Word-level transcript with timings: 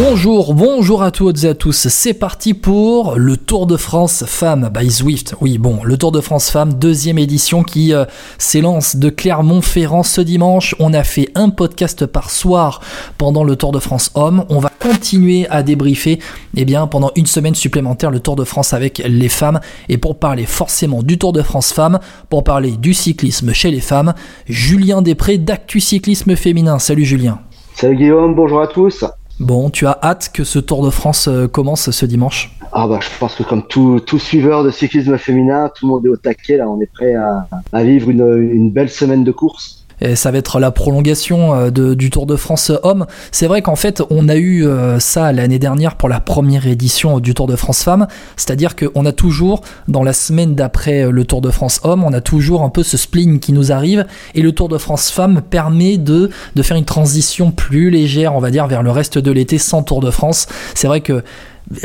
Bonjour, 0.00 0.54
bonjour 0.54 1.02
à 1.02 1.10
toutes 1.10 1.42
et 1.42 1.48
à 1.48 1.54
tous. 1.54 1.88
C'est 1.88 2.14
parti 2.14 2.54
pour 2.54 3.16
le 3.16 3.36
Tour 3.36 3.66
de 3.66 3.76
France 3.76 4.24
Femmes 4.28 4.70
by 4.72 4.88
Zwift. 4.88 5.34
Oui, 5.40 5.58
bon, 5.58 5.80
le 5.82 5.96
Tour 5.98 6.12
de 6.12 6.20
France 6.20 6.50
Femmes, 6.50 6.74
deuxième 6.74 7.18
édition 7.18 7.64
qui 7.64 7.92
euh, 7.92 8.04
s'élance 8.38 8.94
de 8.94 9.10
Clermont-Ferrand 9.10 10.04
ce 10.04 10.20
dimanche. 10.20 10.76
On 10.78 10.94
a 10.94 11.02
fait 11.02 11.28
un 11.34 11.50
podcast 11.50 12.06
par 12.06 12.30
soir 12.30 12.80
pendant 13.18 13.42
le 13.42 13.56
Tour 13.56 13.72
de 13.72 13.80
France 13.80 14.12
Hommes. 14.14 14.44
On 14.50 14.60
va 14.60 14.70
continuer 14.78 15.48
à 15.48 15.64
débriefer, 15.64 16.20
eh 16.56 16.64
bien, 16.64 16.86
pendant 16.86 17.10
une 17.16 17.26
semaine 17.26 17.56
supplémentaire 17.56 18.12
le 18.12 18.20
Tour 18.20 18.36
de 18.36 18.44
France 18.44 18.74
avec 18.74 18.98
les 19.04 19.28
femmes. 19.28 19.58
Et 19.88 19.98
pour 19.98 20.20
parler 20.20 20.46
forcément 20.46 21.02
du 21.02 21.18
Tour 21.18 21.32
de 21.32 21.42
France 21.42 21.72
Femmes, 21.72 21.98
pour 22.30 22.44
parler 22.44 22.70
du 22.70 22.94
cyclisme 22.94 23.52
chez 23.52 23.72
les 23.72 23.80
femmes, 23.80 24.14
Julien 24.46 25.02
Després 25.02 25.38
d'Actu 25.38 25.80
Cyclisme 25.80 26.36
Féminin. 26.36 26.78
Salut 26.78 27.04
Julien. 27.04 27.40
Salut 27.74 27.96
Guillaume, 27.96 28.36
bonjour 28.36 28.60
à 28.60 28.68
tous. 28.68 29.04
Bon, 29.40 29.70
tu 29.70 29.86
as 29.86 29.96
hâte 30.02 30.30
que 30.32 30.42
ce 30.42 30.58
Tour 30.58 30.84
de 30.84 30.90
France 30.90 31.28
euh, 31.28 31.46
commence 31.46 31.90
ce 31.90 32.06
dimanche 32.06 32.50
Ah 32.72 32.88
bah 32.88 32.98
je 33.00 33.08
pense 33.20 33.36
que 33.36 33.44
comme 33.44 33.62
tout, 33.66 34.00
tout 34.00 34.18
suiveur 34.18 34.64
de 34.64 34.70
cyclisme 34.70 35.16
féminin, 35.16 35.70
tout 35.74 35.86
le 35.86 35.92
monde 35.92 36.06
est 36.06 36.08
au 36.08 36.16
taquet, 36.16 36.56
là 36.56 36.68
on 36.68 36.80
est 36.80 36.90
prêt 36.92 37.14
à, 37.14 37.46
à 37.72 37.84
vivre 37.84 38.10
une, 38.10 38.50
une 38.52 38.72
belle 38.72 38.90
semaine 38.90 39.22
de 39.22 39.30
course. 39.30 39.77
Et 40.00 40.16
ça 40.16 40.30
va 40.30 40.38
être 40.38 40.60
la 40.60 40.70
prolongation 40.70 41.54
euh, 41.54 41.70
du 41.70 42.10
Tour 42.10 42.26
de 42.26 42.36
France 42.36 42.70
homme. 42.82 43.06
C'est 43.32 43.46
vrai 43.46 43.62
qu'en 43.62 43.76
fait, 43.76 44.02
on 44.10 44.28
a 44.28 44.36
eu 44.36 44.66
euh, 44.66 44.98
ça 44.98 45.32
l'année 45.32 45.58
dernière 45.58 45.96
pour 45.96 46.08
la 46.08 46.20
première 46.20 46.66
édition 46.66 47.20
du 47.20 47.34
Tour 47.34 47.46
de 47.46 47.56
France 47.56 47.82
femme. 47.82 48.06
C'est-à-dire 48.36 48.76
qu'on 48.76 49.06
a 49.06 49.12
toujours, 49.12 49.62
dans 49.88 50.02
la 50.02 50.12
semaine 50.12 50.54
d'après 50.54 51.10
le 51.10 51.24
Tour 51.24 51.40
de 51.40 51.50
France 51.50 51.80
homme, 51.84 52.04
on 52.04 52.12
a 52.12 52.20
toujours 52.20 52.62
un 52.62 52.70
peu 52.70 52.82
ce 52.82 52.96
spleen 52.96 53.40
qui 53.40 53.52
nous 53.52 53.72
arrive. 53.72 54.06
Et 54.34 54.42
le 54.42 54.52
Tour 54.52 54.68
de 54.68 54.78
France 54.78 55.10
femme 55.10 55.42
permet 55.42 55.98
de, 55.98 56.30
de 56.54 56.62
faire 56.62 56.76
une 56.76 56.84
transition 56.84 57.50
plus 57.50 57.90
légère, 57.90 58.34
on 58.34 58.40
va 58.40 58.50
dire, 58.50 58.66
vers 58.66 58.82
le 58.82 58.90
reste 58.90 59.18
de 59.18 59.30
l'été 59.30 59.58
sans 59.58 59.82
Tour 59.82 60.00
de 60.00 60.10
France. 60.10 60.46
C'est 60.74 60.86
vrai 60.86 61.00
que 61.00 61.22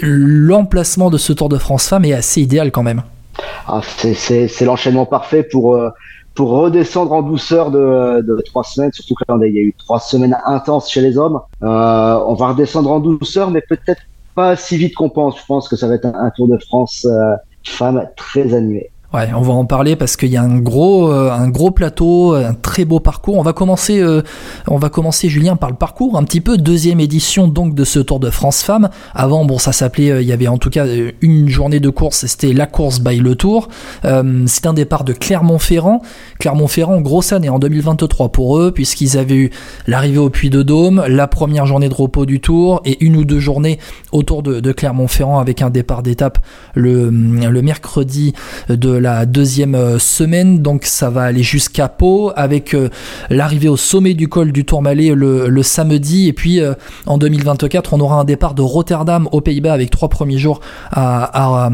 l'emplacement 0.01 1.09
de 1.09 1.17
ce 1.17 1.33
Tour 1.33 1.49
de 1.49 1.57
France 1.57 1.87
femme 1.87 2.05
est 2.05 2.13
assez 2.13 2.41
idéal 2.41 2.71
quand 2.71 2.83
même. 2.83 3.03
Ah, 3.67 3.81
c'est 3.97 4.61
l'enchaînement 4.61 5.05
parfait 5.05 5.43
pour, 5.43 5.75
euh, 5.75 5.89
pour 6.35 6.49
redescendre 6.49 7.11
en 7.13 7.21
douceur 7.21 7.71
de, 7.71 8.21
de 8.21 8.41
trois 8.45 8.63
semaines, 8.63 8.91
surtout 8.93 9.15
qu'il 9.15 9.53
y 9.53 9.59
a 9.59 9.61
eu 9.61 9.75
trois 9.77 9.99
semaines 9.99 10.37
intenses 10.45 10.89
chez 10.89 11.01
les 11.01 11.17
hommes. 11.17 11.39
Euh, 11.63 12.23
on 12.27 12.33
va 12.33 12.49
redescendre 12.49 12.91
en 12.91 12.99
douceur, 12.99 13.51
mais 13.51 13.61
peut-être 13.69 14.01
pas 14.35 14.55
si 14.55 14.77
vite 14.77 14.95
qu'on 14.95 15.09
pense. 15.09 15.39
Je 15.39 15.45
pense 15.45 15.69
que 15.69 15.75
ça 15.75 15.87
va 15.87 15.95
être 15.95 16.05
un, 16.05 16.15
un 16.15 16.31
Tour 16.31 16.47
de 16.47 16.57
France 16.57 17.05
euh, 17.05 17.35
femme 17.63 18.07
très 18.17 18.53
animé. 18.53 18.92
Ouais, 19.13 19.29
on 19.35 19.41
va 19.41 19.53
en 19.53 19.65
parler 19.65 19.95
parce 19.95 20.17
qu'il 20.17 20.29
y 20.29 20.37
a 20.37 20.41
un 20.41 20.57
gros, 20.57 21.11
euh, 21.11 21.69
plateau, 21.75 22.33
un 22.33 22.55
très 22.55 22.83
beau 22.83 22.99
parcours. 22.99 23.37
On 23.37 23.43
va 23.43 23.53
commencer, 23.53 23.99
euh, 23.99 24.23
on 24.67 24.77
va 24.77 24.89
commencer 24.89 25.29
Julien 25.29 25.55
par 25.55 25.69
le 25.69 25.75
parcours, 25.75 26.17
un 26.17 26.23
petit 26.23 26.41
peu 26.41 26.57
deuxième 26.57 26.99
édition 26.99 27.47
donc 27.47 27.75
de 27.75 27.83
ce 27.83 27.99
Tour 27.99 28.19
de 28.19 28.31
France 28.31 28.63
Femmes. 28.63 28.89
Avant, 29.13 29.45
bon, 29.45 29.59
ça 29.59 29.71
s'appelait, 29.71 30.09
euh, 30.09 30.21
il 30.23 30.27
y 30.27 30.31
avait 30.31 30.47
en 30.47 30.57
tout 30.57 30.71
cas 30.71 30.87
une 31.21 31.47
journée 31.47 31.79
de 31.79 31.89
course, 31.91 32.25
c'était 32.25 32.53
la 32.53 32.65
course 32.65 33.01
by 33.01 33.17
le 33.17 33.35
Tour. 33.35 33.67
c'est 34.01 34.65
un 34.65 34.73
départ 34.73 35.03
de 35.03 35.13
Clermont-Ferrand. 35.13 36.01
Clermont-Ferrand, 36.39 36.99
grosse 37.01 37.33
année 37.33 37.49
en 37.49 37.59
2023 37.59 38.29
pour 38.29 38.57
eux 38.57 38.71
puisqu'ils 38.71 39.19
avaient 39.19 39.35
eu 39.35 39.51
l'arrivée 39.85 40.17
au 40.17 40.31
Puy 40.31 40.49
de 40.49 40.63
Dôme, 40.63 41.03
la 41.07 41.27
première 41.27 41.67
journée 41.67 41.87
de 41.87 41.93
repos 41.93 42.25
du 42.25 42.41
Tour 42.41 42.81
et 42.83 43.03
une 43.05 43.15
ou 43.15 43.25
deux 43.25 43.39
journées 43.39 43.77
autour 44.11 44.41
de, 44.41 44.71
Clermont-Ferrand 44.71 45.37
avec 45.37 45.61
un 45.61 45.69
départ 45.69 46.01
d'étape 46.01 46.39
le, 46.73 47.11
le 47.11 47.61
mercredi 47.61 48.33
de 48.69 49.02
la 49.03 49.25
deuxième 49.25 49.99
semaine, 49.99 50.61
donc 50.61 50.85
ça 50.85 51.09
va 51.09 51.23
aller 51.23 51.43
jusqu'à 51.43 51.89
Pau 51.89 52.31
avec 52.37 52.73
euh, 52.73 52.89
l'arrivée 53.29 53.67
au 53.67 53.75
sommet 53.75 54.13
du 54.13 54.29
col 54.29 54.53
du 54.53 54.63
Tourmalet 54.63 55.13
le, 55.13 55.49
le 55.49 55.63
samedi. 55.63 56.29
Et 56.29 56.33
puis 56.33 56.61
euh, 56.61 56.73
en 57.05 57.17
2024 57.17 57.93
on 57.93 57.99
aura 57.99 58.15
un 58.15 58.23
départ 58.23 58.53
de 58.53 58.61
Rotterdam 58.61 59.27
aux 59.33 59.41
Pays-Bas 59.41 59.73
avec 59.73 59.89
trois 59.89 60.07
premiers 60.07 60.37
jours 60.37 60.61
à 60.91 61.69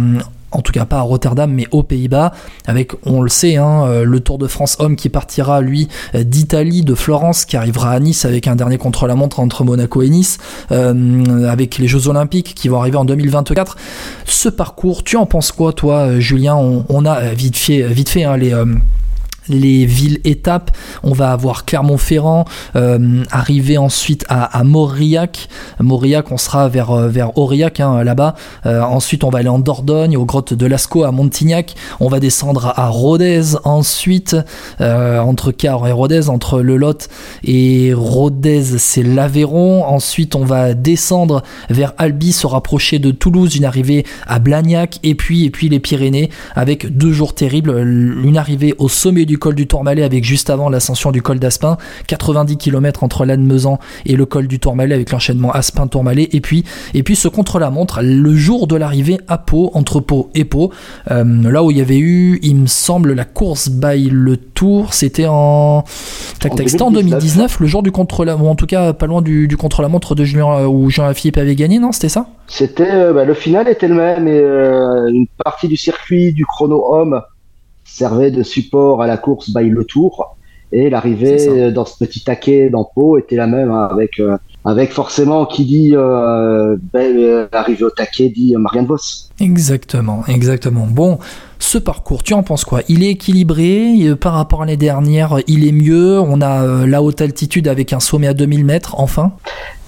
en 0.52 0.62
tout 0.62 0.72
cas 0.72 0.86
pas 0.86 0.98
à 0.98 1.02
Rotterdam, 1.02 1.52
mais 1.52 1.66
aux 1.72 1.84
Pays-Bas, 1.84 2.34
avec, 2.66 2.92
on 3.06 3.22
le 3.22 3.30
sait, 3.30 3.58
hein, 3.58 3.86
euh, 3.86 4.04
le 4.04 4.20
Tour 4.20 4.38
de 4.38 4.48
France 4.48 4.78
homme 4.80 4.96
qui 4.96 5.10
partira, 5.10 5.62
lui, 5.62 5.88
d'Italie, 6.14 6.84
de 6.84 6.96
Florence, 6.96 7.46
qui 7.46 7.58
arrivera 7.58 7.92
à 7.92 8.00
Nice 8.00 8.26
avec 8.26 8.48
un 8.48 8.56
dernier 8.56 8.78
contre-la-montre 8.78 9.40
entre 9.40 9.64
Monaco 9.64 10.02
et 10.02 10.10
Nice, 10.10 10.38
euh, 10.72 11.48
avec 11.48 11.78
les 11.78 11.88
Jeux 11.88 12.08
Olympiques 12.08 12.54
qui 12.56 12.68
vont 12.68 12.80
arriver 12.80 12.98
en 12.98 13.06
2024. 13.06 13.78
Ce 14.26 14.50
parcours, 14.50 15.04
tu 15.04 15.18
en 15.18 15.26
penses 15.26 15.52
quoi, 15.52 15.74
toi, 15.74 16.20
Julien? 16.20 16.56
On, 16.56 16.86
on, 16.90 17.06
a 17.06 17.34
vite 17.34 17.58
fait, 17.58 17.84
vite 17.84 18.10
fait 18.10 18.24
hein, 18.24 18.38
les... 18.38 18.54
Euh, 18.54 18.66
les 19.50 19.86
villes 19.86 20.20
étapes. 20.24 20.72
On 21.04 21.14
va 21.14 21.32
avoir 21.32 21.66
Clermont-Ferrand, 21.66 22.46
euh, 22.76 23.24
arriver 23.32 23.78
ensuite 23.78 24.26
à, 24.30 24.64
Mauriac. 24.64 25.48
Mauriac, 25.80 26.32
on 26.32 26.38
sera 26.38 26.70
vers, 26.70 26.94
vers 27.08 27.38
Aurillac 27.38 27.80
hein, 27.80 28.04
là-bas. 28.04 28.36
Euh, 28.66 28.82
ensuite, 28.82 29.24
on 29.24 29.30
va 29.30 29.40
aller 29.40 29.50
en 29.50 29.60
Dordogne, 29.60 30.16
aux 30.18 30.26
grottes 30.26 30.54
de 30.54 30.66
Lascaux, 30.66 31.04
à 31.04 31.12
Montignac. 31.12 31.76
On 32.00 32.08
va 32.08 32.20
descendre 32.20 32.74
à 32.76 32.88
Rodez 32.88 33.56
ensuite, 33.64 34.36
euh, 34.82 35.20
entre 35.20 35.52
Cahors 35.52 35.88
et 35.88 35.92
Rodez, 35.92 36.30
entre 36.30 36.62
le 36.62 36.78
Lot 36.78 37.10
et 37.44 37.94
Rodez, 37.96 38.78
c'est 38.78 39.04
l'Aveyron. 39.04 39.84
Ensuite, 39.86 40.36
on 40.36 40.46
va 40.46 40.74
descendre 40.74 41.44
vers 41.70 41.94
Albi, 41.98 42.32
se 42.32 42.48
rapprocher 42.48 43.00
de 43.00 43.12
Toulouse, 43.12 43.56
une 43.56 43.66
arrivée 43.66 44.06
à 44.28 44.40
Blagnac, 44.40 45.00
et 45.04 45.16
puis, 45.16 45.46
et 45.46 45.50
puis 45.50 45.70
les 45.70 45.80
Pyrénées, 45.80 46.30
avec 46.56 46.96
deux 46.96 47.12
jours 47.12 47.34
terribles. 47.34 47.72
Une 47.80 48.38
arrivée 48.38 48.76
au 48.78 48.90
sommet 48.90 49.26
du 49.26 49.38
col 49.40 49.56
du 49.56 49.68
Tourmalet 49.68 50.04
avec 50.04 50.24
juste 50.24 50.50
avant 50.50 50.70
l'ascension 50.70 51.12
du 51.12 51.22
col 51.22 51.40
d'Aspin, 51.40 51.78
90 52.08 52.58
km 52.58 53.04
entre 53.04 53.26
Lannemezan 53.26 53.80
et 54.06 54.16
le 54.16 54.26
col 54.26 54.48
du 54.48 54.60
Tourmalet 54.60 54.94
avec 54.94 55.12
l'enchaînement 55.12 55.52
Aspin-Tourmalet 55.52 56.30
et 56.32 56.42
puis 56.42 56.64
et 56.94 57.04
puis 57.04 57.16
ce 57.16 57.28
contre-la-montre 57.28 58.02
le 58.04 58.36
jour 58.36 58.68
de 58.68 58.76
l'arrivée 58.76 59.20
à 59.28 59.38
Pau 59.38 59.72
entre 59.74 60.00
Pau 60.00 60.30
et 60.36 60.46
Pau 60.46 60.72
euh, 61.10 61.24
là 61.50 61.64
où 61.64 61.72
il 61.72 61.78
y 61.78 61.82
avait 61.82 62.00
eu 62.00 62.40
il 62.42 62.56
me 62.56 62.68
semble 62.68 63.14
la 63.14 63.26
course 63.26 63.70
by 63.70 64.10
le 64.10 64.38
Tour 64.38 64.94
c'était 64.94 65.28
en 65.28 65.84
tac 66.40 66.56
tac 66.56 66.70
c'était 66.70 66.84
en 66.84 66.92
2019 66.92 67.60
le 67.60 67.68
jour 67.68 67.84
du 67.84 67.92
contre-la-montre 67.92 68.50
en 68.50 68.56
tout 68.56 68.68
cas 68.68 68.94
pas 68.94 69.08
loin 69.08 69.22
du, 69.22 69.48
du 69.48 69.58
contre-la-montre 69.58 70.16
de 70.16 70.24
Julien 70.24 70.66
où 70.66 70.90
Jean-Philippe 70.90 71.38
avait 71.38 71.56
gagné 71.56 71.80
non 71.80 71.92
c'était 71.92 72.10
ça? 72.10 72.28
C'était 72.48 72.92
euh, 72.92 73.14
bah, 73.14 73.26
le 73.26 73.34
final 73.34 73.68
était 73.68 73.88
le 73.88 73.96
même 73.96 74.28
et 74.28 74.40
euh, 74.40 75.08
une 75.08 75.28
partie 75.44 75.68
du 75.68 75.78
circuit 75.78 76.34
du 76.34 76.46
chrono 76.46 76.94
homme 76.94 77.22
servait 77.90 78.32
de 78.32 78.44
support 78.44 79.02
à 79.02 79.08
la 79.08 79.18
course 79.18 79.54
by 79.54 79.70
le 79.70 79.84
Tour. 79.86 80.36
Et 80.72 80.90
l'arrivée 80.90 81.72
dans 81.72 81.86
ce 81.86 82.04
petit 82.04 82.24
taquet 82.24 82.72
Pau 82.94 83.18
était 83.18 83.36
la 83.36 83.48
même 83.48 83.72
hein, 83.72 83.90
avec 83.92 84.20
euh, 84.20 84.38
avec 84.64 84.92
forcément 84.92 85.48
qui 85.48 85.66
dit 85.66 85.96
euh, 85.96 86.78
ben, 86.94 87.48
l'arrivée 87.52 87.86
au 87.86 87.90
taquet 87.90 88.30
dit 88.30 88.56
Marianne 88.56 88.86
Vos. 88.86 88.98
Exactement, 89.40 90.24
exactement. 90.28 90.86
Bon, 90.88 91.18
ce 91.58 91.80
parcours, 91.80 92.22
tu 92.22 92.36
en 92.36 92.44
penses 92.44 92.66
quoi? 92.66 92.82
Il 92.88 93.04
est 93.04 93.12
équilibré 93.12 94.14
par 94.22 94.34
rapport 94.34 94.62
à 94.62 94.66
l'année 94.66 94.78
dernière, 94.78 95.38
il 95.48 95.68
est 95.68 95.72
mieux? 95.72 96.20
On 96.20 96.40
a 96.40 96.64
euh, 96.64 96.86
la 96.86 97.02
haute 97.02 97.22
altitude 97.22 97.68
avec 97.68 97.92
un 97.92 98.00
sommet 98.00 98.28
à 98.28 98.36
2000 98.36 98.64
mètres, 98.64 99.00
enfin? 99.00 99.32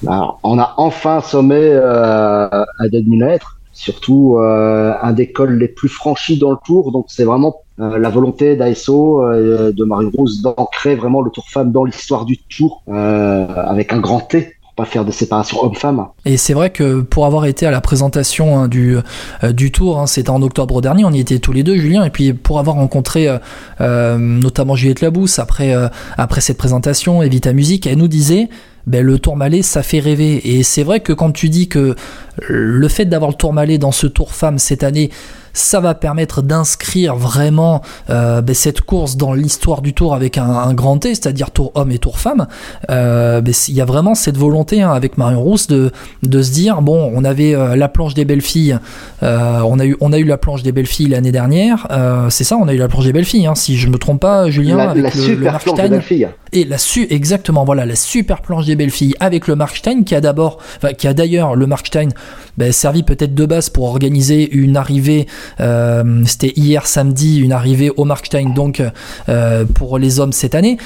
Alors, 0.07 0.40
on 0.41 0.57
a 0.57 0.73
enfin 0.78 1.17
un 1.17 1.22
sommet 1.22 1.69
euh, 1.73 2.47
à 2.50 2.88
2000 2.91 3.23
mètres 3.23 3.61
surtout 3.73 4.38
euh, 4.38 4.94
un 5.01 5.13
des 5.13 5.31
cols 5.31 5.57
les 5.57 5.67
plus 5.67 5.90
franchis 5.90 6.38
dans 6.38 6.51
le 6.51 6.57
tour. 6.63 6.91
Donc 6.91 7.06
c'est 7.07 7.23
vraiment 7.23 7.61
euh, 7.81 7.97
la 7.97 8.09
volonté 8.09 8.56
d'ASO, 8.56 9.24
euh, 9.24 9.72
de 9.72 9.84
Marie 9.84 10.09
Rose, 10.16 10.42
d'ancrer 10.42 10.96
vraiment 10.96 11.22
le 11.22 11.32
Tour 11.32 11.46
Femme 11.50 11.72
dans 11.72 11.84
l'histoire 11.84 12.26
du 12.26 12.38
Tour 12.38 12.84
euh, 12.90 13.47
avec 13.47 13.91
un 13.94 14.00
grand 14.00 14.20
T 14.20 14.55
pas 14.78 14.85
faire 14.85 15.03
de 15.03 15.11
séparation 15.11 15.61
homme-femme. 15.61 16.08
Et 16.23 16.38
c'est 16.38 16.53
vrai 16.53 16.70
que 16.70 17.02
pour 17.02 17.26
avoir 17.26 17.46
été 17.46 17.66
à 17.66 17.72
la 17.72 17.82
présentation 17.82 18.58
hein, 18.58 18.70
du, 18.70 18.96
euh, 19.44 19.52
du 19.52 19.70
tour, 19.70 20.00
hein, 20.00 20.08
c'était 20.08 20.29
en 20.29 20.41
octobre 20.41 20.82
dernier, 20.82 21.03
on 21.03 21.11
y 21.11 21.20
était 21.20 21.40
tous 21.40 21.52
les 21.52 21.64
deux, 21.64 21.76
Julien, 21.76 22.05
et 22.05 22.09
puis 22.09 22.32
pour 22.32 22.58
avoir 22.58 22.78
rencontré 22.78 23.28
notamment 23.79 24.76
Juliette 24.76 25.02
Labousse 25.02 25.40
après, 25.40 25.76
après 26.17 26.40
cette 26.40 26.58
présentation, 26.58 27.22
Evita 27.22 27.52
Musique, 27.52 27.85
elle 27.85 27.97
nous 27.97 28.08
disait 28.08 28.47
ben, 28.88 29.05
le 29.05 29.20
Tourmalet, 29.20 29.61
ça 29.61 29.84
fait 29.84 30.00
rêver. 30.00 30.55
Et 30.55 30.64
c'est 30.64 30.84
vrai 30.84 31.02
que 31.02 31.11
quand 31.14 31.32
tu 31.32 31.50
dis 31.50 31.67
que 31.67 31.96
le 32.47 32.88
fait 32.88 33.05
d'avoir 33.05 33.32
le 33.32 33.35
Tourmalet 33.35 33.78
dans 33.78 33.91
ce 33.91 34.08
Tour 34.08 34.34
Femme 34.34 34.58
cette 34.58 34.84
année, 34.84 35.11
ça 35.53 35.80
va 35.80 35.96
permettre 35.96 36.42
d'inscrire 36.42 37.16
vraiment 37.16 37.82
euh, 38.09 38.42
ben, 38.42 38.56
cette 38.56 38.82
course 38.82 39.18
dans 39.18 39.34
l'histoire 39.34 39.82
du 39.82 39.94
tour 39.94 40.14
avec 40.14 40.38
un, 40.38 40.74
grand 40.74 40.98
T, 40.98 41.09
c'est-à-dire 41.09 41.52
tour 41.52 41.72
homme 41.76 41.92
et 41.92 42.00
tour 42.00 42.20
femme. 42.20 42.48
Euh, 42.90 43.42
ben, 43.42 43.53
il 43.68 43.74
y 43.74 43.82
a 43.82 43.86
vraiment 43.86 44.16
cette 44.16 44.38
volonté 44.38 44.82
hein, 44.82 44.92
avec 44.92 45.18
Marion 45.18 45.42
Rousse 45.42 45.68
de, 45.68 45.92
de 46.24 46.42
se 46.42 46.52
dire 46.52 46.82
bon, 46.82 47.12
on 47.14 47.24
avait 47.24 47.56
euh, 47.56 47.76
la 47.76 47.90
planche 47.90 48.14
des 48.14 48.26
belles 48.26 48.42
filles, 48.42 48.78
on 49.22 49.80
a 49.80 49.86
eu 49.86 49.96
on 50.00 50.14
a 50.14 50.18
eu 50.18 50.24
la 50.24 50.38
planche 50.38 50.64
des 50.64 50.72
belles 50.72 50.86
filles 50.86 51.09
l'année 51.09 51.32
dernière, 51.32 51.88
c'est 52.30 52.44
ça, 52.44 52.58
on 52.58 52.68
a 52.68 52.74
eu 52.74 52.78
la 52.78 52.88
planche 52.88 53.06
des 53.06 53.14
belles 53.14 53.26
filles, 53.26 53.46
hein, 53.46 53.56
si 53.56 53.78
je 53.78 53.88
me 53.88 53.98
trompe 53.98 54.22
pas, 54.22 54.50
Julien, 54.50 54.78
la, 54.78 54.90
avec 54.92 55.16
le, 55.16 55.22
super 55.22 55.59
planche 55.59 55.78
des 55.78 55.90
belles 55.90 56.02
filles. 56.02 56.28
Et 56.53 56.66
la 56.66 56.78
su 56.78 57.08
exactement 57.09 57.64
voilà 57.64 57.86
la 57.86 57.96
super 57.96 58.42
planche 58.42 58.66
des 58.66 58.76
belles 58.76 58.92
filles 58.92 59.16
avec 59.20 59.48
le 59.48 59.56
Markstein 59.56 60.03
qui 60.03 60.16
a 60.16 60.22
d'abord, 60.22 60.58
qui 60.98 61.08
a 61.08 61.14
d'ailleurs 61.14 61.56
le 61.56 61.66
Markstein 61.66 62.09
ben, 62.58 62.72
servi 62.72 63.03
peut-être 63.03 63.34
de 63.34 63.46
base 63.46 63.70
pour 63.70 63.86
organiser 63.86 64.52
une 64.52 64.76
arrivée 64.76 65.28
euh, 65.59 66.23
c'était 66.26 66.53
hier 66.55 66.88
samedi 66.88 67.40
une 67.40 67.52
arrivée 67.52 67.90
au 67.90 68.05
Markstein 68.05 68.53
donc 68.53 68.82
euh, 69.29 69.66
pour 69.66 69.97
les 69.97 70.20
hommes 70.20 70.34
cette 70.34 70.55
année. 70.55 70.78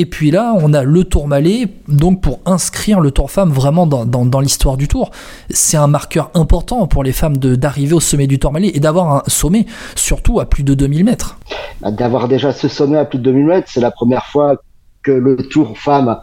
Et 0.00 0.06
puis 0.06 0.30
là, 0.30 0.54
on 0.56 0.72
a 0.74 0.84
le 0.84 1.02
Tourmalet, 1.02 1.66
donc 1.88 2.20
pour 2.20 2.38
inscrire 2.46 3.00
le 3.00 3.10
Tour 3.10 3.32
Femme 3.32 3.50
vraiment 3.50 3.84
dans, 3.84 4.40
l'histoire 4.40 4.76
du 4.76 4.86
Tour. 4.86 5.10
C'est 5.50 5.76
un 5.76 5.88
marqueur 5.88 6.30
important 6.34 6.86
pour 6.86 7.02
les 7.02 7.10
femmes 7.10 7.36
d'arriver 7.36 7.94
au 7.94 8.00
sommet 8.00 8.28
du 8.28 8.38
Tourmalet 8.38 8.70
et 8.72 8.78
d'avoir 8.78 9.12
un 9.12 9.22
sommet, 9.26 9.66
surtout 9.96 10.38
à 10.38 10.46
plus 10.46 10.62
de 10.62 10.74
2000 10.74 11.04
mètres. 11.04 11.40
Bah, 11.80 11.90
d'avoir 11.90 12.28
déjà 12.28 12.52
ce 12.52 12.68
sommet 12.68 12.96
à 12.96 13.04
plus 13.04 13.18
de 13.18 13.24
2000 13.24 13.44
mètres, 13.44 13.68
c'est 13.72 13.80
la 13.80 13.90
première 13.90 14.26
fois 14.26 14.62
que 15.02 15.10
le 15.10 15.36
Tour 15.36 15.76
Femme 15.76 16.16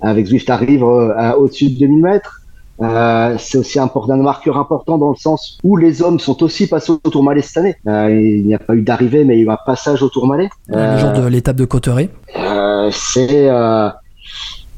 avec 0.00 0.26
Zwift 0.26 0.48
arrive 0.48 0.82
euh, 0.82 1.32
au-dessus 1.32 1.68
de 1.68 1.78
2000 1.80 2.02
mètres. 2.02 2.37
Euh, 2.80 3.36
c'est 3.38 3.58
aussi 3.58 3.78
un, 3.78 3.90
un 3.94 4.16
marqueur 4.16 4.56
important 4.56 4.98
dans 4.98 5.10
le 5.10 5.16
sens 5.16 5.58
où 5.64 5.76
les 5.76 6.02
hommes 6.02 6.20
sont 6.20 6.42
aussi 6.42 6.66
passés 6.66 6.92
au 6.92 7.10
Tourmalet 7.10 7.42
cette 7.42 7.56
année. 7.58 7.76
Euh, 7.86 8.10
il 8.10 8.46
n'y 8.46 8.54
a 8.54 8.58
pas 8.58 8.74
eu 8.74 8.82
d'arrivée, 8.82 9.24
mais 9.24 9.36
il 9.36 9.38
y 9.38 9.42
a 9.42 9.46
eu 9.46 9.50
un 9.50 9.58
passage 9.64 10.02
au 10.02 10.08
Tourmalet. 10.08 10.48
Euh, 10.72 10.94
le 10.94 10.98
jour 10.98 11.12
de 11.12 11.26
l'étape 11.26 11.56
de 11.56 11.64
Cotteret. 11.64 12.10
Euh, 12.36 12.90
c'est 12.92 13.50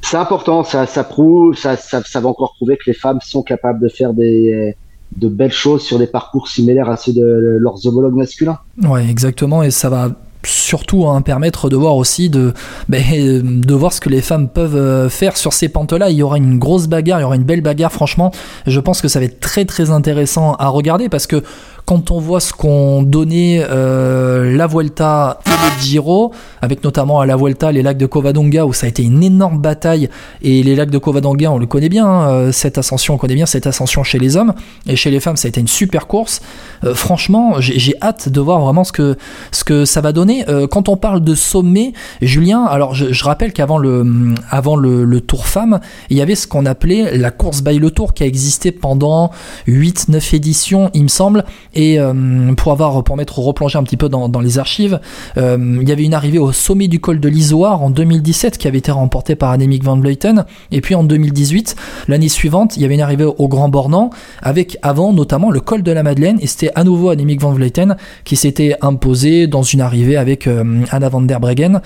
c'est 0.03 0.17
important. 0.17 0.65
Ça, 0.65 0.87
ça 0.87 1.05
prouve, 1.05 1.57
ça, 1.57 1.77
ça, 1.77 2.03
ça, 2.03 2.21
va 2.21 2.29
encore 2.29 2.55
prouver 2.57 2.77
que 2.77 2.85
les 2.87 2.95
femmes 2.95 3.19
sont 3.23 3.43
capables 3.43 3.81
de 3.81 3.89
faire 3.89 4.15
des 4.15 4.75
de 5.17 5.29
belles 5.29 5.53
choses 5.53 5.83
sur 5.83 5.99
des 5.99 6.07
parcours 6.07 6.49
similaires 6.49 6.89
à 6.89 6.97
ceux 6.97 7.13
de 7.13 7.59
leurs 7.61 7.87
homologues 7.87 8.15
masculins. 8.15 8.59
Ouais, 8.83 9.09
exactement. 9.09 9.63
Et 9.63 9.71
ça 9.71 9.91
va 9.91 10.11
surtout 10.45 11.07
hein, 11.07 11.23
permettre 11.23 11.69
de 11.69 11.77
voir 11.77 11.97
aussi 11.97 12.31
de, 12.31 12.55
ben, 12.89 13.03
de 13.43 13.75
voir 13.75 13.93
ce 13.93 14.01
que 14.01 14.09
les 14.09 14.21
femmes 14.21 14.49
peuvent 14.49 14.77
euh, 14.77 15.09
faire 15.09 15.37
sur 15.37 15.53
ces 15.53 15.69
pentes-là. 15.69 16.11
Il 16.11 16.17
y 16.17 16.23
aura 16.23 16.39
une 16.39 16.59
grosse 16.59 16.87
bagarre, 16.87 17.21
il 17.21 17.23
y 17.23 17.27
aura 17.27 17.37
une 17.37 17.45
belle 17.45 17.61
bagarre, 17.61 17.93
franchement. 17.93 18.33
Je 18.67 18.81
pense 18.81 19.01
que 19.01 19.09
ça 19.09 19.19
va 19.19 19.27
être 19.27 19.41
très 19.41 19.65
très 19.65 19.91
intéressant 19.91 20.55
à 20.55 20.69
regarder 20.69 21.09
parce 21.09 21.27
que 21.27 21.43
quand 21.91 22.13
on 22.13 22.21
voit 22.21 22.39
ce 22.39 22.53
qu'ont 22.53 23.03
donné 23.03 23.65
euh, 23.69 24.57
la 24.57 24.69
Vuelta 24.69 25.41
et 25.45 25.51
le 25.51 25.83
Giro, 25.83 26.33
avec 26.63 26.85
notamment 26.85 27.19
à 27.19 27.27
la 27.27 27.35
Vuelta 27.35 27.73
les 27.73 27.83
lacs 27.83 27.97
de 27.97 28.07
Covadonga 28.07 28.65
où 28.65 28.73
ça 28.73 28.87
a 28.87 28.89
été 28.89 29.03
une 29.03 29.25
énorme 29.25 29.59
bataille, 29.59 30.09
et 30.41 30.63
les 30.63 30.77
lacs 30.77 30.91
de 30.91 30.99
Covadonga 30.99 31.51
on 31.51 31.59
le 31.59 31.67
connaît 31.67 31.89
bien, 31.89 32.07
hein, 32.07 32.31
euh, 32.31 32.53
cette 32.53 32.79
ascension, 32.79 33.15
on 33.15 33.17
connaît 33.19 33.35
bien 33.35 33.45
cette 33.45 33.67
ascension 33.67 34.05
chez 34.05 34.21
les 34.21 34.37
hommes, 34.37 34.55
et 34.87 34.95
chez 34.95 35.11
les 35.11 35.19
femmes 35.19 35.37
ça 35.37 35.47
a 35.47 35.49
été 35.49 35.61
une 35.61 35.67
super 35.67 36.07
course. 36.07 36.43
Euh, 36.85 36.95
franchement, 36.95 37.57
j'ai 37.59 37.95
hâte 38.01 38.29
de 38.29 38.41
voir 38.41 38.61
vraiment 38.61 38.85
ce 38.85 38.93
que, 38.93 39.17
ce 39.51 39.65
que 39.65 39.85
ça 39.85 40.01
va 40.01 40.13
donner. 40.13 40.45
quand 40.71 40.89
on 40.89 40.97
parle 40.97 41.25
de 41.25 41.35
sommet, 41.35 41.93
Julien, 42.23 42.67
alors 42.67 42.95
je, 42.95 43.25
rappelle 43.25 43.53
qu'avant 43.53 43.79
le, 43.79 44.07
avant 44.49 44.77
le, 44.77 45.21
Tour 45.21 45.49
Femme, 45.49 45.81
il 46.09 46.17
y 46.17 46.23
avait 46.23 46.37
ce 46.37 46.47
qu'on 46.47 46.67
appelait 46.67 47.19
la 47.19 47.33
course 47.33 47.63
by 47.63 47.81
le 47.81 47.91
Tour 47.91 48.15
qui 48.15 48.23
a 48.23 48.27
existé 48.27 48.71
pendant 48.71 49.33
8-9 49.67 50.37
éditions, 50.37 50.91
il 50.95 51.03
me 51.03 51.09
semble, 51.09 51.45
euh, 51.99 52.55
pour 52.57 52.73
avoir, 52.73 53.03
pour 53.05 53.17
mettre 53.17 53.39
replonger 53.39 53.79
un 53.79 53.83
petit 53.83 53.97
peu 53.97 54.09
dans, 54.09 54.41
les 54.41 54.59
archives, 54.59 55.01
euh, 55.37 55.79
il 55.81 55.89
y 55.89 55.93
avait 55.93 56.05
une 56.05 56.15
arrivée 56.15 56.39
au 56.39 56.53
sommet 56.53 56.89
du 56.89 57.01
col 57.01 57.21
de 57.21 57.29
l'Isoire 57.29 57.83
en 57.83 57.91
2017 57.91 58.59
qui 58.59 58.69
avait 58.69 58.79
été 58.79 58.91
remportée 58.91 59.35
par 59.35 59.51
Annemiek 59.51 59.83
van 59.85 59.99
Vleuten. 59.99 60.45
Et 60.71 60.81
puis 60.81 60.95
en 60.95 61.05
2018, 61.05 61.77
l'année 62.09 62.29
suivante, 62.29 62.77
il 62.77 62.83
y 62.83 62.85
avait 62.85 62.95
une 62.95 63.01
arrivée 63.01 63.25
au 63.25 63.49
Grand 63.49 63.69
Bornand 63.69 64.11
avec 64.43 64.79
avant 64.83 65.13
notamment 65.13 65.51
le 65.51 65.61
col 65.61 65.83
de 65.83 65.93
la 65.93 66.03
Madeleine. 66.03 66.39
Et 66.41 66.47
c'était 66.47 66.71
à 66.75 66.85
nouveau 66.85 67.11
Annemiek 67.11 67.41
van 67.41 67.53
Vleuten 67.53 67.97
qui 68.25 68.37
s'était 68.37 68.77
imposé 68.81 69.47
dans 69.47 69.63
une 69.63 69.81
arrivée 69.81 70.17
avec 70.17 70.47
euh, 70.47 70.83
Anna 70.91 71.09
van 71.09 71.23
der 71.23 71.41
Breggen. 71.41 71.81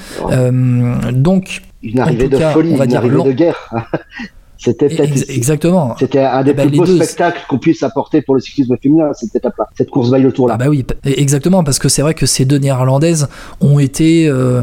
donc, 1.13 1.63
une 1.83 2.01
arrivée 2.01 2.29
de 2.29 2.39
folie, 2.39 2.73
on 2.73 2.77
va 2.77 2.85
une 2.85 2.91
dire 2.91 2.99
arrivée 2.99 3.23
de 3.23 3.33
guerre. 3.33 3.71
C'était 4.57 4.87
exactement. 5.29 5.97
C'était 5.99 6.21
un 6.21 6.43
des 6.43 6.53
eh 6.53 6.55
ben, 6.55 6.69
plus 6.69 6.79
beaux 6.79 6.87
spectacles 6.87 7.41
qu'on 7.49 7.59
puisse 7.59 7.83
apporter 7.83 8.23
pour 8.23 8.35
le 8.35 8.41
cyclisme 8.41 8.77
féminin 8.81 9.13
cette 9.13 9.35
étape-là, 9.35 9.69
cette 9.77 9.91
course 9.91 10.11
by 10.11 10.21
le 10.21 10.33
tour 10.33 10.49
là. 10.49 10.55
Ah 10.55 10.59
bah 10.59 10.69
oui, 10.69 10.85
exactement 11.05 11.65
parce 11.65 11.79
que 11.79 11.89
c'est 11.89 12.03
vrai 12.03 12.15
que 12.15 12.27
ces 12.27 12.45
deux 12.45 12.59
néerlandaises 12.59 13.29
ont 13.61 13.79
été 13.79 14.29
euh, 14.29 14.63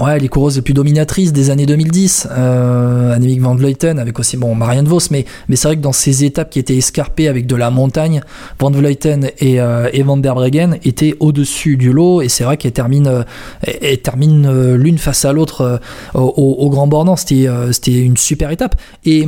ouais, 0.00 0.18
les 0.18 0.28
coureuses 0.28 0.56
les 0.56 0.62
plus 0.62 0.74
dominatrices 0.74 1.32
des 1.32 1.50
années 1.50 1.66
2010. 1.66 2.28
Euh, 2.30 3.14
Annemiek 3.14 3.40
van 3.40 3.54
Vleuten 3.54 3.98
avec 3.98 4.18
aussi 4.18 4.36
bon 4.36 4.54
Marianne 4.54 4.86
Vos, 4.86 4.98
mais, 5.10 5.24
mais 5.48 5.56
c'est 5.56 5.68
vrai 5.68 5.76
que 5.76 5.82
dans 5.82 5.92
ces 5.92 6.24
étapes 6.24 6.50
qui 6.50 6.58
étaient 6.58 6.76
escarpées 6.76 7.28
avec 7.28 7.46
de 7.46 7.56
la 7.56 7.70
montagne, 7.70 8.20
Van 8.58 8.70
Vleuten 8.70 9.30
et, 9.38 9.60
euh, 9.60 9.88
Van 10.04 10.16
der 10.16 10.34
Breggen 10.34 10.78
étaient 10.84 11.14
au-dessus 11.20 11.76
du 11.76 11.92
lot 11.92 12.22
et 12.22 12.28
c'est 12.28 12.44
vrai 12.44 12.56
qu'elles 12.56 12.72
terminent, 12.72 13.10
euh, 13.10 13.22
euh, 13.66 14.76
l'une 14.76 14.98
face 14.98 15.24
à 15.24 15.32
l'autre 15.32 15.80
au, 16.14 16.70
Grand 16.70 16.86
Bornand. 16.86 17.16
C'était, 17.16 17.48
c'était 17.72 18.00
une 18.00 18.16
super 18.16 18.50
étape. 18.50 18.76
Et 19.04 19.26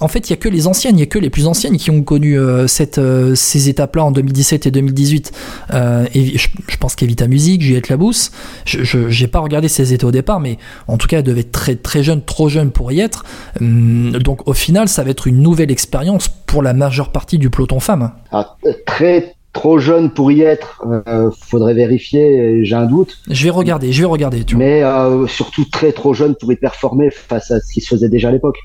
en 0.00 0.08
fait, 0.08 0.28
il 0.28 0.32
n'y 0.32 0.38
a 0.38 0.40
que 0.40 0.48
les 0.48 0.66
anciennes, 0.66 0.94
il 0.94 0.98
n'y 0.98 1.02
a 1.02 1.06
que 1.06 1.18
les 1.18 1.30
plus 1.30 1.46
anciennes 1.46 1.76
qui 1.76 1.90
ont 1.90 2.02
connu 2.02 2.38
euh, 2.38 2.66
cette, 2.66 2.98
euh, 2.98 3.34
ces 3.34 3.68
étapes-là 3.68 4.04
en 4.04 4.12
2017 4.12 4.66
et 4.66 4.70
2018. 4.70 5.32
Euh, 5.74 6.06
et 6.14 6.38
je, 6.38 6.48
pense 6.78 6.94
qu'Evita 6.94 7.26
Musique, 7.26 7.62
Juliette 7.62 7.88
Labousse, 7.88 8.30
je 8.64 8.98
n'ai 8.98 9.28
pas 9.28 9.40
regardé 9.40 9.68
ces 9.68 9.92
états 9.92 10.06
au 10.06 10.12
départ, 10.12 10.40
mais 10.40 10.58
en 10.86 10.96
tout 10.96 11.08
cas, 11.08 11.18
elle 11.18 11.24
devait 11.24 11.40
être 11.40 11.52
très, 11.52 11.76
très 11.76 12.02
jeune, 12.02 12.22
trop 12.22 12.48
jeune 12.48 12.70
pour 12.70 12.92
y 12.92 13.00
être. 13.00 13.24
Hum, 13.60 14.12
donc 14.12 14.46
au 14.46 14.54
final, 14.54 14.88
ça 14.88 15.02
va 15.02 15.10
être 15.10 15.26
une 15.26 15.42
nouvelle 15.42 15.70
expérience 15.70 16.28
pour 16.28 16.62
la 16.62 16.72
majeure 16.72 17.10
partie 17.10 17.38
du 17.38 17.50
peloton 17.50 17.80
femme. 17.80 18.12
Ah, 18.30 18.56
très 18.86 19.37
trop 19.58 19.80
jeune 19.80 20.10
pour 20.10 20.30
y 20.30 20.42
être, 20.42 20.84
euh, 21.08 21.30
faudrait 21.48 21.74
vérifier, 21.74 22.64
j'ai 22.64 22.76
un 22.76 22.86
doute. 22.86 23.18
Je 23.28 23.42
vais 23.42 23.50
regarder, 23.50 23.92
je 23.92 24.02
vais 24.02 24.06
regarder. 24.06 24.44
Tu 24.44 24.54
Mais 24.54 24.84
euh, 24.84 25.26
surtout 25.26 25.64
très 25.64 25.90
trop 25.90 26.14
jeune 26.14 26.36
pour 26.36 26.52
y 26.52 26.56
performer 26.56 27.10
face 27.10 27.50
à 27.50 27.58
ce 27.58 27.72
qui 27.72 27.80
se 27.80 27.88
faisait 27.88 28.08
déjà 28.08 28.28
à 28.28 28.30
l'époque. 28.30 28.58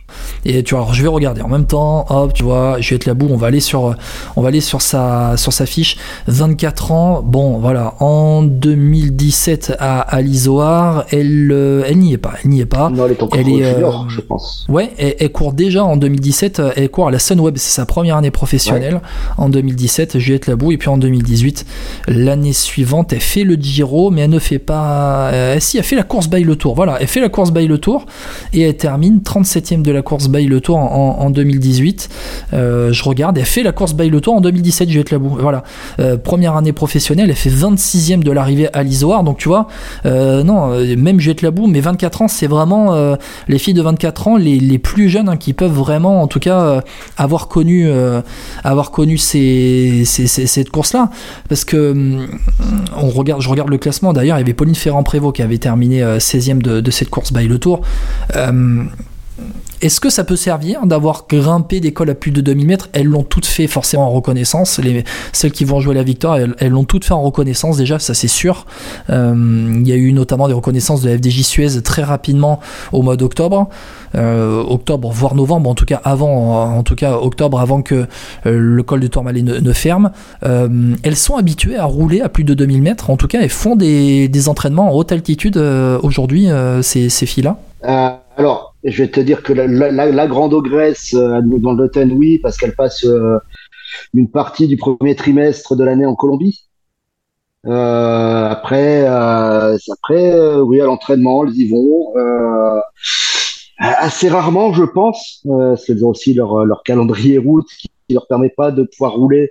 Et 0.45 0.62
tu 0.62 0.75
vois, 0.75 0.88
je 0.94 1.01
vais 1.01 1.07
regarder 1.07 1.42
en 1.42 1.48
même 1.48 1.66
temps. 1.66 2.06
Hop, 2.10 2.34
tu 2.34 2.44
vois, 2.44 2.80
je 2.80 2.92
vais 2.92 2.98
être 2.98 3.07
la 3.07 3.16
boue. 3.16 3.28
On 3.31 3.38
va 3.38 3.48
aller 3.48 3.60
sur, 3.60 3.95
on 4.36 4.42
va 4.44 4.50
aller 4.50 4.62
sur 4.62 4.84
sa, 4.84 5.36
sur 5.36 5.51
sa 5.51 5.66
fiche. 5.66 5.98
24 6.28 6.92
ans. 6.92 7.22
Bon, 7.24 7.57
voilà. 7.57 7.96
En 8.00 8.44
2017 8.44 9.74
à, 9.80 10.00
à 10.01 10.22
l'Isoar, 10.22 11.06
elle, 11.12 11.50
euh, 11.51 11.86
elle 11.88 11.98
n'y 11.98 12.13
est 12.13 12.19
pas. 12.19 12.34
Elle 12.44 12.51
n'y 12.51 12.62
est 12.62 12.68
pas. 12.68 12.92
Non, 12.92 13.07
elle 13.07 13.13
est 13.13 13.24
encore 13.24 13.39
elle 13.39 13.50
est, 13.50 13.74
junior, 13.74 14.06
je 14.10 14.22
pense. 14.22 14.68
Ouais, 14.69 14.92
elle, 15.00 15.16
elle, 15.19 15.31
court 15.31 15.54
déjà 15.54 15.84
en 15.84 15.98
2017. 15.98 16.62
Elle 16.75 16.89
court 16.89 17.07
à 17.07 17.12
la 17.12 17.19
Sunweb. 17.19 17.57
C'est 17.57 17.74
sa 17.74 17.88
première 17.88 18.18
année 18.18 18.30
professionnelle. 18.30 19.01
En 19.39 19.50
2017, 19.50 20.19
Juliette 20.19 20.46
Labou. 20.46 20.72
Et 20.72 20.78
en 20.89 20.97
2018, 20.97 21.65
l'année 22.07 22.53
suivante, 22.53 23.13
elle 23.13 23.21
fait 23.21 23.44
le 23.44 23.56
Giro, 23.56 24.12
mais 24.12 24.21
elle 24.21 24.30
ne 24.30 24.39
fait 24.39 24.59
pas. 24.59 25.30
Euh, 25.31 25.57
si, 25.59 25.77
elle 25.77 25.83
fait 25.83 25.95
la 25.95 26.03
course 26.03 26.30
by 26.30 26.44
le 26.44 26.56
Tour. 26.56 26.75
Voilà, 26.75 26.97
elle 27.00 27.07
fait 27.07 27.21
la 27.21 27.30
course 27.30 27.51
by 27.51 27.68
le 27.68 27.77
Tour 27.77 28.06
et 28.53 28.62
elle 28.62 28.77
termine 28.77 29.19
37ème 29.19 29.81
de 29.81 29.91
la 29.91 30.01
course 30.01 30.27
by 30.29 30.46
le 30.46 30.62
Tour 30.62 30.77
en, 30.77 31.29
2018. 31.29 32.10
Euh, 32.53 32.91
je 32.91 33.03
regarde, 33.03 33.38
elle 33.38 33.46
fait 33.46 33.63
la 33.63 33.72
course 33.72 33.93
by 33.93 34.10
le 34.10 34.22
Tour 34.22 34.36
en 34.36 34.41
2017, 34.41 34.89
Juliette 34.89 35.12
Labou. 35.12 35.38
Voilà, 35.39 35.63
euh, 36.00 36.17
première 36.17 36.55
année 36.55 36.74
professionnelle, 36.74 37.29
elle 37.29 37.36
fait 37.36 37.50
26ème 37.50 38.24
de 38.24 38.31
l'arrivée 38.31 38.69
à 38.74 38.84
l'Isoire. 38.84 39.24
Donc 39.24 39.38
tu 39.38 39.48
vois, 39.48 39.67
non, 40.05 40.69
même 40.98 41.19
Juliette 41.19 41.41
Labou, 41.41 41.67
mais 41.67 41.79
24 41.79 42.24
ans, 42.24 42.27
c'est 42.27 42.48
vraiment 42.48 43.15
les 43.48 43.58
filles 43.58 43.74
de 43.74 43.81
24 43.81 44.27
ans, 44.27 44.38
les, 44.38 44.77
plus 44.84 45.10
jeunes 45.10 45.29
hein, 45.29 45.38
qui 45.38 45.53
peuvent 45.53 45.72
vraiment, 45.72 46.22
en 46.22 46.27
tout 46.27 46.39
cas, 46.39 46.84
avoir 47.17 47.48
connu, 47.48 47.89
avoir 48.63 48.91
connu 48.91 49.17
ces 49.17 50.03
cette 50.63 50.72
course-là. 50.72 51.10
Parce 51.50 51.65
que 51.65 51.91
hum, 51.91 52.27
on 52.96 53.10
regarde, 53.10 53.41
je 53.41 53.50
regarde 53.50 53.70
le 53.70 53.77
classement. 53.77 54.13
D'ailleurs, 54.13 54.38
il 54.38 54.41
y 54.41 54.43
avait 54.43 54.53
Pauline 54.53 54.75
Ferrand-Prévot 54.75 55.32
qui 55.32 55.41
avait 55.41 55.58
terminé 55.58 56.01
16e 56.01 56.65
euh, 56.67 56.82
de, 56.82 56.91
cette 56.91 57.10
course 57.10 57.34
by 57.34 57.48
le 57.48 57.60
Tour. 57.60 57.82
Est-ce 59.82 60.00
que 60.00 60.10
ça 60.10 60.24
peut 60.24 60.36
servir 60.36 60.86
d'avoir 60.86 61.25
grimpé 61.27 61.80
des 61.80 61.94
cols 61.94 62.10
à 62.10 62.15
plus 62.15 62.32
de 62.32 62.42
2000 62.42 62.68
mètres 62.68 62.89
Elles 62.94 63.08
l'ont 63.08 63.24
toutes 63.24 63.46
fait 63.46 63.68
forcément 63.68 64.08
en 64.08 64.12
reconnaissance. 64.12 64.80
Les, 64.80 65.03
celles 65.32 65.51
qui 65.51 65.65
vont 65.65 65.80
jouer 65.80 65.96
la 65.96 66.03
victoire, 66.03 66.38
elles 66.38 66.70
l'ont 66.70 66.86
toutes 66.86 67.06
fait 67.06 67.13
en 67.13 67.22
reconnaissance 67.22 67.77
déjà, 67.77 68.00
ça 68.00 68.13
c'est 68.13 68.27
sûr. 68.27 68.65
Euh, 69.10 69.34
il 69.36 69.88
y 69.88 69.92
a 69.92 69.96
eu 69.96 70.13
notamment 70.13 70.48
des 70.48 70.53
reconnaissances 70.53 71.01
de 71.01 71.10
la 71.10 71.18
FDJ 71.18 71.42
Suez 71.44 71.82
très 71.82 72.03
rapidement 72.03 72.60
au 72.92 73.01
mois 73.01 73.18
d'octobre. 73.18 73.70
Euh, 74.15 74.63
octobre, 74.68 75.10
voire 75.12 75.36
novembre, 75.36 75.70
en 75.70 75.75
tout 75.75 75.86
cas 75.86 76.00
avant, 76.03 76.77
en 76.77 76.84
tout 76.84 76.96
cas 76.96 77.18
octobre 77.18 77.60
avant 77.60 77.82
que 77.82 77.96
euh, 78.46 78.58
le 78.60 78.84
col 78.84 79.00
de 79.00 79.08
Tourmalet 79.08 79.42
ne, 79.42 79.74
ferme. 79.74 80.12
elles 80.42 81.15
sont 81.15 81.36
habituées 81.36 81.77
à 81.77 81.86
rouler 81.86 82.22
à 82.22 82.30
plus 82.30 82.44
de 82.44 82.53
2000 82.53 82.82
mètres, 82.82 83.10
en 83.10 83.18
tout 83.18 83.27
cas 83.27 83.42
elles 83.42 83.50
font 83.50 83.75
des, 83.75 84.30
entraînements 84.48 84.92
en 84.92 84.96
haute 84.96 85.12
altitude 85.12 85.58
aujourd'hui, 85.58 86.48
ces, 86.82 87.10
ces 87.10 87.25
filles-là 87.25 87.58
Alors, 88.38 88.73
je 88.84 89.04
vais 89.04 89.10
te 89.10 89.20
dire 89.20 89.44
que 89.44 89.54
la, 89.54 89.68
la, 89.68 90.28
grande 90.28 90.54
ogresse 90.54 91.13
euh, 91.13 91.42
dans 91.44 91.74
le 91.74 91.90
Ten, 91.90 92.12
oui, 92.12 92.40
parce 92.40 92.58
qu'elle 92.58 92.75
passe 92.75 93.06
euh, 93.06 93.40
une 94.13 94.30
partie 94.30 94.68
du 94.68 94.78
premier 94.78 95.16
trimestre 95.16 95.75
de 95.75 95.84
l'année 95.84 96.06
en 96.06 96.16
Colombie. 96.16 96.66
Euh, 97.66 98.50
après, 98.50 99.08
euh, 99.08 99.78
après, 99.92 100.60
oui, 100.60 100.82
à 100.82 100.86
l'entraînement, 100.86 101.46
elles 101.46 101.56
y 101.56 101.70
vont. 101.70 102.13
assez 103.78 104.28
rarement, 104.30 104.74
je 104.74 104.84
pense, 104.84 105.42
parce 105.46 105.86
qu'elles 105.86 106.06
ont 106.06 106.10
aussi 106.10 106.34
leur, 106.34 106.66
leur 106.66 106.84
calendrier 106.84 107.38
route 107.38 107.68
qui, 107.80 107.90
leur 108.10 108.28
permet 108.28 108.50
pas 108.50 108.70
de 108.70 108.84
pouvoir 108.84 109.13
rouler 109.13 109.50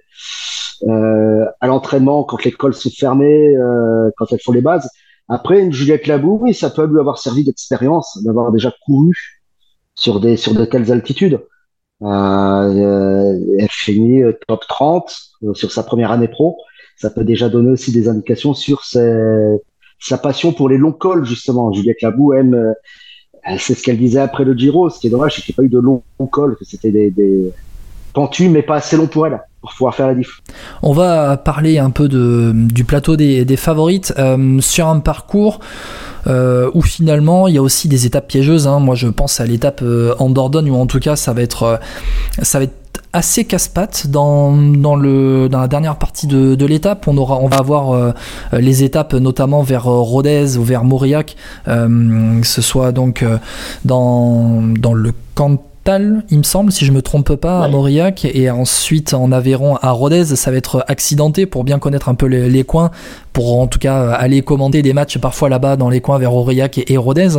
à 0.87 1.67
l'entraînement 1.67 2.23
quand 2.23 2.45
les 2.45 2.53
cols 2.53 2.75
sont 2.75 2.91
fermés, 2.91 3.55
quand 4.17 4.27
elles 4.31 4.41
font 4.45 4.53
les 4.53 4.61
bases. 4.61 4.89
Après, 5.33 5.73
Juliette 5.73 6.07
Labou, 6.09 6.39
oui, 6.43 6.53
ça 6.53 6.69
peut 6.69 6.85
lui 6.85 6.99
avoir 7.01 7.17
servi 7.17 7.43
d'expérience, 7.43 8.23
d'avoir 8.23 8.53
déjà 8.53 8.71
couru 8.85 9.41
sur 9.95 10.21
des 10.21 10.37
sur 10.37 10.53
de 10.53 10.67
telles 10.67 10.93
altitudes. 10.93 11.41
Euh, 12.03 12.07
euh 12.07 13.57
elle 13.59 13.71
finit 13.71 14.23
euh, 14.23 14.39
top 14.47 14.65
30 14.69 15.17
euh, 15.45 15.55
sur 15.55 15.73
sa 15.73 15.85
première 15.85 16.11
année 16.11 16.29
pro. 16.29 16.59
Ça 16.97 17.09
peut 17.09 17.25
déjà 17.25 17.49
donner 17.49 17.71
aussi 17.71 17.93
des 17.93 18.09
indications 18.11 18.53
sur 18.53 18.85
sa 18.85 20.19
passion 20.19 20.53
pour 20.53 20.69
les 20.69 20.77
longs 20.77 20.93
cols, 20.93 21.25
justement. 21.25 21.73
Juliette 21.73 22.03
Labou 22.03 22.35
aime, 22.35 22.75
c'est 23.59 23.75
ce 23.75 23.83
qu'elle 23.83 23.99
disait 23.99 24.21
après 24.21 24.45
le 24.45 24.53
Giro. 24.53 24.91
Ce 24.91 25.01
qui 25.01 25.07
est 25.07 25.11
dommage, 25.11 25.37
c'est 25.37 25.43
qu'il 25.43 25.55
n'y 25.55 25.57
a 25.57 25.61
pas 25.63 25.67
eu 25.67 25.71
de 25.71 25.79
longs 25.79 26.03
cols, 26.31 26.57
que 26.59 26.67
c'était 26.67 26.91
des, 26.91 27.11
des 27.11 27.51
mais 28.51 28.63
pas 28.63 28.77
assez 28.77 28.99
longs 28.99 29.07
pour 29.07 29.27
elle 29.27 29.41
On 30.83 30.93
va 30.93 31.37
parler 31.37 31.79
un 31.79 31.91
peu 31.91 32.09
de, 32.09 32.53
du 32.55 32.85
plateau 32.85 33.17
des, 33.17 33.57
favorites 33.57 34.13
euh, 34.19 34.61
sur 34.61 34.89
un 34.89 34.99
parcours 34.99 35.61
euh, 36.27 36.71
où 36.75 36.83
finalement 36.83 37.49
il 37.49 37.55
y 37.55 37.59
a 37.59 37.63
aussi 37.63 37.89
des 37.89 38.07
étapes 38.07 38.29
piégeuses. 38.29 38.67
Hein. 38.67 38.79
Moi 38.79 38.95
je 38.95 39.09
pense 39.09 39.41
à 39.41 39.47
l'étape 39.47 39.81
euh, 39.83 40.15
en 40.19 40.31
Dordogne 40.31 40.71
où 40.71 40.77
en 40.77 40.87
tout 40.87 41.01
cas 41.01 41.17
ça 41.17 41.33
va 41.33 41.43
être, 41.43 41.63
euh, 41.63 42.67
assez 43.13 43.45
casse-pattes 43.45 44.07
dans, 44.07 44.57
la 44.57 45.69
dernière 45.69 45.97
partie 45.97 46.27
de, 46.27 46.65
l'étape. 46.65 47.07
On, 47.09 47.17
on 47.19 47.47
va 47.47 47.57
avoir 47.59 47.93
euh, 47.93 48.13
les 48.53 48.85
étapes 48.85 49.13
notamment 49.15 49.63
vers 49.63 49.85
Rodez 49.85 50.57
ou 50.57 50.63
vers 50.63 50.85
Mauriac, 50.85 51.37
que 51.67 52.41
ce 52.43 52.63
soit 52.63 52.93
donc 52.93 53.25
dans, 53.85 54.63
le 54.95 55.13
il 55.87 56.39
me 56.39 56.43
semble, 56.45 56.71
si 56.71 56.85
je 56.85 56.93
me 56.93 57.03
trompe 57.03 57.35
pas, 57.35 57.65
à 57.65 57.69
Mauriac, 57.69 58.25
et 58.25 58.51
ensuite 58.51 59.15
en 59.15 59.33
Aveyron 59.33 59.77
à 59.77 59.91
Rodez, 59.91 60.25
ça 60.25 60.51
va 60.53 60.57
être 60.57 60.85
accidenté 60.87 61.45
pour 61.45 61.65
bien 61.65 61.81
connaître 61.81 62.09
un 62.09 62.15
peu 62.15 62.27
les, 62.27 62.65
coins, 62.65 62.93
pour 63.33 63.59
en 63.59 63.67
tout 63.67 63.81
cas 63.81 64.11
aller 64.13 64.43
commander 64.43 64.83
des 64.83 64.93
matchs 64.93 65.19
parfois 65.19 65.49
là-bas 65.49 65.77
dans 65.77 65.91
les 65.91 66.01
coins 66.01 66.19
vers 66.19 66.35
Aurillac 66.35 66.81
et, 66.87 66.97
Rodez. 66.97 67.39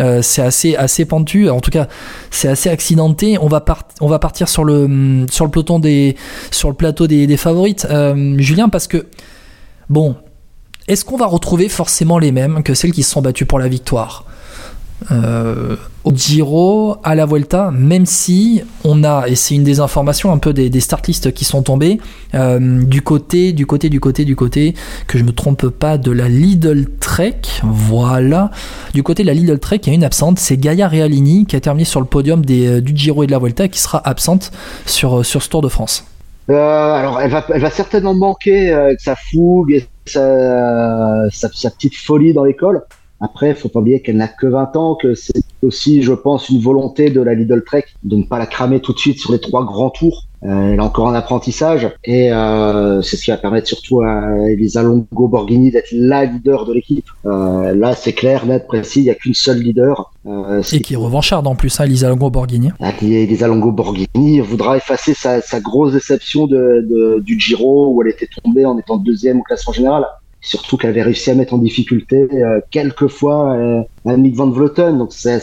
Euh, 0.00 0.22
c'est 0.22 0.42
assez, 0.42 0.74
assez 0.74 1.04
pentu, 1.04 1.48
en 1.48 1.60
tout 1.60 1.70
cas 1.70 1.86
c'est 2.30 2.48
assez 2.48 2.68
accidenté. 2.68 3.38
On 3.40 3.46
va, 3.46 3.64
on 4.00 4.08
va 4.08 4.18
partir 4.18 4.48
sur 4.48 4.64
le, 4.64 5.26
sur 5.30 5.44
le 5.44 5.50
peloton 5.52 5.78
des, 5.78 6.16
sur 6.50 6.68
le 6.68 6.74
plateau 6.74 7.06
des, 7.06 7.36
favorites, 7.36 7.86
euh, 7.90 8.34
Julien, 8.38 8.68
parce 8.68 8.88
que 8.88 9.06
bon, 9.88 10.16
est-ce 10.88 11.04
qu'on 11.04 11.16
va 11.16 11.26
retrouver 11.26 11.68
forcément 11.68 12.18
les 12.18 12.32
mêmes 12.32 12.62
que 12.64 12.74
celles 12.74 12.92
qui 12.92 13.04
se 13.04 13.12
sont 13.12 13.22
battues 13.22 13.46
pour 13.46 13.60
la 13.60 13.68
victoire? 13.68 14.24
Euh, 15.10 15.76
au 16.04 16.12
Giro, 16.14 16.96
à 17.02 17.14
la 17.14 17.26
Vuelta, 17.26 17.70
même 17.70 18.06
si 18.06 18.62
on 18.84 19.04
a, 19.04 19.26
et 19.26 19.34
c'est 19.34 19.54
une 19.54 19.64
des 19.64 19.80
informations 19.80 20.32
un 20.32 20.38
peu 20.38 20.52
des, 20.52 20.70
des 20.70 20.80
startlistes 20.80 21.32
qui 21.32 21.44
sont 21.44 21.62
tombés, 21.62 21.98
euh, 22.34 22.84
du 22.84 23.02
côté, 23.02 23.52
du 23.52 23.66
côté, 23.66 23.88
du 23.88 24.00
côté, 24.00 24.24
du 24.24 24.36
côté, 24.36 24.74
que 25.06 25.18
je 25.18 25.24
me 25.24 25.32
trompe 25.32 25.68
pas, 25.68 25.98
de 25.98 26.10
la 26.10 26.28
Lidl 26.28 26.86
Trek, 27.00 27.40
voilà, 27.62 28.50
du 28.92 29.02
côté 29.02 29.22
de 29.22 29.28
la 29.28 29.34
Lidl 29.34 29.58
Trek, 29.58 29.80
il 29.84 29.88
y 29.88 29.90
a 29.90 29.94
une 29.94 30.04
absente, 30.04 30.38
c'est 30.38 30.56
Gaia 30.56 30.88
Realini 30.88 31.46
qui 31.46 31.56
a 31.56 31.60
terminé 31.60 31.84
sur 31.84 32.00
le 32.00 32.06
podium 32.06 32.42
euh, 32.50 32.80
du 32.80 32.96
Giro 32.96 33.22
et 33.22 33.26
de 33.26 33.32
la 33.32 33.38
Vuelta, 33.38 33.68
qui 33.68 33.80
sera 33.80 34.06
absente 34.06 34.52
sur, 34.86 35.24
sur 35.24 35.42
ce 35.42 35.48
Tour 35.48 35.62
de 35.62 35.68
France. 35.68 36.04
Alors, 36.48 37.22
elle 37.22 37.30
va, 37.30 37.42
elle 37.54 37.62
va 37.62 37.70
certainement 37.70 38.14
manquer 38.14 38.70
avec 38.70 39.00
sa 39.00 39.16
fougue 39.16 39.72
et 39.72 39.86
sa 40.06 41.70
petite 41.70 41.94
folie 41.94 42.34
dans 42.34 42.44
l'école. 42.44 42.82
Après, 43.24 43.50
il 43.50 43.54
faut 43.54 43.70
pas 43.70 43.80
oublier 43.80 44.02
qu'elle 44.02 44.18
n'a 44.18 44.28
que 44.28 44.46
20 44.46 44.76
ans, 44.76 44.96
que 44.96 45.14
c'est 45.14 45.42
aussi, 45.62 46.02
je 46.02 46.12
pense, 46.12 46.50
une 46.50 46.60
volonté 46.60 47.08
de 47.08 47.22
la 47.22 47.32
Lidl 47.32 47.64
Trek 47.64 47.86
de 48.02 48.16
ne 48.16 48.24
pas 48.24 48.38
la 48.38 48.44
cramer 48.44 48.80
tout 48.80 48.92
de 48.92 48.98
suite 48.98 49.18
sur 49.18 49.32
les 49.32 49.38
trois 49.38 49.64
grands 49.64 49.88
tours. 49.88 50.24
Euh, 50.42 50.74
elle 50.74 50.80
a 50.80 50.84
encore 50.84 51.08
un 51.08 51.14
apprentissage 51.14 51.90
et 52.04 52.30
euh, 52.30 53.00
c'est 53.00 53.16
ce 53.16 53.24
qui 53.24 53.30
va 53.30 53.38
permettre 53.38 53.66
surtout 53.66 54.02
à 54.02 54.50
Elisa 54.50 54.82
Longo 54.82 55.26
Borghini 55.26 55.70
d'être 55.70 55.88
la 55.92 56.26
leader 56.26 56.66
de 56.66 56.74
l'équipe. 56.74 57.06
Euh, 57.24 57.74
là, 57.74 57.94
c'est 57.94 58.12
clair, 58.12 58.44
net, 58.44 58.66
précis, 58.66 59.00
il 59.00 59.04
n'y 59.04 59.10
a 59.10 59.14
qu'une 59.14 59.32
seule 59.32 59.60
leader. 59.60 60.12
Euh, 60.26 60.62
et 60.70 60.80
qui 60.80 60.92
est 60.92 60.98
revancharde 60.98 61.46
en 61.46 61.54
plus, 61.54 61.80
hein, 61.80 61.84
Elisa 61.84 62.10
Longo 62.10 62.28
Borghini. 62.28 62.72
Ah, 62.78 62.92
Elisa 63.00 63.48
Longo 63.48 63.72
Borghini 63.72 64.40
voudra 64.40 64.76
effacer 64.76 65.14
sa, 65.14 65.40
sa 65.40 65.60
grosse 65.60 65.94
déception 65.94 66.46
de, 66.46 66.86
de, 66.90 67.20
du 67.20 67.40
Giro 67.40 67.94
où 67.94 68.02
elle 68.02 68.08
était 68.08 68.28
tombée 68.42 68.66
en 68.66 68.76
étant 68.76 68.98
deuxième 68.98 69.40
au 69.40 69.42
classement 69.44 69.72
général 69.72 70.04
surtout 70.44 70.76
qu'elle 70.76 70.90
avait 70.90 71.02
réussi 71.02 71.30
à 71.30 71.34
mettre 71.34 71.54
en 71.54 71.58
difficulté 71.58 72.16
euh, 72.16 72.60
quelques 72.70 73.08
fois 73.08 73.56
euh, 74.06 74.10
Annick 74.10 74.36
van 74.36 74.50
Vleuten. 74.50 74.98
Donc 74.98 75.12
ça, 75.12 75.38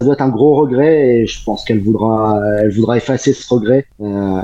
doit 0.00 0.14
être 0.14 0.22
un 0.22 0.28
gros 0.28 0.54
regret 0.54 1.16
et 1.16 1.26
je 1.26 1.42
pense 1.44 1.64
qu'elle 1.64 1.82
voudra, 1.82 2.40
elle 2.60 2.72
voudra 2.72 2.96
effacer 2.96 3.32
ce 3.32 3.52
regret 3.52 3.86
euh, 4.00 4.40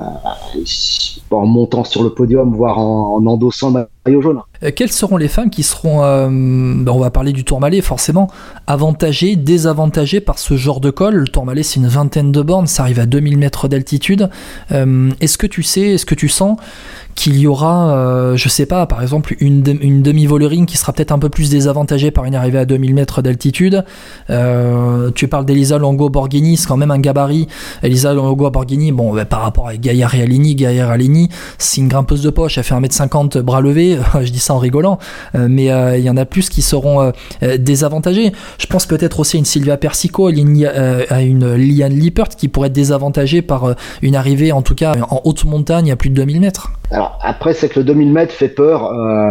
en 1.31 1.47
montant 1.47 1.85
sur 1.85 2.02
le 2.02 2.11
podium, 2.11 2.54
voire 2.54 2.78
en, 2.78 3.16
en 3.16 3.26
endossant 3.26 3.71
le 3.71 3.87
maillot 4.07 4.21
jaune. 4.21 4.40
Euh, 4.62 4.71
quelles 4.75 4.92
seront 4.92 5.16
les 5.16 5.28
femmes 5.28 5.50
qui 5.50 5.62
seront, 5.62 6.02
euh, 6.02 6.28
ben, 6.28 6.88
on 6.92 6.99
va 6.99 7.11
parler 7.11 7.33
du 7.33 7.45
Tourmalet 7.45 7.81
forcément, 7.81 8.28
avantagées, 8.66 9.37
désavantagées 9.37 10.21
par 10.21 10.38
ce 10.38 10.57
genre 10.57 10.81
de 10.81 10.90
col 10.90 11.14
Le 11.14 11.28
Tourmalet 11.28 11.62
c'est 11.62 11.81
une 11.81 11.88
vingtaine 11.88 12.33
de 12.33 12.42
bornes, 12.42 12.66
ça 12.66 12.83
arrive 12.83 13.00
à 13.00 13.07
2000 13.07 13.38
mètres 13.38 13.69
d'altitude. 13.69 14.28
Est-ce 14.71 15.38
que 15.38 15.47
tu 15.47 15.62
sais, 15.62 15.81
est-ce 15.81 16.07
que 16.07 16.14
tu 16.14 16.28
sens 16.28 16.57
qu'il 17.14 17.38
y 17.38 17.47
aura, 17.47 17.95
euh, 17.95 18.37
je 18.37 18.49
sais 18.49 18.66
pas, 18.66 18.87
par 18.87 19.02
exemple, 19.02 19.37
une, 19.40 19.62
une 19.81 20.02
demi-volerine 20.02 20.66
qui 20.66 20.76
sera 20.76 20.92
peut-être 20.92 21.12
un 21.12 21.19
peu 21.19 21.28
plus 21.28 21.50
désavantagée 21.50 22.11
par 22.11 22.25
une 22.25 22.35
arrivée 22.35 22.59
à 22.59 22.64
2000 22.64 22.95
mètres 22.95 23.23
d'altitude? 23.23 23.52
Euh, 24.31 25.11
tu 25.15 25.29
parles 25.29 25.45
d'Elisa 25.45 25.79
Longo 25.79 26.09
Borghini, 26.09 26.57
c'est 26.57 26.67
quand 26.67 26.77
même 26.77 26.91
un 26.91 26.99
gabarit. 26.99 27.49
Elisa 27.83 28.13
Longo 28.13 28.51
Borghini, 28.51 28.93
bon, 28.93 29.15
bah, 29.15 29.25
par 29.25 29.43
rapport 29.43 29.69
à 29.69 29.77
Gaia 29.77 30.07
Realini, 30.07 30.55
Gaia 30.55 30.87
Realini, 30.87 31.29
c'est 31.59 31.81
une 31.81 31.89
grimpeuse 31.89 32.23
de 32.23 32.31
poche, 32.31 32.59
elle 32.59 32.65
fait 32.65 32.75
1m50 32.75 33.39
bras 33.41 33.61
levés, 33.61 33.99
je 34.23 34.31
dis 34.31 34.39
ça 34.39 34.55
en 34.55 34.59
rigolant, 34.59 34.99
euh, 35.35 35.47
mais 35.49 35.71
euh, 35.71 35.99
il 35.99 36.05
y 36.05 36.11
en 36.11 36.17
a 36.17 36.25
plus 36.25 36.49
qui 36.49 36.63
seront 36.63 37.13
désavantagés. 37.59 38.33
Je 38.59 38.67
pense 38.67 38.87
peut-être 38.87 39.21
aussi 39.21 39.37
à 39.37 39.39
une 39.39 39.45
Sylvia 39.45 39.77
Persico, 39.77 40.29
à 40.29 40.31
une 41.23 41.55
Liane 41.55 41.93
Lippert 41.93 42.29
qui 42.29 42.49
pourrait 42.49 42.69
être 42.69 42.73
désavantagée 42.73 43.43
par 43.43 43.75
une 44.03 44.17
arrivée, 44.17 44.53
en 44.53 44.63
tout 44.63 44.75
cas 44.75 44.95
en 45.11 45.21
haute 45.25 45.45
montagne 45.45 45.91
à 45.91 45.97
plus 45.97 46.11
de 46.11 46.15
2000 46.15 46.41
mètres. 46.41 46.73
Alors 46.93 47.19
après, 47.23 47.55
c'est 47.55 47.71
que 47.71 47.81
le 47.81 47.85
2000 47.85 48.13
mètres 48.13 48.35
fait 48.35 48.49
peur. 48.49 48.93
Euh, 48.93 49.31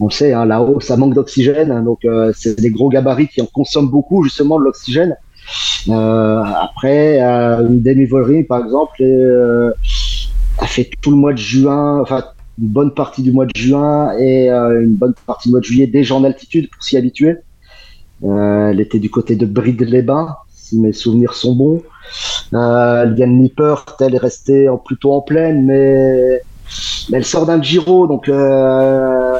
on 0.00 0.10
sait, 0.10 0.32
hein, 0.32 0.44
là-haut, 0.44 0.80
ça 0.80 0.96
manque 0.96 1.14
d'oxygène, 1.14 1.70
hein, 1.70 1.82
donc 1.82 2.04
euh, 2.04 2.32
c'est 2.36 2.58
des 2.58 2.70
gros 2.70 2.88
gabarits 2.88 3.28
qui 3.28 3.40
en 3.40 3.46
consomment 3.46 3.88
beaucoup 3.88 4.24
justement 4.24 4.58
de 4.58 4.64
l'oxygène. 4.64 5.16
Euh, 5.88 6.42
après, 6.42 7.20
une 7.20 7.80
demi 7.80 8.42
par 8.42 8.64
exemple, 8.64 9.04
a 10.58 10.66
fait 10.66 10.90
tout 11.00 11.12
le 11.12 11.16
mois 11.16 11.32
de 11.32 11.38
juin, 11.38 12.00
enfin 12.00 12.24
une 12.58 12.68
bonne 12.68 12.90
partie 12.92 13.22
du 13.22 13.30
mois 13.30 13.46
de 13.46 13.54
juin 13.54 14.12
et 14.18 14.48
une 14.48 14.96
bonne 14.96 15.14
partie 15.26 15.48
du 15.48 15.52
mois 15.52 15.60
de 15.60 15.64
juillet 15.64 15.86
déjà 15.86 16.14
en 16.16 16.24
altitude 16.24 16.68
pour 16.70 16.82
s'y 16.82 16.96
habituer. 16.96 17.36
elle 18.24 18.80
était 18.80 18.98
du 18.98 19.10
côté 19.10 19.36
de 19.36 19.46
Bride-les-Bains, 19.46 20.34
si 20.52 20.80
mes 20.80 20.92
souvenirs 20.92 21.34
sont 21.34 21.54
bons. 21.54 21.82
Euh, 22.52 23.04
Liane 23.04 23.38
Nipper, 23.38 23.76
elle 24.00 24.16
est 24.16 24.18
restée 24.18 24.68
plutôt 24.84 25.12
en 25.12 25.20
pleine, 25.20 25.64
mais 25.64 26.40
mais 27.10 27.18
elle 27.18 27.24
sort 27.24 27.46
d'un 27.46 27.62
Giro, 27.62 28.06
donc 28.06 28.28
euh, 28.28 29.36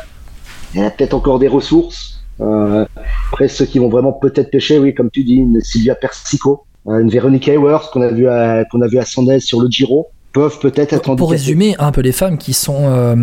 elle 0.74 0.84
a 0.84 0.90
peut-être 0.90 1.14
encore 1.14 1.38
des 1.38 1.48
ressources. 1.48 2.20
Euh, 2.40 2.84
après, 3.30 3.48
ceux 3.48 3.64
qui 3.64 3.78
vont 3.78 3.88
vraiment 3.88 4.12
peut-être 4.12 4.50
pêcher, 4.50 4.78
oui, 4.78 4.94
comme 4.94 5.10
tu 5.10 5.24
dis, 5.24 5.36
une 5.36 5.60
Sylvia 5.62 5.94
Persico, 5.94 6.64
euh, 6.86 7.00
une 7.00 7.08
Véronique 7.08 7.48
Hayworth 7.48 7.90
qu'on 7.92 8.02
a 8.02 8.10
vu 8.10 8.28
à, 8.28 8.64
qu'on 8.70 8.82
a 8.82 8.86
vu 8.86 8.98
à 8.98 9.04
sur 9.04 9.60
le 9.60 9.68
Giro 9.68 10.08
peuvent 10.36 10.58
peut-être 10.58 10.92
être 10.92 11.14
Pour 11.14 11.30
résumer 11.30 11.74
un 11.78 11.92
peu 11.92 12.02
les 12.02 12.12
femmes 12.12 12.36
qui 12.36 12.52
sont 12.52 12.90
euh, 12.90 13.16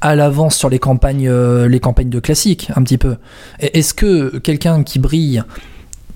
à 0.00 0.16
l'avance 0.16 0.56
sur 0.56 0.68
les 0.68 0.80
campagnes, 0.80 1.28
euh, 1.28 1.68
les 1.68 1.78
campagnes 1.78 2.08
de 2.10 2.18
classique, 2.18 2.70
un 2.74 2.82
petit 2.82 2.98
peu. 2.98 3.14
Est-ce 3.60 3.94
que 3.94 4.38
quelqu'un 4.38 4.82
qui 4.82 4.98
brille 4.98 5.44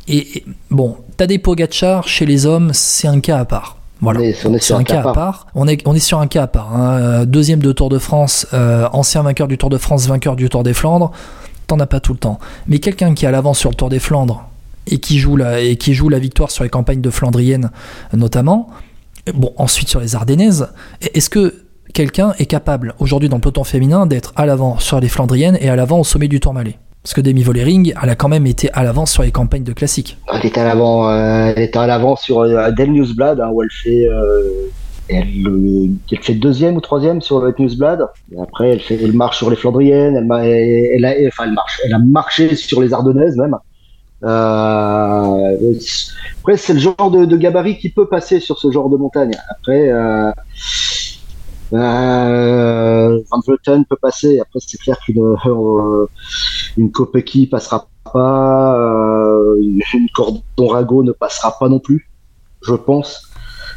et, 0.08 0.42
bon, 0.68 0.96
Tadej 1.16 1.40
Pogacar 1.42 2.08
chez 2.08 2.26
les 2.26 2.44
hommes, 2.44 2.72
c'est 2.72 3.06
un 3.06 3.20
cas 3.20 3.38
à 3.38 3.44
part. 3.44 3.78
Voilà. 4.02 4.18
On 4.20 4.22
est, 4.24 4.58
sur 4.58 4.76
un, 4.76 4.82
cas, 4.82 5.00
à 5.00 5.12
part. 5.12 5.46
On 5.54 5.68
est, 5.68 5.80
on 5.86 5.94
est 5.94 6.00
sur 6.00 6.18
un 6.18 6.26
cas 6.26 6.42
à 6.42 6.46
part. 6.48 6.74
Hein. 6.74 7.24
Deuxième 7.24 7.60
de 7.60 7.70
Tour 7.70 7.88
de 7.88 7.98
France, 7.98 8.48
euh, 8.52 8.88
ancien 8.92 9.22
vainqueur 9.22 9.46
du 9.46 9.56
Tour 9.56 9.70
de 9.70 9.78
France, 9.78 10.08
vainqueur 10.08 10.34
du 10.34 10.48
Tour 10.48 10.64
des 10.64 10.74
Flandres. 10.74 11.12
T'en 11.68 11.78
as 11.78 11.86
pas 11.86 12.00
tout 12.00 12.12
le 12.12 12.18
temps. 12.18 12.40
Mais 12.66 12.80
quelqu'un 12.80 13.14
qui 13.14 13.24
est 13.24 13.28
à 13.28 13.30
l'avance 13.30 13.60
sur 13.60 13.70
le 13.70 13.76
Tour 13.76 13.88
des 13.88 14.00
Flandres 14.00 14.48
et 14.88 14.98
qui 14.98 15.20
joue 15.20 15.36
la, 15.36 15.60
et 15.60 15.76
qui 15.76 15.94
joue 15.94 16.08
la 16.08 16.18
victoire 16.18 16.50
sur 16.50 16.64
les 16.64 16.70
campagnes 16.70 17.00
de 17.00 17.10
Flandrienne 17.10 17.70
notamment. 18.12 18.68
Bon, 19.34 19.52
ensuite 19.56 19.88
sur 19.88 20.00
les 20.00 20.16
Ardennaises. 20.16 20.68
Est-ce 21.00 21.30
que 21.30 21.62
quelqu'un 21.94 22.34
est 22.40 22.46
capable 22.46 22.94
aujourd'hui 22.98 23.28
dans 23.28 23.36
le 23.36 23.40
peloton 23.40 23.62
féminin 23.62 24.06
d'être 24.06 24.32
à 24.34 24.46
l'avant 24.46 24.80
sur 24.80 24.98
les 24.98 25.08
Flandriennes 25.08 25.56
et 25.60 25.68
à 25.68 25.76
l'avant 25.76 26.00
au 26.00 26.04
sommet 26.04 26.26
du 26.26 26.40
Tourmalet? 26.40 26.76
Parce 27.02 27.14
que 27.14 27.20
Demi 27.20 27.42
Vollering, 27.42 27.92
elle 28.00 28.10
a 28.10 28.14
quand 28.14 28.28
même 28.28 28.46
été 28.46 28.70
à 28.72 28.84
l'avance 28.84 29.10
sur 29.10 29.24
les 29.24 29.32
campagnes 29.32 29.64
de 29.64 29.72
classique. 29.72 30.18
Elle 30.32 30.46
était 30.46 30.60
à 30.60 30.64
l'avant, 30.64 31.08
euh, 31.08 31.52
elle 31.56 31.62
était 31.64 31.78
à 31.78 32.16
sur 32.16 32.40
euh, 32.40 32.70
Del 32.70 32.92
Newsblad, 32.92 33.40
hein, 33.40 33.50
où 33.52 33.60
elle 33.60 33.70
fait, 33.72 34.06
euh, 34.06 34.68
euh, 35.10 35.88
elle 36.12 36.22
fait 36.22 36.34
deuxième 36.34 36.76
ou 36.76 36.80
troisième 36.80 37.20
sur 37.20 37.40
le 37.40 37.52
Newsblad. 37.58 38.06
Et 38.30 38.40
après, 38.40 38.70
elle 38.70 38.80
fait, 38.80 39.04
marche 39.08 39.38
sur 39.38 39.50
les 39.50 39.56
Flandriennes, 39.56 40.14
elle, 40.16 41.04
a, 41.04 41.98
marché 41.98 42.54
sur 42.54 42.80
les 42.80 42.92
Ardennaises 42.92 43.36
même. 43.36 43.56
Après, 44.22 45.58
c'est 46.56 46.74
le 46.74 46.78
genre 46.78 47.10
de, 47.10 47.24
de 47.24 47.36
gabarit 47.36 47.78
qui 47.78 47.88
peut 47.88 48.06
passer 48.06 48.38
sur 48.38 48.60
ce 48.60 48.70
genre 48.70 48.88
de 48.88 48.96
montagne. 48.96 49.32
Après, 49.50 49.90
Van 51.72 53.40
Vleuten 53.44 53.84
peut 53.86 53.96
passer. 54.00 54.38
Après, 54.38 54.60
c'est 54.64 54.78
clair 54.78 54.96
qu'une 55.04 55.34
une 56.76 56.90
Kopecky 56.90 57.46
passera 57.46 57.86
pas, 58.12 58.76
euh, 58.76 59.56
une 59.60 60.08
Cordon 60.14 60.42
Rago 60.58 61.02
ne 61.02 61.12
passera 61.12 61.56
pas 61.58 61.68
non 61.68 61.78
plus, 61.78 62.10
je 62.62 62.74
pense. 62.74 63.28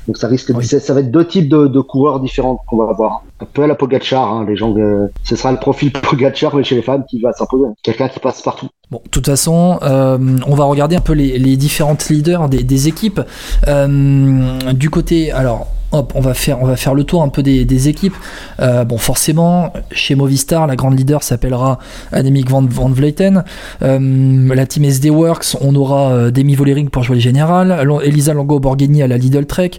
Donc 0.08 0.18
ça 0.18 0.28
risque, 0.28 0.52
de- 0.52 0.58
Oui. 0.58 0.66
ça, 0.66 0.80
ça 0.80 0.94
va 0.94 1.00
être 1.00 1.12
deux 1.12 1.25
types 1.25 1.50
de, 1.50 1.68
de 1.68 1.80
coureurs 1.82 2.20
différents 2.20 2.58
qu'on 2.68 2.78
va 2.78 2.90
avoir. 2.90 3.24
Un 3.42 3.46
peu 3.46 3.63
à 3.63 3.68
la 3.68 3.75
Pogacar, 3.75 4.32
hein, 4.32 4.46
les 4.48 4.56
gens, 4.56 4.74
euh, 4.77 5.08
ce 5.24 5.36
sera 5.36 5.51
le 5.51 5.58
profil 5.58 5.92
Pogacar 6.10 6.56
mais 6.56 6.63
chez 6.63 6.75
les 6.75 6.82
femmes 6.82 7.04
qui 7.10 7.20
va 7.22 7.34
s'imposer. 7.34 7.65
Quelqu'un 7.84 8.08
qui 8.08 8.20
passe 8.20 8.42
partout. 8.42 8.70
Bon, 8.92 9.01
de 9.04 9.10
toute 9.10 9.25
façon, 9.25 9.80
euh, 9.82 10.18
on 10.48 10.56
va 10.56 10.63
regarder 10.65 10.96
un 10.96 11.01
peu 11.01 11.13
les, 11.13 11.38
les 11.38 11.58
différentes 11.58 12.10
leaders 12.10 12.48
des, 12.50 12.63
des 12.63 12.88
équipes. 12.88 13.22
Euh, 13.68 14.74
du 14.74 14.89
côté, 14.89 15.32
alors, 15.32 15.68
hop, 15.92 16.12
on 16.15 16.22
va 16.22 16.34
faire, 16.34 16.62
on 16.62 16.65
va 16.65 16.75
faire 16.75 16.94
le 16.94 17.04
tour 17.04 17.24
un 17.24 17.30
peu 17.30 17.44
des, 17.44 17.65
des 17.65 17.89
équipes. 17.89 18.15
Euh, 18.60 18.84
bon, 18.84 18.98
forcément, 18.98 19.74
chez 19.92 20.15
Movistar, 20.15 20.68
la 20.68 20.75
grande 20.75 20.98
leader 20.98 21.24
s'appellera 21.24 21.80
Annemiek 22.12 22.50
van, 22.50 22.65
van 22.68 22.89
Vleuten. 22.89 23.44
Euh, 23.82 24.56
la 24.56 24.65
team 24.65 24.86
SD 24.86 25.10
Works, 25.10 25.58
on 25.62 25.75
aura 25.75 26.12
euh, 26.12 26.32
Demi 26.32 26.56
Vollering 26.56 26.89
pour 26.89 27.04
jouer 27.04 27.15
le 27.15 27.22
général, 27.22 27.86
Elisa 28.04 28.34
Longo 28.34 28.60
Borghini 28.60 29.01
à 29.04 29.08
la 29.08 29.18
Lidl 29.18 29.46
Trek. 29.46 29.72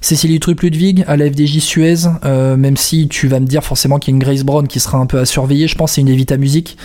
Cécilie 0.00 0.38
Trupp-Ludwig 0.40 1.04
à 1.06 1.16
la 1.16 1.26
FDJ 1.30 1.58
Suez, 1.58 1.94
euh, 2.24 2.56
même 2.56 2.76
si 2.76 3.08
tu 3.08 3.28
vas 3.28 3.40
me 3.40 3.46
dire 3.46 3.64
forcément 3.64 3.98
qu'il 3.98 4.12
y 4.12 4.14
a 4.14 4.16
une 4.16 4.22
Grace 4.22 4.44
Brown 4.44 4.68
qui 4.68 4.80
sera 4.80 4.98
un 4.98 5.06
peu 5.06 5.18
à 5.18 5.24
surveiller, 5.24 5.68
je 5.68 5.74
pense 5.74 5.92
c'est 5.92 6.00
une 6.00 6.08
Evita 6.08 6.36
Music 6.36 6.76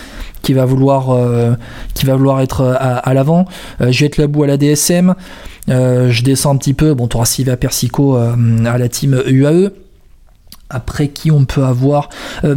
qui 0.42 0.52
va 0.52 0.64
vouloir, 0.64 1.10
euh, 1.10 1.54
être 2.40 2.62
à, 2.64 2.96
à 2.96 3.14
l'avant. 3.14 3.46
Euh, 3.80 3.90
Juliette 3.92 4.16
Labou 4.16 4.42
à 4.42 4.46
la 4.46 4.56
DSM. 4.56 5.14
Euh, 5.68 6.10
je 6.10 6.22
descends 6.22 6.54
un 6.54 6.56
petit 6.56 6.74
peu. 6.74 6.94
Bon, 6.94 7.08
tu 7.08 7.16
auras 7.16 7.26
Sylvia 7.26 7.56
Persico 7.56 8.16
euh, 8.16 8.34
à 8.64 8.78
la 8.78 8.88
team 8.88 9.22
UAE. 9.26 9.70
Après 10.72 11.08
qui 11.08 11.30
on 11.30 11.44
peut 11.44 11.62
avoir 11.64 12.08
euh, 12.44 12.56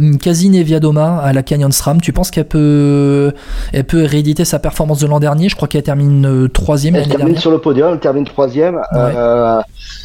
Viadoma 0.64 1.18
à 1.18 1.32
la 1.32 1.42
Canyon 1.42 1.70
SRAM. 1.72 2.00
Tu 2.00 2.12
penses 2.12 2.30
qu'elle 2.30 2.48
peut, 2.48 3.32
elle 3.72 3.84
peut 3.84 4.04
rééditer 4.04 4.44
sa 4.44 4.58
performance 4.58 5.00
de 5.00 5.06
l'an 5.06 5.20
dernier? 5.20 5.48
Je 5.48 5.56
crois 5.56 5.68
qu'elle 5.68 5.82
termine 5.82 6.26
euh, 6.26 6.48
troisième 6.48 6.96
Elle 6.96 7.02
termine 7.08 7.18
dernière. 7.26 7.40
sur 7.40 7.50
le 7.50 7.58
podium, 7.58 7.92
elle 7.92 8.00
termine 8.00 8.24
troisième. 8.24 8.80
Euh, 8.94 9.60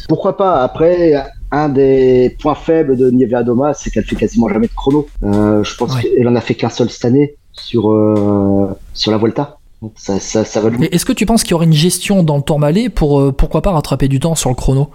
pourquoi 0.08 0.36
pas? 0.36 0.62
Après, 0.62 1.14
un 1.50 1.68
des 1.68 2.36
points 2.40 2.54
faibles 2.54 2.96
de 2.96 3.10
Nievea 3.10 3.42
Doma, 3.42 3.74
c'est 3.74 3.90
qu'elle 3.90 4.04
fait 4.04 4.16
quasiment 4.16 4.48
jamais 4.48 4.66
de 4.68 4.72
chrono. 4.74 5.06
Euh, 5.22 5.62
je 5.64 5.74
pense 5.76 5.94
Ouais. 5.94 6.02
qu'elle 6.02 6.28
en 6.28 6.34
a 6.36 6.40
fait 6.40 6.54
qu'un 6.54 6.68
seul 6.70 6.88
cette 6.90 7.04
année 7.04 7.34
sur 7.52 7.90
euh, 7.90 8.68
sur 8.94 9.10
la 9.10 9.18
Volta. 9.18 9.56
Donc 9.82 9.92
ça, 9.96 10.20
ça, 10.20 10.44
ça 10.44 10.60
va 10.60 10.70
le 10.70 10.82
Et 10.84 10.94
Est-ce 10.94 11.04
que 11.04 11.12
tu 11.12 11.26
penses 11.26 11.42
qu'il 11.42 11.50
y 11.50 11.54
aurait 11.54 11.66
une 11.66 11.72
gestion 11.72 12.22
dans 12.22 12.36
le 12.36 12.42
Tourmalet 12.42 12.88
pour 12.88 13.20
euh, 13.20 13.32
pourquoi 13.32 13.62
pas 13.62 13.72
rattraper 13.72 14.06
du 14.08 14.20
temps 14.20 14.34
sur 14.36 14.48
le 14.48 14.54
chrono? 14.54 14.90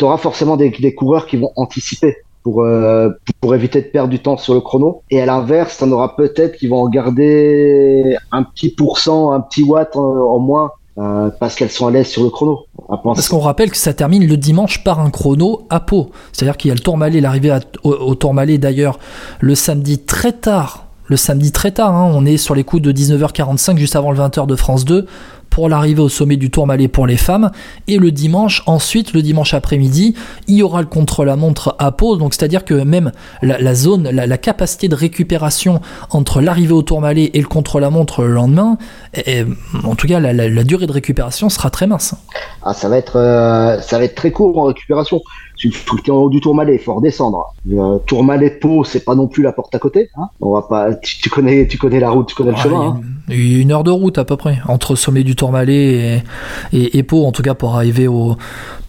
Tu 0.00 0.04
auras 0.06 0.16
forcément 0.16 0.56
des, 0.56 0.94
coureurs 0.94 1.26
qui 1.26 1.36
vont 1.36 1.52
anticiper 1.56 2.16
pour, 2.42 2.62
euh, 2.62 3.10
pour 3.42 3.54
éviter 3.54 3.82
de 3.82 3.86
perdre 3.86 4.08
du 4.08 4.18
temps 4.18 4.38
sur 4.38 4.54
le 4.54 4.62
chrono. 4.62 5.02
Et 5.10 5.20
à 5.20 5.26
l'inverse, 5.26 5.76
tu 5.76 5.84
en 5.84 5.92
auras 5.92 6.14
peut-être 6.16 6.56
qui 6.56 6.68
vont 6.68 6.82
en 6.82 6.88
garder 6.88 8.16
un 8.32 8.42
petit 8.42 8.70
pourcent, 8.70 9.32
un 9.32 9.40
petit 9.40 9.62
watt 9.62 9.94
en, 9.96 10.38
moins 10.38 10.70
euh, 10.96 11.28
parce 11.38 11.54
qu'elles 11.54 11.70
sont 11.70 11.86
à 11.86 11.90
l'aise 11.90 12.06
sur 12.06 12.22
le 12.22 12.30
chrono. 12.30 12.60
Parce 13.04 13.28
qu'on 13.28 13.40
rappelle 13.40 13.70
que 13.70 13.76
ça 13.76 13.92
termine 13.92 14.26
le 14.26 14.38
dimanche 14.38 14.82
par 14.82 15.00
un 15.00 15.10
chrono 15.10 15.66
à 15.68 15.80
Pau. 15.80 16.10
C'est-à-dire 16.32 16.56
qu'il 16.56 16.70
y 16.70 16.72
a 16.72 16.74
le 16.74 16.80
Tourmalet, 16.80 17.20
l'arrivée 17.20 17.58
au, 17.84 17.92
au 17.92 18.14
Tourmalet 18.14 18.56
d'ailleurs 18.56 18.98
le 19.40 19.54
samedi 19.54 19.98
très 19.98 20.32
tard. 20.32 20.86
Le 21.08 21.16
samedi 21.16 21.52
très 21.52 21.72
tard, 21.72 21.94
hein, 21.94 22.10
on 22.14 22.24
est 22.24 22.38
sur 22.38 22.54
les 22.54 22.64
coups 22.64 22.80
de 22.80 22.92
19h45 22.92 23.76
juste 23.76 23.96
avant 23.96 24.12
le 24.12 24.18
20h 24.18 24.46
de 24.46 24.56
France 24.56 24.86
2 24.86 25.06
pour 25.50 25.68
l'arrivée 25.68 26.00
au 26.00 26.08
sommet 26.08 26.36
du 26.36 26.50
Tourmalet 26.50 26.88
pour 26.88 27.06
les 27.06 27.16
femmes. 27.16 27.50
Et 27.88 27.98
le 27.98 28.10
dimanche, 28.10 28.62
ensuite, 28.66 29.12
le 29.12 29.22
dimanche 29.22 29.52
après-midi, 29.52 30.14
il 30.46 30.56
y 30.56 30.62
aura 30.62 30.80
le 30.80 30.86
contre-la-montre 30.86 31.76
à 31.78 31.92
Pau. 31.92 32.16
Donc 32.16 32.34
c'est-à-dire 32.34 32.64
que 32.64 32.74
même 32.74 33.12
la, 33.42 33.74
zone, 33.74 34.08
la, 34.10 34.38
capacité 34.38 34.88
de 34.88 34.94
récupération 34.94 35.80
entre 36.10 36.40
l'arrivée 36.40 36.72
au 36.72 36.82
Tourmalet 36.82 37.30
et 37.34 37.40
le 37.40 37.48
contre-la-montre 37.48 38.22
le 38.22 38.32
lendemain, 38.32 38.78
est- 39.12 39.40
est- 39.40 39.46
en 39.84 39.94
tout 39.94 40.06
cas 40.06 40.20
la, 40.20 40.64
durée 40.64 40.86
de 40.86 40.92
récupération 40.92 41.48
sera 41.48 41.70
très 41.70 41.86
mince. 41.86 42.14
Ah, 42.62 42.74
ça 42.74 42.88
va 42.88 42.96
être, 42.96 43.16
euh, 43.16 43.80
ça 43.80 43.98
va 43.98 44.04
être 44.04 44.14
très 44.14 44.30
court 44.30 44.56
en 44.58 44.64
récupération. 44.64 45.20
Tu 45.60 45.70
es 46.06 46.10
en 46.10 46.14
haut 46.14 46.30
du 46.30 46.40
Tourmalet, 46.40 46.76
il 46.76 46.78
faut 46.78 46.94
redescendre. 46.94 47.52
Le 47.66 47.98
Tourmalet 48.06 48.48
Pau, 48.48 48.82
c'est 48.82 49.04
pas 49.04 49.14
non 49.14 49.28
plus 49.28 49.42
la 49.42 49.52
porte 49.52 49.74
à 49.74 49.78
côté. 49.78 50.08
Hein. 50.16 50.28
On 50.40 50.54
va 50.54 50.62
pas, 50.62 50.94
tu, 50.94 51.18
tu 51.20 51.28
connais, 51.28 51.66
tu 51.66 51.76
connais 51.76 52.00
la 52.00 52.08
route, 52.08 52.28
tu 52.28 52.34
connais 52.34 52.52
le 52.52 52.56
chemin. 52.56 52.96
Hein. 52.96 53.00
une, 53.28 53.60
une 53.60 53.72
heure 53.72 53.84
de 53.84 53.90
route 53.90 54.16
à 54.16 54.24
peu 54.24 54.38
près 54.38 54.58
entre 54.68 54.94
sommet 54.94 55.22
du 55.22 55.36
Tourmalet 55.36 55.74
et, 55.74 56.22
et, 56.72 56.96
et 56.96 57.02
Pau 57.02 57.26
en 57.26 57.32
tout 57.32 57.42
cas 57.42 57.52
pour 57.52 57.74
arriver 57.74 58.08
au 58.08 58.36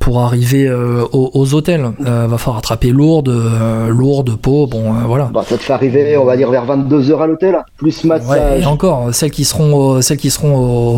pour 0.02 0.20
arriver 0.20 0.68
euh, 0.68 1.04
aux, 1.14 1.32
aux 1.34 1.54
hôtels 1.54 1.86
Euh, 2.06 2.28
va 2.28 2.38
falloir 2.38 2.58
attraper 2.58 2.90
Lourdes 2.90 3.30
euh, 3.30 3.88
Lourdes 3.90 4.36
Pau 4.36 4.68
bon 4.68 4.86
euh, 4.94 5.04
voilà 5.06 5.30
Bah, 5.34 5.44
ça 5.48 5.56
te 5.58 5.64
fait 5.64 5.74
arriver, 5.74 6.18
on 6.18 6.26
va 6.26 6.36
dire, 6.36 6.50
vers 6.52 6.66
22 6.66 7.12
heures 7.12 7.22
à 7.22 7.28
l'hôtel, 7.28 7.58
plus 7.78 8.04
Ouais, 8.04 8.10
massage. 8.10 8.62
et 8.62 8.66
encore 8.66 9.14
celles 9.14 9.32
qui 9.32 9.46
seront 9.46 9.74
au- 9.74 10.02
celles 10.02 10.18
qui 10.18 10.30
seront 10.32 10.56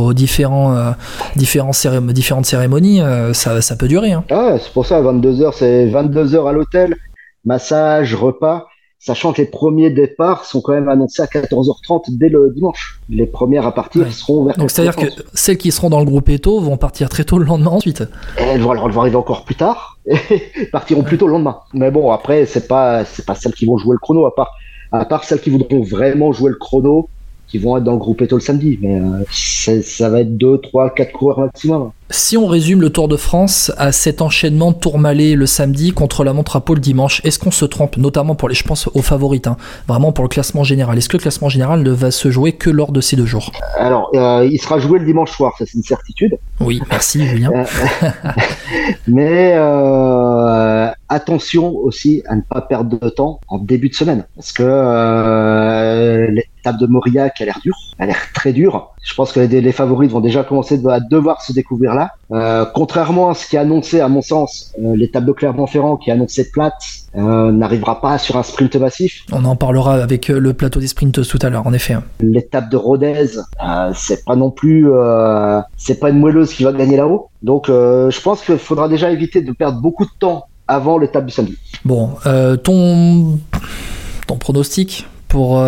aux 0.08 0.14
différents 0.14 0.76
euh, 0.76 0.92
différents 1.36 1.72
cérém- 1.74 2.12
différentes 2.12 2.46
cérémonies 2.48 3.02
euh, 3.02 3.34
ça, 3.34 3.62
ça 3.62 3.76
peut 3.76 3.88
durer 3.88 4.14
hein. 4.14 4.24
Ah, 4.32 4.54
ouais, 4.54 4.60
c'est 4.64 4.72
pour 4.74 4.86
ça, 4.86 5.00
22 5.02 5.42
heures, 5.42 5.54
c'est 5.54 5.86
22 5.88 6.34
heures 6.36 6.48
à 6.48 6.54
l'hôtel, 6.54 6.96
massage, 7.46 8.16
repas, 8.16 8.66
sachant 9.06 9.34
que 9.34 9.42
les 9.42 9.48
premiers 9.48 9.90
départs 9.90 10.46
sont 10.46 10.62
quand 10.62 10.72
même 10.74 10.88
annoncés 10.88 11.22
à 11.22 11.26
14h30 11.26 12.18
dès 12.18 12.30
le 12.30 12.52
dimanche. 12.56 13.02
Les 13.10 13.26
premières 13.26 13.68
à 13.68 13.74
partir 13.74 14.04
Ouais. 14.04 14.12
seront 14.12 14.46
vers 14.46 14.56
donc 14.58 14.72
c'est 14.72 14.82
à 14.82 14.86
dire 14.86 14.96
que 14.96 15.06
14h30. 15.08 15.22
celles 15.34 15.58
qui 15.58 15.72
seront 15.72 15.90
dans 15.90 16.00
le 16.00 16.06
groupe 16.06 16.30
Eto 16.30 16.60
vont 16.62 16.78
partir 16.78 17.10
très 17.10 17.26
tôt 17.26 17.38
le 17.38 17.46
lendemain 17.46 17.72
ensuite 17.72 18.04
Elles 18.38 18.62
vont, 18.62 18.72
alors, 18.72 18.86
elles 18.88 18.94
vont 18.94 19.02
arriver 19.02 19.18
encore 19.18 19.44
plus 19.44 19.56
tard 19.56 19.98
et 20.06 20.66
partiront 20.72 21.04
plus 21.04 21.18
tôt 21.18 21.28
le 21.28 21.34
lendemain. 21.34 21.58
Mais 21.74 21.92
bon, 21.92 22.12
après, 22.12 22.46
c'est 22.46 22.68
pas, 22.68 23.04
c'est 23.04 23.26
pas 23.26 23.36
celles 23.36 23.54
qui 23.54 23.66
vont 23.66 23.78
jouer 23.78 23.94
le 23.94 24.00
chrono, 24.00 24.26
à 24.26 24.34
part, 24.34 24.52
à 24.94 25.04
part 25.06 25.24
celles 25.26 25.42
qui 25.42 25.50
voudront 25.50 25.82
vraiment 25.84 26.32
jouer 26.32 26.50
le 26.52 26.58
chrono, 26.58 27.10
qui 27.48 27.58
vont 27.58 27.76
être 27.78 27.84
dans 27.84 27.92
le 27.94 27.98
groupe 28.00 28.22
Eto 28.22 28.36
le 28.38 28.42
samedi. 28.42 28.80
Mais 28.82 29.00
euh, 29.02 29.24
ça 29.82 30.10
va 30.10 30.22
être 30.22 30.38
2, 30.38 30.60
3, 30.60 30.92
4 30.92 31.12
coureurs 31.12 31.40
maximum. 31.40 31.92
Si 32.16 32.38
on 32.38 32.46
résume 32.46 32.80
le 32.80 32.92
Tour 32.92 33.08
de 33.08 33.18
France 33.18 33.72
à 33.76 33.92
cet 33.92 34.22
enchaînement 34.22 34.72
Tourmalet 34.72 35.34
le 35.34 35.48
samedi 35.48 35.94
contre 35.94 36.24
la 36.24 36.32
montre 36.32 36.56
à 36.56 36.62
Pau 36.62 36.76
le 36.76 36.80
dimanche, 36.80 37.22
est-ce 37.24 37.40
qu'on 37.40 37.50
se 37.50 37.66
trompe 37.66 37.98
Notamment 37.98 38.36
pour 38.36 38.50
les, 38.50 38.54
je 38.54 38.64
pense 38.64 38.88
aux 38.94 39.02
favorites, 39.02 39.48
hein, 39.48 39.58
vraiment 39.88 40.12
pour 40.12 40.24
le 40.24 40.30
classement 40.30 40.64
général? 40.64 40.96
Est-ce 40.96 41.10
que 41.10 41.18
le 41.18 41.24
classement 41.24 41.50
général 41.50 41.82
ne 41.82 41.90
va 41.90 42.12
se 42.12 42.30
jouer 42.30 42.52
que 42.52 42.70
lors 42.70 42.92
de 42.92 43.02
ces 43.02 43.16
deux 43.16 43.26
jours? 43.26 43.52
Alors, 43.80 44.12
euh, 44.14 44.48
il 44.50 44.60
sera 44.60 44.78
joué 44.78 45.00
le 45.00 45.06
dimanche 45.06 45.32
soir, 45.32 45.56
ça 45.58 45.66
c'est 45.66 45.74
une 45.74 45.84
certitude. 45.84 46.38
Oui, 46.60 46.84
merci 46.88 47.26
Julien. 47.26 47.52
Mais 49.08 49.54
euh, 49.56 50.92
attention 51.10 51.76
aussi 51.76 52.22
à 52.28 52.36
ne 52.36 52.42
pas 52.42 52.62
perdre 52.62 53.00
de 53.00 53.10
temps 53.10 53.40
en 53.48 53.58
début 53.58 53.90
de 53.90 53.96
semaine. 53.96 54.26
Parce 54.36 54.52
que 54.52 54.64
euh, 54.64 56.28
l'étape 56.30 56.78
de 56.78 56.86
Mauriac 56.86 57.42
a 57.42 57.46
l'air 57.46 57.60
dure, 57.64 57.78
a 57.98 58.06
l'air 58.06 58.20
très 58.36 58.54
dure. 58.54 58.92
Je 59.02 59.16
pense 59.16 59.32
que 59.32 59.40
les, 59.40 59.62
les 59.62 59.72
favorites 59.72 60.12
vont 60.12 60.22
déjà 60.22 60.44
commencer 60.44 60.80
à 60.88 61.00
devoir 61.00 61.42
se 61.42 61.54
découvrir 61.54 61.96
là. 61.96 62.03
Euh, 62.32 62.66
contrairement 62.74 63.30
à 63.30 63.34
ce 63.36 63.48
qui 63.48 63.56
est 63.56 63.60
annoncé, 63.60 64.00
à 64.00 64.08
mon 64.08 64.22
sens, 64.22 64.74
euh, 64.82 64.96
l'étape 64.96 65.26
de 65.26 65.32
Clermont-Ferrand 65.32 65.98
qui 65.98 66.10
est 66.10 66.14
annoncée 66.14 66.50
plate 66.50 66.74
euh, 67.16 67.52
n'arrivera 67.52 68.02
pas 68.02 68.18
sur 68.18 68.38
un 68.38 68.44
sprint 68.44 68.76
massif. 68.78 69.24
On 69.32 69.46
en 69.46 69.56
parlera 69.56 69.96
avec 69.96 70.30
euh, 70.30 70.40
le 70.40 70.54
plateau 70.54 70.80
des 70.80 70.88
sprints 70.88 71.28
tout 71.28 71.40
à 71.42 71.50
l'heure, 71.50 71.68
en 71.68 71.74
effet. 71.74 71.96
L'étape 72.22 72.70
de 72.70 72.78
Rodez, 72.78 73.30
c'est 73.94 74.26
pas 74.26 74.36
non 74.36 74.50
plus, 74.50 74.88
c'est 75.78 76.00
pas 76.00 76.10
une 76.10 76.20
moelleuse 76.20 76.54
qui 76.54 76.64
va 76.64 76.72
gagner 76.72 76.98
là-haut. 76.98 77.30
Donc, 77.44 77.66
je 77.68 78.22
pense 78.22 78.42
qu'il 78.42 78.58
faudra 78.58 78.88
déjà 78.88 79.12
éviter 79.12 79.42
de 79.42 79.52
perdre 79.52 79.80
beaucoup 79.82 80.06
de 80.06 80.12
temps 80.20 80.46
avant 80.68 80.98
l'étape 80.98 81.26
du 81.26 81.34
samedi. 81.34 81.58
Bon, 81.86 82.12
ton, 82.64 83.40
ton 84.28 84.38
pronostic 84.38 85.08
pour, 85.28 85.62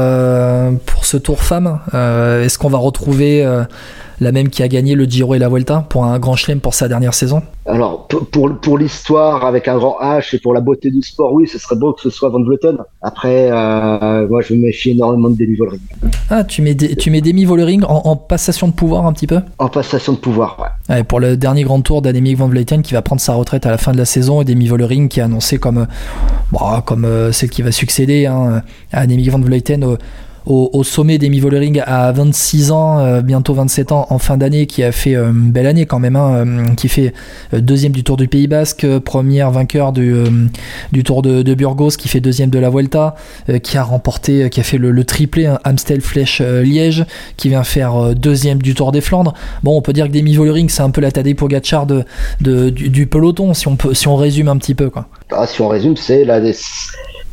pour 0.85 1.05
ce 1.05 1.17
tour 1.17 1.41
femme, 1.41 1.79
est-ce 1.93 2.57
qu'on 2.57 2.69
va 2.69 2.77
retrouver 2.77 3.45
la 4.19 4.31
même 4.31 4.49
qui 4.49 4.63
a 4.63 4.67
gagné 4.67 4.95
le 4.95 5.05
Giro 5.05 5.35
et 5.35 5.39
la 5.39 5.49
Vuelta 5.49 5.85
pour 5.89 6.05
un 6.05 6.17
grand 6.19 6.35
chelem 6.35 6.59
pour 6.59 6.73
sa 6.73 6.87
dernière 6.87 7.13
saison 7.13 7.41
Alors, 7.65 8.07
pour, 8.07 8.25
pour, 8.27 8.55
pour 8.59 8.77
l'histoire, 8.77 9.45
avec 9.45 9.67
un 9.67 9.77
grand 9.77 9.97
H 10.01 10.35
et 10.35 10.39
pour 10.39 10.53
la 10.53 10.61
beauté 10.61 10.91
du 10.91 11.01
sport, 11.01 11.33
oui, 11.33 11.47
ce 11.47 11.57
serait 11.59 11.75
beau 11.75 11.93
que 11.93 12.01
ce 12.01 12.09
soit 12.09 12.29
Van 12.29 12.41
Vleuten. 12.43 12.77
Après, 13.01 13.49
euh, 13.51 14.27
moi, 14.29 14.41
je 14.41 14.53
me 14.53 14.61
méfie 14.65 14.91
énormément 14.91 15.29
de 15.29 15.35
Demi 15.35 15.55
Vollering. 15.57 15.79
Ah, 16.29 16.43
tu 16.43 16.61
mets, 16.61 16.75
des- 16.75 16.95
tu 16.95 17.11
mets 17.11 17.21
Demi 17.21 17.45
Vollering 17.45 17.83
en, 17.83 18.01
en 18.05 18.15
passation 18.15 18.67
de 18.67 18.73
pouvoir 18.73 19.05
un 19.05 19.13
petit 19.13 19.27
peu 19.27 19.39
En 19.59 19.67
passation 19.69 20.13
de 20.13 20.17
pouvoir, 20.17 20.57
ouais. 20.59 20.95
Ouais, 20.95 21.03
pour 21.03 21.19
le 21.19 21.35
dernier 21.37 21.63
grand 21.63 21.81
tour 21.81 22.01
d'Annemiek 22.01 22.37
van 22.37 22.47
Vleuten 22.47 22.81
qui 22.81 22.93
va 22.93 23.01
prendre 23.01 23.21
sa 23.21 23.33
retraite 23.33 23.65
à 23.65 23.71
la 23.71 23.77
fin 23.77 23.91
de 23.91 23.97
la 23.97 24.05
saison 24.05 24.41
et 24.41 24.45
Demi 24.45 24.67
Vollering 24.67 25.07
qui 25.09 25.19
est 25.19 25.23
annoncé 25.23 25.57
comme, 25.57 25.79
euh, 25.79 25.85
bon, 26.51 26.59
comme 26.85 27.05
euh, 27.05 27.31
celle 27.31 27.49
qui 27.49 27.61
va 27.63 27.71
succéder 27.71 28.27
hein, 28.27 28.61
à 28.91 29.01
Annemiek 29.01 29.29
van 29.31 29.39
Vleuten 29.39 29.83
au, 29.83 29.97
au, 30.45 30.83
sommet 30.83 31.17
des 31.17 31.29
Vollering 31.39 31.81
à 31.85 32.11
26 32.11 32.71
ans, 32.71 33.21
bientôt 33.21 33.53
27 33.53 33.91
ans 33.91 34.07
en 34.09 34.19
fin 34.19 34.37
d'année, 34.37 34.67
qui 34.67 34.83
a 34.83 34.91
fait 34.91 35.15
une 35.15 35.51
belle 35.51 35.67
année 35.67 35.85
quand 35.85 35.99
même, 35.99 36.15
hein, 36.15 36.45
qui 36.77 36.87
fait 36.87 37.13
deuxième 37.51 37.91
du 37.91 38.03
Tour 38.03 38.15
du 38.17 38.27
Pays 38.27 38.47
Basque, 38.47 38.85
première 38.99 39.51
vainqueur 39.51 39.91
du, 39.91 40.13
du 40.91 41.03
Tour 41.03 41.21
de, 41.21 41.53
Burgos, 41.53 41.91
qui 41.91 42.07
fait 42.07 42.19
deuxième 42.19 42.49
de 42.49 42.59
la 42.59 42.69
Vuelta, 42.69 43.15
qui 43.63 43.77
a 43.77 43.83
remporté, 43.83 44.49
qui 44.49 44.59
a 44.59 44.63
fait 44.63 44.77
le, 44.77 45.03
triplé 45.03 45.45
hein, 45.45 45.59
Amstel 45.63 46.01
Flèche 46.01 46.41
Liège, 46.41 47.05
qui 47.37 47.49
vient 47.49 47.63
faire 47.63 48.15
deuxième 48.15 48.61
du 48.61 48.73
Tour 48.73 48.91
des 48.91 49.01
Flandres. 49.01 49.33
Bon, 49.63 49.75
on 49.75 49.81
peut 49.81 49.93
dire 49.93 50.07
que 50.07 50.13
Demi 50.13 50.35
Vollering, 50.35 50.69
c'est 50.69 50.83
un 50.83 50.89
peu 50.89 51.01
la 51.01 51.11
Tadej 51.11 51.35
Pogacar 51.35 51.85
de, 51.85 52.03
de 52.41 52.69
du, 52.69 53.07
peloton, 53.07 53.53
si 53.53 53.67
on 53.67 53.77
si 53.93 54.07
on 54.07 54.15
résume 54.15 54.47
un 54.47 54.57
petit 54.57 54.75
peu, 54.75 54.89
quoi. 54.89 55.07
Ah, 55.31 55.47
si 55.47 55.61
on 55.61 55.67
résume, 55.67 55.97
c'est 55.97 56.25
la, 56.25 56.39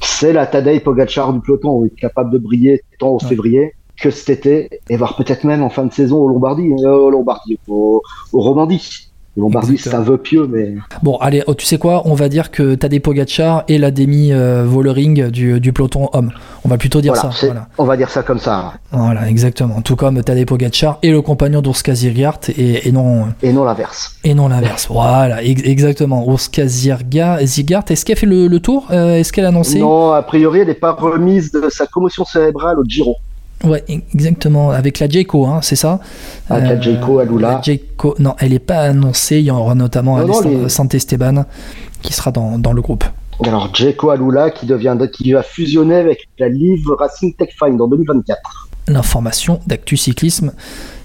c'est 0.03 0.33
la 0.33 0.47
Tadej 0.47 0.83
Pogacar 0.83 1.33
du 1.33 1.41
peloton, 1.41 1.88
capable 1.97 2.31
de 2.31 2.38
briller 2.38 2.83
tant 2.99 3.11
au 3.11 3.19
février 3.19 3.75
que 3.97 4.11
cet 4.11 4.31
été, 4.31 4.81
et 4.88 4.97
voire 4.97 5.17
peut-être 5.17 5.45
même 5.45 5.62
en 5.62 5.71
fin 5.71 5.85
de 5.85 5.93
saison 5.93 6.19
au 6.19 6.29
Lombardie, 6.29 6.73
euh, 6.85 6.93
au 6.93 7.11
Lombardie, 7.11 7.59
au, 7.69 8.03
au 8.33 8.41
Romandie. 8.41 9.12
Lombardie, 9.35 9.79
c'est 9.79 9.95
un 9.95 10.03
vœu 10.03 10.18
pieux, 10.18 10.47
mais. 10.47 10.75
Bon, 11.03 11.16
allez, 11.16 11.42
oh, 11.47 11.55
tu 11.55 11.64
sais 11.64 11.79
quoi 11.79 12.03
On 12.05 12.12
va 12.12 12.29
dire 12.29 12.51
que 12.51 12.75
Tadej 12.75 13.01
Pogacar 13.01 13.64
et 13.66 13.79
la 13.79 13.90
demi 13.90 14.31
euh, 14.31 14.64
Vollering 14.66 15.31
du, 15.31 15.59
du, 15.59 15.73
peloton 15.73 16.11
homme. 16.12 16.33
On 16.66 16.68
va 16.68 16.77
plutôt 16.77 17.01
dire 17.01 17.16
ça. 17.16 17.31
Voilà. 17.40 17.66
On 17.79 17.85
va 17.85 17.97
dire 17.97 18.11
ça 18.11 18.23
comme 18.23 18.38
ça. 18.38 18.75
Voilà, 18.90 19.31
exactement. 19.31 19.81
Tout 19.81 19.97
comme 19.97 20.23
Tadej 20.23 20.45
Pogacar 20.45 20.99
et 21.03 21.11
le 21.11 21.23
compagnon 21.23 21.62
Zirgart 21.64 22.40
et, 22.57 22.87
et, 22.87 22.92
non. 22.92 23.29
Et 23.42 23.55
non 23.55 23.64
l'inverse. 23.64 24.16
Et 24.23 24.35
non 24.35 24.49
l'inverse. 24.49 24.88
voilà, 24.90 25.42
exactement. 25.42 26.27
Urska 26.31 26.66
Zirgart, 26.66 27.40
est-ce 27.40 28.05
qu'elle 28.05 28.18
fait 28.18 28.27
le, 28.27 28.61
tour 28.61 28.88
euh, 28.90 29.16
Est-ce 29.16 29.33
qu'elle 29.33 29.47
a 29.47 29.49
annoncé? 29.49 29.79
Non, 29.79 30.12
a 30.12 30.23
priori, 30.23 30.61
elle 30.61 30.68
n'est 30.68 30.75
pas 30.75 30.92
remise 30.92 31.53
de 31.53 31.71
sa 31.71 31.87
commotion 31.87 32.27
cérébrale 32.27 32.79
au 32.79 32.85
Giro. 32.85 33.16
Ouais, 33.64 33.85
exactement. 34.14 34.70
Avec 34.70 34.98
la 34.98 35.09
Jayco, 35.09 35.46
hein, 35.46 35.61
c'est 35.62 35.77
ça 35.77 36.01
Avec 36.51 36.68
la 36.68 36.81
Jayco 36.81 37.18
à 37.18 37.25
Lula. 37.25 37.61
non, 38.18 38.35
elle 38.38 38.51
n'est 38.51 38.59
pas 38.59 38.81
annoncée. 38.81 39.38
Il 39.38 39.44
y 39.44 39.51
aura 39.51 39.75
notamment 39.75 40.18
non, 40.18 40.66
Esteban 40.92 41.44
qui 42.03 42.12
sera 42.12 42.33
dans, 42.33 42.59
dans, 42.59 42.72
le 42.72 42.83
groupe. 42.83 43.05
Alors, 43.44 43.72
Jayco 43.72 44.11
à 44.11 44.16
Lula 44.16 44.51
qui, 44.51 44.66
devient, 44.66 44.96
qui 45.12 45.33
va 45.33 45.42
fusionner 45.42 45.96
avec 45.96 46.29
la 46.38 46.48
Live 46.48 46.85
Racing 46.98 47.35
Tech 47.35 47.51
Find 47.59 47.81
en 47.81 47.87
2024. 47.87 48.68
L'information 48.88 49.61
d'Actu 49.66 49.96
Cyclisme 49.96 50.53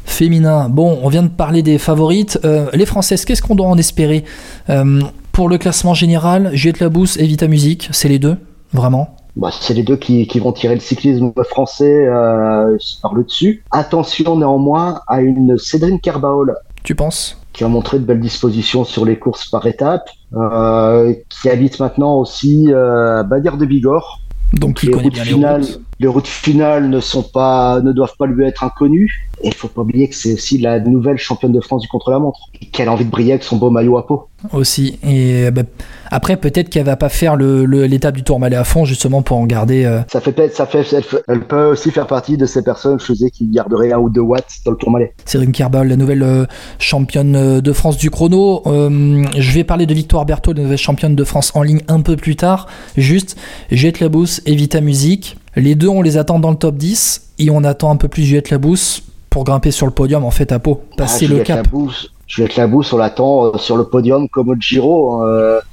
féminin. 0.08 0.70
Bon, 0.70 1.00
on 1.04 1.10
vient 1.10 1.24
de 1.24 1.28
parler 1.28 1.62
des 1.62 1.78
favorites. 1.78 2.40
Euh, 2.44 2.70
les 2.74 2.86
Françaises, 2.86 3.26
qu'est-ce 3.26 3.42
qu'on 3.42 3.56
doit 3.56 3.68
en 3.68 3.78
espérer? 3.78 4.24
Euh, 4.70 5.02
Pour 5.32 5.50
le 5.50 5.60
classement 5.60 5.94
général, 5.94 6.50
Juliette 6.54 6.80
Labousse 6.80 7.18
et 7.18 7.28
Vita 7.28 7.48
Music, 7.48 7.90
c'est 7.92 8.08
les 8.10 8.18
deux, 8.18 8.38
vraiment? 8.74 9.16
Bah, 9.38 9.52
c'est 9.52 9.74
les 9.74 9.84
deux 9.84 9.98
qui, 9.98 10.28
qui, 10.28 10.40
vont 10.40 10.52
tirer 10.52 10.74
le 10.74 10.82
cyclisme 10.82 11.32
français 11.50 12.08
euh, 12.08 12.76
par 13.02 13.14
le 13.14 13.24
dessus. 13.24 13.64
Attention 13.72 14.38
néanmoins 14.38 15.02
à 15.08 15.22
une 15.22 15.58
Cédrine 15.58 16.00
Carbaol. 16.00 16.56
Tu 16.84 16.96
penses? 16.96 17.40
Qui 17.54 17.64
a 17.64 17.68
montré 17.68 18.00
de 18.00 18.06
belles 18.06 18.20
dispositions 18.20 18.84
sur 18.84 19.06
les 19.06 19.20
courses 19.20 19.50
par 19.50 19.66
étapes, 19.68 20.10
euh, 20.34 21.14
qui 21.30 21.50
habite 21.50 21.80
maintenant 21.80 22.16
aussi 22.16 22.68
euh, 22.70 23.24
de 23.24 23.66
Bigorre. 23.66 24.22
Donc 24.54 24.82
les 24.82 24.94
routes 24.94 25.18
finales, 25.18 25.62
les 25.62 25.68
routes 25.68 25.82
finales 26.26 26.90
ne 26.90 27.00
sont 27.00 27.24
pas, 27.24 27.82
ne 27.82 27.92
doivent 27.92 28.16
pas 28.18 28.26
lui 28.26 28.46
être 28.46 28.64
inconnues. 28.64 29.30
Et 29.42 29.48
il 29.48 29.54
faut 29.54 29.68
pas 29.68 29.82
oublier 29.82 30.08
que 30.10 30.16
c'est 30.16 30.34
aussi 30.34 30.58
la 30.58 30.80
nouvelle 30.80 31.18
championne 31.18 31.52
de 31.52 31.62
France 31.62 31.84
du 31.84 31.88
contre-la-montre. 31.88 32.40
Qu'elle 32.72 32.88
a 32.88 32.92
envie 32.92 33.06
de 33.06 33.12
briller 33.12 33.34
avec 33.34 33.44
son 33.44 33.58
beau 33.58 33.70
maillot 33.70 33.98
à 33.98 34.08
peau. 34.08 34.28
Aussi. 34.52 35.00
Et 35.04 35.52
bah, 35.52 35.64
après, 36.12 36.38
peut-être 36.38 36.70
qu'elle 36.70 36.86
va 36.86 36.96
pas 36.96 37.10
faire 37.10 37.36
l'étape 37.36 38.16
du 38.16 38.24
Tourmalet 38.24 38.56
à 38.56 38.64
fond, 38.64 38.86
justement, 38.86 39.22
pour 39.22 39.38
en 39.38 39.46
garder. 39.46 39.86
Euh, 39.86 40.02
ça 40.12 40.22
fait, 40.22 40.54
ça 40.54 40.66
fait, 40.66 40.86
elle, 41.28 41.42
peut 41.46 41.66
aussi 41.66 41.92
faire 41.92 42.08
partie 42.08 42.38
de 42.38 42.46
ces 42.46 42.64
personnes, 42.64 43.00
je 43.00 43.28
qui 43.30 43.48
garderaient 43.48 43.92
un 43.92 44.00
ou 44.00 44.10
deux 44.10 44.22
watts 44.22 44.58
dans 44.66 44.72
le 44.72 44.78
Tourmalet. 44.78 45.14
Céline 45.26 45.52
Kerbal, 45.52 45.88
la 45.88 45.96
nouvelle 45.96 46.24
euh, 46.24 46.46
championne 46.80 47.36
euh, 47.36 47.62
de 47.62 47.74
France 47.74 47.98
du 47.98 48.10
chrono. 48.10 48.62
je 48.66 49.52
vais 49.52 49.64
parler 49.64 49.86
de 49.86 49.94
Victoire 49.94 50.26
Berthaud, 50.26 50.54
la 50.54 50.64
nouvelle 50.64 50.78
championne 50.78 51.16
de 51.16 51.24
France 51.24 51.52
en 51.56 51.64
ligne 51.64 51.82
un 51.88 52.02
peu 52.02 52.16
plus 52.16 52.36
tard. 52.36 52.68
Juste, 52.96 53.38
Juliette 53.72 54.00
Labousse 54.00 54.42
et 54.46 54.56
Vita 54.56 54.82
Music. 54.82 55.38
Les 55.58 55.74
deux, 55.74 55.88
on 55.88 56.04
les 56.04 56.18
attend 56.18 56.40
dans 56.40 56.52
le 56.52 56.56
top 56.56 56.76
10 56.76 57.34
et 57.40 57.50
on 57.50 57.64
attend 57.64 57.92
un 57.92 57.96
peu 57.96 58.08
plus 58.08 58.24
Juliette 58.24 58.52
Labousse 58.52 59.02
pour 59.32 59.44
grimper 59.44 59.72
sur 59.72 59.88
le 59.88 59.92
podium 59.92 60.24
en 60.24 60.32
fait 60.32 60.52
à 60.52 60.60
Pau, 60.60 60.84
passer 60.98 61.28
ah, 61.30 61.34
le 61.34 61.40
cap. 61.40 61.66
Labousse, 61.66 62.12
Juliette 62.28 62.56
Labousse, 62.58 62.94
on 62.94 62.98
l'attend 62.98 63.58
sur 63.58 63.76
le 63.76 63.86
podium 63.86 64.30
comme 64.30 64.50
au 64.50 64.56
Giro. 64.56 65.24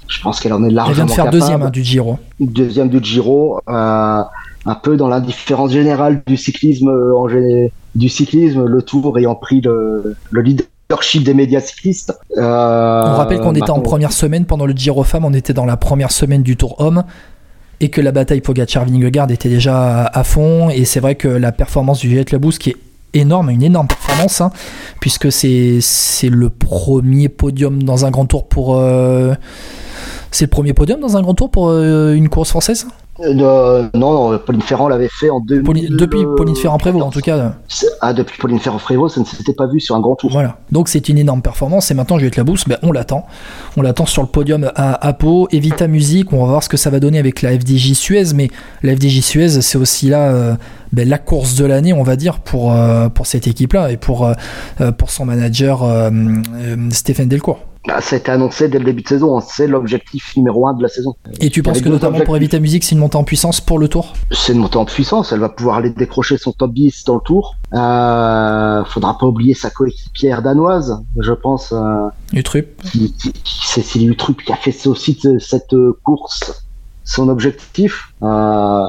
je 0.09 0.23
pense 0.23 0.41
qu'elle 0.41 0.55
en 0.55 0.65
est 0.65 0.71
largement 0.71 0.91
Elle 0.91 0.97
vient 0.97 1.05
de 1.05 1.11
faire 1.11 1.31
deuxième 1.31 1.63
hein, 1.63 1.71
du 1.71 1.85
Giro. 1.85 2.19
Deuxième 2.41 2.89
du 2.89 3.05
Giro, 3.05 3.61
un 3.67 4.75
peu 4.83 4.97
dans 4.97 5.09
l'indifférence 5.09 5.73
générale 5.73 6.23
du 6.27 6.39
cyclisme 6.39 6.89
en 6.89 7.27
du 7.95 8.09
cyclisme, 8.09 8.65
le 8.65 8.83
Tour 8.83 9.19
ayant 9.19 9.35
pris 9.35 9.61
le, 9.61 10.17
le 10.31 10.41
leadership 10.41 11.23
des 11.25 11.35
médias 11.35 11.61
cyclistes. 11.61 12.19
on 12.37 12.41
rappelle 12.41 13.41
qu'on 13.41 13.55
était 13.55 13.71
en 13.71 13.81
première 13.81 14.13
semaine 14.13 14.47
pendant 14.47 14.65
le 14.65 14.73
Giro 14.73 15.05
Femmes, 15.05 15.27
on 15.27 15.35
était 15.35 15.53
dans 15.53 15.67
la 15.67 15.77
première 15.77 16.11
semaine 16.11 16.43
du 16.43 16.57
Tour 16.57 16.77
Homme 16.79 17.05
et 17.81 17.91
que 17.91 18.01
la 18.01 18.13
bataille 18.13 18.41
Pogacar-Vingegaard 18.41 19.31
était 19.31 19.49
déjà 19.49 20.05
à, 20.05 20.25
fond. 20.25 20.71
Et 20.71 20.85
c'est 20.85 21.01
vrai 21.01 21.15
que 21.15 21.29
la 21.29 21.53
performance 21.53 22.01
du 22.01 22.09
Juliette 22.09 22.31
Labousse, 22.31 22.59
qui 22.59 22.71
est 22.71 22.77
énorme, 23.15 23.51
une 23.51 23.63
énorme 23.63 23.87
performance, 23.87 24.41
hein, 24.41 24.51
puisque 25.01 25.31
c'est 25.31 25.81
le 26.29 26.51
premier 26.51 27.29
podium 27.29 27.83
dans 27.83 28.05
un 28.07 28.11
grand 28.11 28.27
tour 28.27 28.49
pour. 28.49 28.77
Euh, 28.77 29.35
c'est 30.31 30.47
le 30.47 30.51
premier 30.51 30.73
podium 30.73 31.01
dans 31.01 31.17
un 31.17 31.23
grand 31.23 31.35
tour 31.35 31.51
pour 31.51 31.69
euh, 31.69 32.15
une 32.15 32.29
course 32.29 32.51
française? 32.51 32.87
Euh, 33.21 33.89
non, 33.95 34.37
Pauline 34.39 34.63
Ferrand 34.63 34.89
l'avait 34.89 35.09
fait 35.09 35.31
en 35.31 35.41
2000... 35.41 35.97
Depuis 35.97 36.25
Pauline 36.37 36.57
Ferrand-Prévot, 36.57 37.01
en 37.01 37.11
tout 37.11 37.21
cas. 37.21 37.55
Ah, 38.01 38.13
depuis 38.13 38.39
Pauline 38.39 38.59
Ferrand-Prévot, 38.59 39.09
ça 39.09 39.21
ne 39.21 39.25
s'était 39.25 39.53
pas 39.53 39.67
vu 39.67 39.81
sur 39.81 39.95
un 39.95 40.01
grand 40.01 40.17
tour. 40.17 40.31
Voilà. 40.33 40.57
Donc 40.73 40.89
c'est 40.89 41.09
une 41.09 41.19
énorme 41.19 41.43
performance. 41.43 41.91
Et 41.91 41.95
maintenant, 41.95 42.19
Juliette 42.19 42.37
Labousse, 42.37 42.67
ben, 42.67 42.79
on 42.83 42.93
l'attend. 42.93 43.27
On 43.77 43.83
l'attend 43.83 44.07
sur 44.07 44.23
le 44.23 44.29
podium 44.29 44.71
à, 44.75 45.07
à 45.07 45.13
Pau. 45.13 45.49
Evita 45.53 45.87
Music, 45.87 46.33
on 46.33 46.41
va 46.41 46.51
voir 46.51 46.63
ce 46.63 46.69
que 46.69 46.77
ça 46.77 46.91
va 46.91 46.99
donner 46.99 47.19
avec 47.19 47.43
la 47.43 47.53
FDJ 47.53 47.93
Suez. 47.93 48.35
Mais 48.35 48.51
la 48.83 48.97
FDJ 48.97 49.21
Suez, 49.21 49.61
c'est 49.61 49.79
aussi 49.79 50.09
là 50.09 50.33
euh, 50.33 50.55
ben, 50.93 51.09
la 51.09 51.19
course 51.19 51.55
de 51.55 51.65
l'année, 51.65 51.93
on 51.93 52.03
va 52.03 52.17
dire, 52.17 52.41
pour, 52.41 52.73
euh, 52.73 53.09
pour 53.09 53.27
cette 53.27 53.47
équipe-là 53.47 53.93
et 53.93 53.97
pour, 53.97 54.29
pour 54.99 55.11
son 55.11 55.25
manager 55.25 55.85
Stéphane 56.91 57.29
Delcourt. 57.29 57.61
Bah, 57.87 58.01
ça 58.01 58.17
a 58.17 58.19
été 58.19 58.31
annoncé 58.31 58.69
dès 58.69 58.79
le 58.79 58.85
début 58.85 59.03
de 59.03 59.09
saison, 59.09 59.39
hein. 59.39 59.43
c'est 59.47 59.67
l'objectif 59.67 60.37
numéro 60.37 60.67
un 60.67 60.75
de 60.75 60.83
la 60.83 60.89
saison. 60.89 61.15
Et 61.41 61.51
tu 61.51 61.63
penses 61.63 61.83
que 61.83 61.89
notamment 61.89 62.21
pour 62.21 62.37
Evita 62.37 62.59
Music, 62.59 62.83
c'est 62.83 62.95
une 62.95 63.01
montée 63.01 63.17
en 63.17 63.25
puissance 63.25 63.61
pour 63.61 63.79
le 63.79 63.89
tour? 63.89 64.15
C'est 64.31 64.55
une 64.55 64.61
montée 64.61 64.79
en 64.79 64.87
puissance, 64.87 65.33
elle 65.33 65.41
va 65.41 65.51
pouvoir 65.51 65.77
aller 65.77 65.91
décrocher 65.91 66.39
son 66.39 66.53
top 66.53 66.73
10 66.73 67.05
dans 67.05 67.17
le 67.17 67.21
tour. 67.21 67.57
Euh, 67.75 68.85
faudra 68.85 69.19
pas 69.19 69.27
oublier 69.27 69.55
sa 69.55 69.71
coéquipière 69.71 70.43
danoise, 70.43 71.03
je 71.19 71.33
pense. 71.33 71.73
Euh, 71.73 72.09
Utrup. 72.33 72.81
Cécilie 73.45 74.07
Utrup 74.07 74.43
qui 74.43 74.53
a 74.53 74.57
fait 74.57 74.87
aussi 74.87 75.21
cette 75.39 75.75
course 76.03 76.65
son 77.05 77.29
objectif. 77.29 78.13
Euh, 78.23 78.87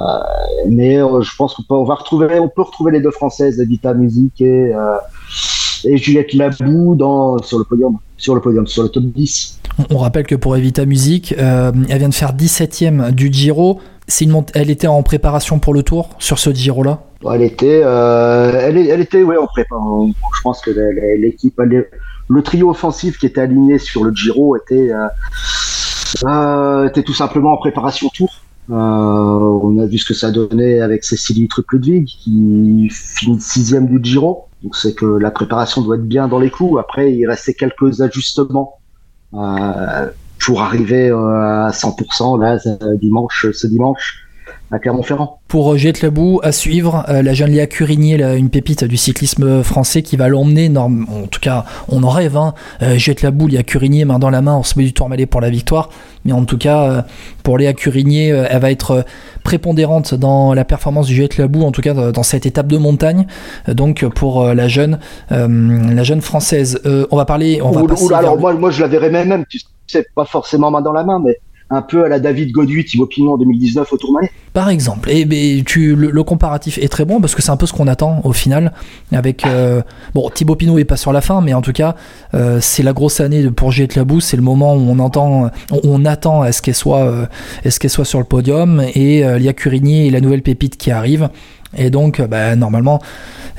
mais 0.69 0.97
euh, 0.97 1.21
je 1.21 1.35
pense 1.35 1.53
qu'on 1.53 1.63
peut, 1.63 1.75
on 1.75 1.83
va 1.83 1.95
retrouver, 1.95 2.39
on 2.39 2.47
peut 2.47 2.61
retrouver 2.61 2.91
les 2.93 3.01
deux 3.01 3.11
françaises, 3.11 3.59
Evita 3.59 3.93
Music 3.93 4.41
et, 4.41 4.73
euh, 4.73 4.95
et 5.83 5.97
Juliette 5.97 6.33
Labou 6.33 6.95
dans, 6.95 7.37
sur 7.39 7.57
le 7.57 7.63
podium 7.63 7.97
sur 8.17 8.35
le 8.35 8.41
podium, 8.41 8.67
sur 8.67 8.83
le 8.83 8.89
top 8.89 9.03
10. 9.03 9.59
On 9.89 9.97
rappelle 9.97 10.25
que 10.25 10.35
pour 10.35 10.55
Evita 10.55 10.85
Music, 10.85 11.35
euh, 11.37 11.71
elle 11.89 11.99
vient 11.99 12.09
de 12.09 12.13
faire 12.13 12.33
17ème 12.33 13.11
du 13.11 13.31
Giro. 13.31 13.79
Une 14.21 14.43
elle 14.53 14.69
était 14.69 14.87
en 14.87 15.01
préparation 15.01 15.59
pour 15.59 15.73
le 15.73 15.81
tour 15.81 16.09
sur 16.19 16.37
ce 16.37 16.51
Giro-là? 16.51 17.01
Elle 17.33 17.41
était, 17.41 17.81
euh, 17.83 18.59
elle, 18.61 18.77
elle, 18.77 19.01
était 19.01 19.23
ouais, 19.23 19.37
en 19.37 19.47
prépa. 19.47 19.75
Je 20.37 20.41
pense 20.43 20.61
que 20.61 20.71
l'équipe, 21.19 21.59
le 22.27 22.41
trio 22.43 22.69
offensif 22.69 23.17
qui 23.17 23.25
était 23.25 23.41
aligné 23.41 23.79
sur 23.79 24.03
le 24.03 24.13
Giro 24.13 24.55
était, 24.55 24.91
euh, 26.23 26.87
était 26.87 27.01
tout 27.01 27.15
simplement 27.15 27.53
en 27.53 27.57
préparation 27.57 28.09
tour. 28.09 28.44
On 28.69 29.77
a 29.79 29.85
vu 29.85 29.97
ce 29.97 30.05
que 30.05 30.13
ça 30.13 30.31
donnait 30.31 30.81
avec 30.81 31.03
Cécilie 31.03 31.47
Truc-Ludwig 31.47 32.05
qui 32.05 32.89
finit 32.91 33.39
sixième 33.39 33.87
du 33.87 33.99
Giro. 34.03 34.47
Donc 34.63 34.75
c'est 34.75 34.95
que 34.95 35.05
la 35.05 35.31
préparation 35.31 35.81
doit 35.81 35.97
être 35.97 36.07
bien 36.07 36.27
dans 36.27 36.39
les 36.39 36.49
clous. 36.49 36.77
Après, 36.79 37.13
il 37.13 37.27
restait 37.27 37.53
quelques 37.53 38.01
ajustements 38.01 38.79
euh, 39.33 40.09
pour 40.39 40.61
arriver 40.61 41.09
euh, 41.09 41.67
à 41.67 41.69
100% 41.69 42.41
là 42.41 42.57
dimanche, 42.95 43.47
ce 43.51 43.67
dimanche 43.67 44.24
à 44.71 44.79
Clermont-Ferrand. 44.79 45.39
Pour 45.47 45.77
Jette 45.77 46.01
Labou, 46.01 46.39
à 46.43 46.51
suivre, 46.51 47.05
euh, 47.07 47.21
la 47.21 47.33
jeune 47.33 47.51
Léa 47.51 47.67
Curigny, 47.67 48.15
une 48.15 48.49
pépite 48.49 48.83
du 48.83 48.97
cyclisme 48.97 49.63
français 49.63 50.01
qui 50.01 50.17
va 50.17 50.27
l'emmener, 50.27 50.71
en 50.75 50.89
tout 51.29 51.39
cas 51.39 51.65
on 51.87 52.03
en 52.03 52.09
rêve, 52.09 52.35
hein. 52.35 52.53
Euh, 52.81 52.97
Jette 52.97 53.21
Labou, 53.21 53.47
Léa 53.47 53.63
Curigny, 53.63 54.05
main 54.05 54.19
dans 54.19 54.29
la 54.29 54.41
main, 54.41 54.55
on 54.55 54.63
se 54.63 54.77
met 54.77 54.85
du 54.85 54.93
Tourmalet 54.93 55.27
pour 55.27 55.39
la 55.39 55.49
victoire, 55.49 55.89
mais 56.25 56.31
en 56.31 56.45
tout 56.45 56.57
cas 56.57 56.83
euh, 56.83 57.01
pour 57.43 57.57
Léa 57.57 57.73
Curigny, 57.73 58.29
elle 58.29 58.59
va 58.59 58.71
être 58.71 59.05
prépondérante 59.43 60.15
dans 60.15 60.53
la 60.53 60.65
performance 60.65 61.07
du 61.07 61.15
Jette 61.15 61.37
Labou, 61.37 61.63
en 61.63 61.71
tout 61.71 61.81
cas 61.81 61.93
dans 61.93 62.23
cette 62.23 62.45
étape 62.45 62.67
de 62.67 62.77
montagne, 62.77 63.27
donc 63.67 64.05
pour 64.15 64.43
la 64.43 64.67
jeune 64.67 64.99
la 65.29 66.03
jeune 66.03 66.21
française. 66.21 66.81
on 67.11 67.15
va 67.15 67.25
parler... 67.25 67.61
On 67.61 67.71
va 67.71 68.17
alors 68.17 68.39
moi, 68.39 68.53
moi 68.53 68.71
je 68.71 68.81
la 68.81 68.87
verrais 68.87 69.11
même, 69.11 69.27
même, 69.27 69.45
tu 69.47 69.59
sais, 69.87 70.05
pas 70.15 70.25
forcément 70.25 70.71
main 70.71 70.81
dans 70.81 70.93
la 70.93 71.03
main, 71.03 71.19
mais 71.23 71.39
un 71.69 71.81
peu 71.81 72.03
à 72.03 72.09
la 72.09 72.19
David 72.19 72.51
Godu, 72.51 72.85
Thibaut 72.85 73.07
Pinot 73.07 73.33
en 73.33 73.37
2019 73.37 73.91
au 73.91 73.97
Tourmalet. 73.97 74.29
Par 74.53 74.69
exemple, 74.69 75.09
et 75.09 75.25
ben, 75.25 75.63
tu, 75.63 75.95
le, 75.95 76.23
comparatif 76.23 76.77
est 76.77 76.87
très 76.87 77.03
bon 77.03 77.19
parce 77.19 77.35
que 77.35 77.41
c'est 77.41 77.51
un 77.51 77.57
peu 77.57 77.65
ce 77.65 77.73
qu'on 77.73 77.87
attend 77.87 78.21
au 78.23 78.31
final. 78.31 78.71
Avec 79.11 79.45
euh, 79.45 79.81
bon, 80.13 80.29
Thibaut 80.29 80.55
Pinot 80.55 80.77
est 80.77 80.85
pas 80.85 80.95
sur 80.95 81.11
la 81.11 81.21
fin, 81.21 81.41
mais 81.41 81.53
en 81.53 81.61
tout 81.61 81.73
cas, 81.73 81.95
euh, 82.33 82.59
c'est 82.61 82.83
la 82.83 82.93
grosse 82.93 83.19
année 83.19 83.49
pour 83.49 83.71
Juliette 83.71 83.95
Labou. 83.95 84.21
C'est 84.21 84.37
le 84.37 84.43
moment 84.43 84.75
où 84.75 84.89
on 84.89 84.99
entend, 84.99 85.49
on, 85.83 86.05
attend 86.05 86.41
à 86.41 86.51
ce 86.51 86.61
qu'elle 86.61 86.75
soit, 86.75 87.03
euh, 87.03 87.25
est-ce 87.65 87.79
qu'elle 87.79 87.89
soit 87.89 88.05
sur 88.05 88.19
le 88.19 88.25
podium 88.25 88.81
et 88.93 89.23
Lia 89.37 89.53
Curigny 89.53 90.07
et 90.07 90.11
la 90.11 90.21
nouvelle 90.21 90.43
pépite 90.43 90.77
qui 90.77 90.91
arrive. 90.91 91.29
Et 91.77 91.89
donc, 91.89 92.21
bah, 92.21 92.55
normalement, 92.55 92.99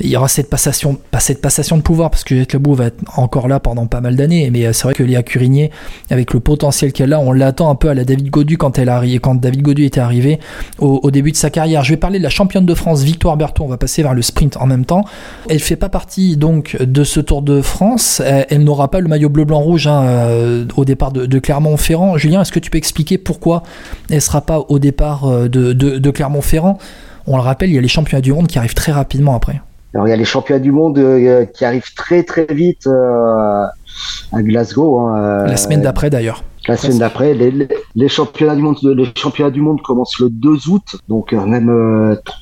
il 0.01 0.09
y 0.09 0.17
aura 0.17 0.29
cette 0.29 0.51
passation, 0.51 0.99
pas 1.11 1.21
cette 1.21 1.41
passation 1.41 1.77
de 1.77 1.83
pouvoir, 1.83 2.11
parce 2.11 2.23
que 2.23 2.35
Juliette 2.35 2.53
Labou 2.53 2.75
va 2.75 2.87
être 2.87 3.03
encore 3.17 3.49
là 3.49 3.61
pendant 3.61 3.87
pas 3.87 4.01
mal 4.01 4.17
d'années, 4.17 4.51
mais 4.51 4.71
c'est 4.73 4.85
vrai 4.85 4.95
que 4.95 5.03
Léa 5.03 5.23
Curigné, 5.23 5.71
avec 6.11 6.35
le 6.35 6.41
potentiel 6.41 6.93
qu'elle 6.93 7.13
a, 7.13 7.21
on 7.21 7.33
l'attend 7.33 7.71
un 7.71 7.75
peu 7.75 7.89
à 7.89 7.95
la 7.95 8.05
David 8.05 8.29
Godu 8.29 8.59
quand 8.59 8.79
elle 8.79 8.91
arrive, 8.91 9.21
quand 9.21 9.37
David 9.37 9.63
Godu 9.63 9.85
était 9.85 10.01
arrivé 10.01 10.39
au, 10.79 11.11
début 11.11 11.33
de 11.33 11.37
sa 11.37 11.49
carrière. 11.49 11.83
Je 11.83 11.91
vais 11.91 11.97
parler 11.97 12.19
de 12.19 12.25
la 12.25 12.31
championne 12.31 12.67
de 12.67 12.75
France, 12.75 13.03
Victoire 13.03 13.37
Berthaud, 13.37 13.65
on 13.65 13.69
va 13.69 13.79
passer 13.79 14.03
vers 14.03 14.13
le 14.13 14.23
sprint 14.23 14.57
en 14.59 14.67
même 14.67 14.85
temps. 14.85 15.05
Elle 15.49 15.61
fait 15.61 15.77
pas 15.77 15.89
partie 15.89 16.37
donc 16.37 16.77
de 16.81 17.05
ce 17.05 17.21
Tour 17.21 17.43
de 17.43 17.63
France, 17.63 18.21
elle, 18.25 18.65
n'aura 18.65 18.91
pas 18.91 19.01
le 19.01 19.09
maillot 19.09 19.29
bleu-blanc-rouge 19.29 19.87
hein, 19.87 20.03
euh, 20.05 20.65
au 20.77 20.85
départ 20.85 21.13
de, 21.13 21.39
Clermont-Ferrand. 21.39 22.19
Julien, 22.19 22.43
est-ce 22.43 22.53
que 22.53 22.59
tu 22.59 22.71
peux 22.71 22.79
expliquer 22.79 23.19
pourquoi 23.19 23.63
elle 24.11 24.21
sera 24.21 24.41
pas 24.41 24.65
au 24.69 24.79
départ 24.79 25.25
euh, 25.25 25.49
de 25.49 26.11
Clermont-Ferrand? 26.11 26.79
On 27.27 27.37
le 27.37 27.43
rappelle, 27.43 27.71
il 27.71 27.75
y 27.75 27.79
a 27.79 27.81
les 27.81 27.89
championnats 27.89 28.21
du 28.21 28.33
monde 28.33 28.47
qui 28.47 28.59
arrivent 28.59 28.75
très 28.75 28.93
rapidement 28.93 29.35
après. 29.35 29.61
Alors 29.95 30.07
il 30.07 30.11
y 30.11 30.13
a 30.13 30.17
les 30.17 30.25
championnats 30.25 30.61
du 30.61 30.73
monde 30.73 30.99
euh, 30.99 31.47
qui 31.47 31.65
arrivent 31.65 31.95
très 31.95 32.23
très 32.23 32.47
vite 32.47 32.87
euh, 32.87 33.65
à 34.33 34.43
Glasgow. 34.43 35.01
Hein, 35.01 35.17
euh, 35.17 35.47
la 35.47 35.57
semaine 35.57 35.81
d'après 35.81 36.11
d'ailleurs. 36.11 36.45
La 36.69 36.77
semaine 36.77 36.99
d'après, 36.99 37.33
les, 37.33 38.09
championnats 38.09 38.57
du 38.57 38.63
monde, 38.63 38.77
les 38.83 39.07
championnats 39.17 39.53
du 39.53 39.61
monde 39.61 39.81
commencent 39.83 40.19
le 40.19 40.29
2 40.29 40.69
août, 40.69 40.97
donc 41.09 41.33
même 41.33 41.71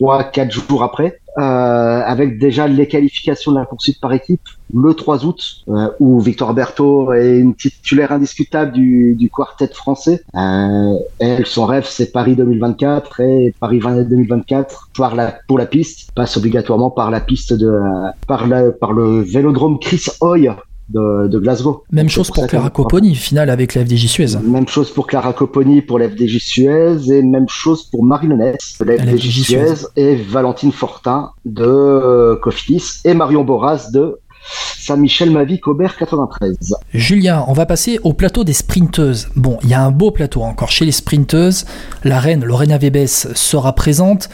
3-4 0.01 0.51
jours 0.51 0.83
après. 0.83 1.21
Euh, 1.37 2.01
avec 2.07 2.39
déjà 2.39 2.69
les 2.69 2.87
qualifications 2.87 3.51
de 3.51 3.59
la 3.59 3.65
poursuite 3.65 4.01
par 4.01 4.13
équipe 4.13 4.43
le 4.73 4.95
3 4.95 5.25
août, 5.27 5.65
euh, 5.69 5.89
où 5.99 6.21
Victor 6.21 6.55
Berthaud 6.55 7.13
est 7.13 7.41
une 7.41 7.57
titulaire 7.57 8.13
indiscutable 8.13 8.71
du, 8.71 9.17
du 9.17 9.31
quartet 9.31 9.67
français. 9.67 10.23
Euh, 10.37 10.95
elle, 11.19 11.45
son 11.45 11.67
rêve, 11.67 11.87
c'est 11.89 12.13
Paris 12.13 12.37
2024 12.37 13.21
et 13.21 13.55
Paris 13.59 13.81
2024 13.81 14.91
par 14.97 15.17
la, 15.17 15.37
pour 15.49 15.59
la 15.59 15.67
piste 15.67 16.13
passe 16.15 16.37
obligatoirement 16.37 16.91
par 16.91 17.11
la 17.11 17.21
piste 17.21 17.53
de 17.53 17.81
par, 18.29 18.47
la, 18.47 18.71
par 18.71 18.93
le 18.93 19.21
vélodrome 19.21 19.81
Chris 19.81 20.07
Hoy 20.21 20.49
de, 20.89 21.39
Glasgow. 21.39 21.85
Même 21.91 22.09
chose 22.09 22.31
pour, 22.31 22.47
Clara 22.47 22.71
Copponi, 22.71 23.15
finale 23.15 23.51
avec 23.51 23.75
la 23.75 23.85
FDJ 23.85 24.07
Suez. 24.07 24.39
Même 24.43 24.69
chose 24.69 24.91
pour 24.91 25.07
Clara 25.07 25.33
Copponi 25.33 25.83
pour 25.83 25.99
la 25.99 26.09
FDJ 26.09 26.39
Suez 26.39 27.11
et 27.11 27.23
même 27.23 27.49
chose 27.49 27.85
pour 27.85 28.05
Marie 28.05 28.29
Lenès 28.29 28.57
de 28.79 28.85
la 28.85 28.99
FDJ, 28.99 29.43
Suez, 29.43 29.87
et 29.97 30.17
Valentine 30.17 30.73
Fortin 30.73 31.31
de 31.45 31.65
euh, 31.65 32.37
Cofidis 32.37 33.01
et 33.05 33.15
Marion 33.15 33.45
Boras 33.45 33.91
de 33.93 34.19
Saint-Michel 34.47 35.31
Mavic 35.31 35.67
Aubert 35.67 35.97
93. 35.97 36.75
Julien, 36.93 37.45
on 37.49 37.55
va 37.55 37.65
passer 37.65 37.99
au 38.03 38.13
plateau 38.13 38.45
des 38.45 38.53
sprinteuses. 38.53 39.29
Bon, 39.37 39.59
il 39.63 39.71
y 39.71 39.75
a 39.75 39.83
un 39.83 39.91
beau 39.91 40.11
plateau 40.11 40.43
encore 40.43 40.71
chez 40.71 40.85
les 40.85 40.93
sprinteuses. 40.93 41.65
La 42.05 42.21
reine 42.21 42.45
Lorena 42.45 42.77
Vebes 42.77 43.07
sera 43.07 43.75
présente. 43.75 44.29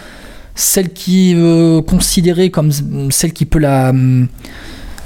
Celle 0.57 0.93
qui 0.93 1.31
est 1.31 1.37
euh, 1.37 1.81
considérée 1.81 2.51
comme 2.51 2.73
celle 3.11 3.33
qui 3.33 3.47
peut 3.47 3.61
la 3.61 3.91
hum, 3.91 4.27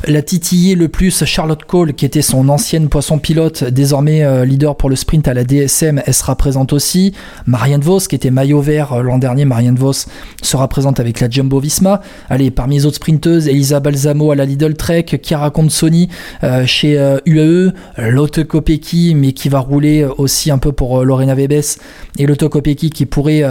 la 0.06 0.22
titillée 0.22 0.74
le 0.74 0.88
plus, 0.88 1.24
Charlotte 1.24 1.64
Cole, 1.64 1.94
qui 1.94 2.04
était 2.04 2.22
son 2.22 2.48
ancienne 2.48 2.88
poisson 2.88 3.18
pilote, 3.18 3.64
désormais 3.64 4.22
euh, 4.22 4.44
leader 4.44 4.76
pour 4.76 4.90
le 4.90 4.96
sprint 4.96 5.28
à 5.28 5.34
la 5.34 5.44
DSM, 5.44 6.02
elle 6.04 6.14
sera 6.14 6.36
présente 6.36 6.72
aussi. 6.72 7.12
Marianne 7.46 7.80
Vos, 7.80 8.00
qui 8.00 8.14
était 8.14 8.30
maillot 8.30 8.60
vert 8.60 8.92
euh, 8.92 9.02
l'an 9.02 9.18
dernier, 9.18 9.44
Marianne 9.44 9.76
Vos 9.76 10.06
sera 10.42 10.68
présente 10.68 11.00
avec 11.00 11.20
la 11.20 11.30
Jumbo 11.30 11.60
Visma. 11.60 12.00
Allez, 12.28 12.50
parmi 12.50 12.76
les 12.76 12.86
autres 12.86 12.96
sprinteuses, 12.96 13.48
Elisa 13.48 13.80
Balsamo 13.80 14.30
à 14.30 14.34
la 14.34 14.44
Lidl 14.44 14.74
Trek, 14.74 15.06
Chiara 15.22 15.50
Consoni 15.50 16.08
euh, 16.42 16.66
chez 16.66 16.94
UAE, 17.26 17.72
Lotte 17.98 18.44
Kopecky, 18.44 19.14
mais 19.14 19.32
qui 19.32 19.48
va 19.48 19.60
rouler 19.60 20.06
aussi 20.18 20.50
un 20.50 20.58
peu 20.58 20.72
pour 20.72 21.04
Lorena 21.04 21.34
Vebes, 21.34 21.78
et 22.18 22.26
Lotte 22.26 22.48
Kopecky 22.48 22.90
qui 22.90 23.06
pourrait 23.06 23.44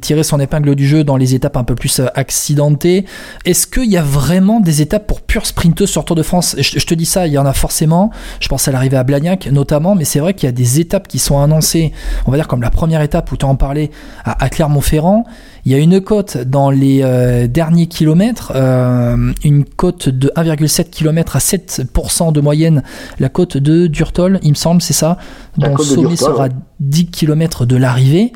tirer 0.00 0.22
son 0.22 0.40
épingle 0.40 0.74
du 0.74 0.86
jeu 0.86 1.04
dans 1.04 1.16
les 1.16 1.34
étapes 1.34 1.56
un 1.56 1.64
peu 1.64 1.74
plus 1.74 2.00
accidentées. 2.14 3.04
Est-ce 3.44 3.66
qu'il 3.66 3.90
y 3.90 3.96
a 3.96 4.02
vraiment 4.02 4.60
des 4.60 4.82
étapes 4.82 5.06
pour 5.06 5.20
pure 5.20 5.46
sprinteuse 5.46 5.89
sur 5.90 6.04
Tour 6.04 6.16
de 6.16 6.22
France, 6.22 6.56
je, 6.58 6.84
te 6.84 6.94
dis 6.94 7.04
ça, 7.04 7.26
il 7.26 7.32
y 7.32 7.38
en 7.38 7.46
a 7.46 7.52
forcément. 7.52 8.10
Je 8.40 8.48
pense 8.48 8.66
à 8.68 8.72
l'arrivée 8.72 8.96
à 8.96 9.04
Blagnac 9.04 9.46
notamment, 9.50 9.94
mais 9.94 10.04
c'est 10.04 10.20
vrai 10.20 10.34
qu'il 10.34 10.46
y 10.46 10.48
a 10.48 10.52
des 10.52 10.80
étapes 10.80 11.08
qui 11.08 11.18
sont 11.18 11.40
annoncées, 11.42 11.92
on 12.26 12.30
va 12.30 12.36
dire 12.36 12.48
comme 12.48 12.62
la 12.62 12.70
première 12.70 13.02
étape 13.02 13.30
où 13.32 13.36
tu 13.36 13.44
en 13.44 13.56
parlais 13.56 13.90
à, 14.24 14.48
Clermont-Ferrand. 14.48 15.24
Il 15.66 15.72
y 15.72 15.74
a 15.74 15.78
une 15.78 16.00
côte 16.00 16.38
dans 16.38 16.70
les 16.70 17.00
euh, 17.02 17.46
derniers 17.46 17.86
kilomètres, 17.86 18.52
euh, 18.54 19.32
une 19.44 19.64
côte 19.64 20.08
de 20.08 20.32
1,7 20.34 20.88
km 20.88 21.36
à 21.36 21.38
7% 21.38 22.32
de 22.32 22.40
moyenne, 22.40 22.82
la 23.18 23.28
côte 23.28 23.58
de 23.58 23.86
Durtol, 23.86 24.38
il 24.42 24.50
me 24.50 24.54
semble, 24.54 24.80
c'est 24.80 24.94
ça, 24.94 25.18
dont 25.58 25.76
le 25.76 25.84
sommet 25.84 26.16
sera 26.16 26.48
10 26.80 27.06
km 27.06 27.66
de 27.66 27.76
l'arrivée. 27.76 28.32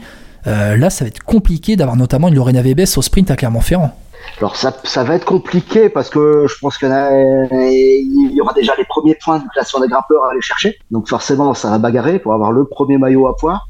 Euh, 0.46 0.76
là, 0.76 0.90
ça 0.90 1.04
va 1.04 1.08
être 1.08 1.22
compliqué 1.22 1.76
d'avoir 1.76 1.96
notamment 1.96 2.28
une 2.28 2.34
Lorena 2.34 2.60
Vebes 2.60 2.86
au 2.96 3.02
sprint 3.02 3.30
à 3.30 3.36
Clermont-Ferrand. 3.36 3.96
Alors 4.38 4.56
ça, 4.56 4.76
ça 4.84 5.04
va 5.04 5.14
être 5.14 5.24
compliqué 5.24 5.88
parce 5.88 6.10
que 6.10 6.46
je 6.48 6.58
pense 6.58 6.78
qu'il 6.78 6.88
y, 6.88 8.40
aura 8.40 8.52
déjà 8.52 8.74
les 8.76 8.84
premiers 8.84 9.14
points 9.14 9.38
du 9.38 9.48
classement 9.48 9.80
des 9.80 9.88
grimpeurs 9.88 10.24
à 10.24 10.30
aller 10.30 10.40
chercher. 10.40 10.76
Donc 10.90 11.08
forcément, 11.08 11.54
ça 11.54 11.70
va 11.70 11.78
bagarrer 11.78 12.18
pour 12.18 12.32
avoir 12.32 12.52
le 12.52 12.64
premier 12.64 12.98
maillot 12.98 13.26
à 13.26 13.36
poids. 13.36 13.62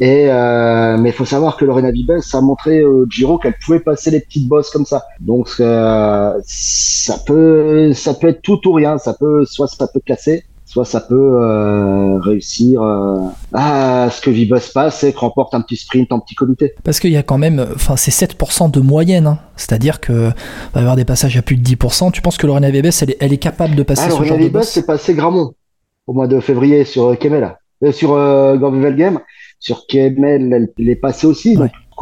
Et 0.00 0.26
euh, 0.28 0.96
mais 0.98 1.10
il 1.10 1.12
faut 1.12 1.24
savoir 1.24 1.56
que 1.56 1.64
Lorena 1.64 1.90
Vibes 1.92 2.10
a 2.32 2.40
montré 2.40 2.84
au 2.84 3.06
Giro 3.08 3.38
qu'elle 3.38 3.54
pouvait 3.64 3.80
passer 3.80 4.10
les 4.10 4.20
petites 4.20 4.48
bosses 4.48 4.70
comme 4.70 4.84
ça. 4.84 5.04
Donc 5.20 5.48
euh, 5.60 6.34
ça 6.44 7.16
peut 7.24 7.92
ça 7.92 8.14
peut 8.14 8.28
être 8.28 8.42
tout 8.42 8.60
ou 8.66 8.72
rien. 8.72 8.98
Ça 8.98 9.14
peut 9.14 9.44
soit 9.44 9.68
ça 9.68 9.86
peut 9.86 10.00
casser, 10.04 10.44
soit 10.72 10.86
ça 10.86 11.00
peut 11.00 11.14
euh, 11.14 12.18
réussir 12.18 12.80
euh, 12.80 13.18
à 13.52 14.08
ce 14.10 14.22
que 14.22 14.30
Vibus 14.30 14.68
passe 14.72 15.04
et 15.04 15.12
que 15.12 15.18
remporte 15.18 15.52
un 15.52 15.60
petit 15.60 15.76
sprint 15.76 16.10
en 16.12 16.18
petit 16.18 16.34
comité. 16.34 16.72
Parce 16.82 16.98
qu'il 16.98 17.10
y 17.10 17.18
a 17.18 17.22
quand 17.22 17.36
même, 17.36 17.66
enfin 17.74 17.96
c'est 17.96 18.10
7% 18.10 18.70
de 18.70 18.80
moyenne, 18.80 19.26
hein. 19.26 19.38
c'est-à-dire 19.56 20.00
que 20.00 20.12
va 20.12 20.32
y 20.76 20.78
avoir 20.78 20.96
des 20.96 21.04
passages 21.04 21.36
à 21.36 21.42
plus 21.42 21.56
de 21.56 21.62
10%. 21.62 22.10
Tu 22.12 22.22
penses 22.22 22.38
que 22.38 22.46
Lorena 22.46 22.70
Vibes, 22.70 22.86
elle 23.02 23.10
est, 23.10 23.16
elle 23.20 23.32
est 23.34 23.38
capable 23.38 23.74
de 23.74 23.82
passer 23.82 24.04
ah, 24.06 24.16
ce 24.16 24.24
genre 24.24 24.38
de 24.38 24.48
boss 24.48 24.66
c'est 24.66 24.86
passé 24.86 25.12
Gramont 25.12 25.52
au 26.06 26.14
mois 26.14 26.26
de 26.26 26.40
février 26.40 26.84
sur 26.84 27.18
Kemel, 27.18 27.54
euh, 27.84 27.92
sur 27.92 28.14
euh, 28.14 28.56
Game. 28.92 29.20
Sur 29.60 29.86
Kemel, 29.86 30.70
elle, 30.78 30.88
est 30.88 30.96
passée 30.96 31.26
aussi 31.26 31.58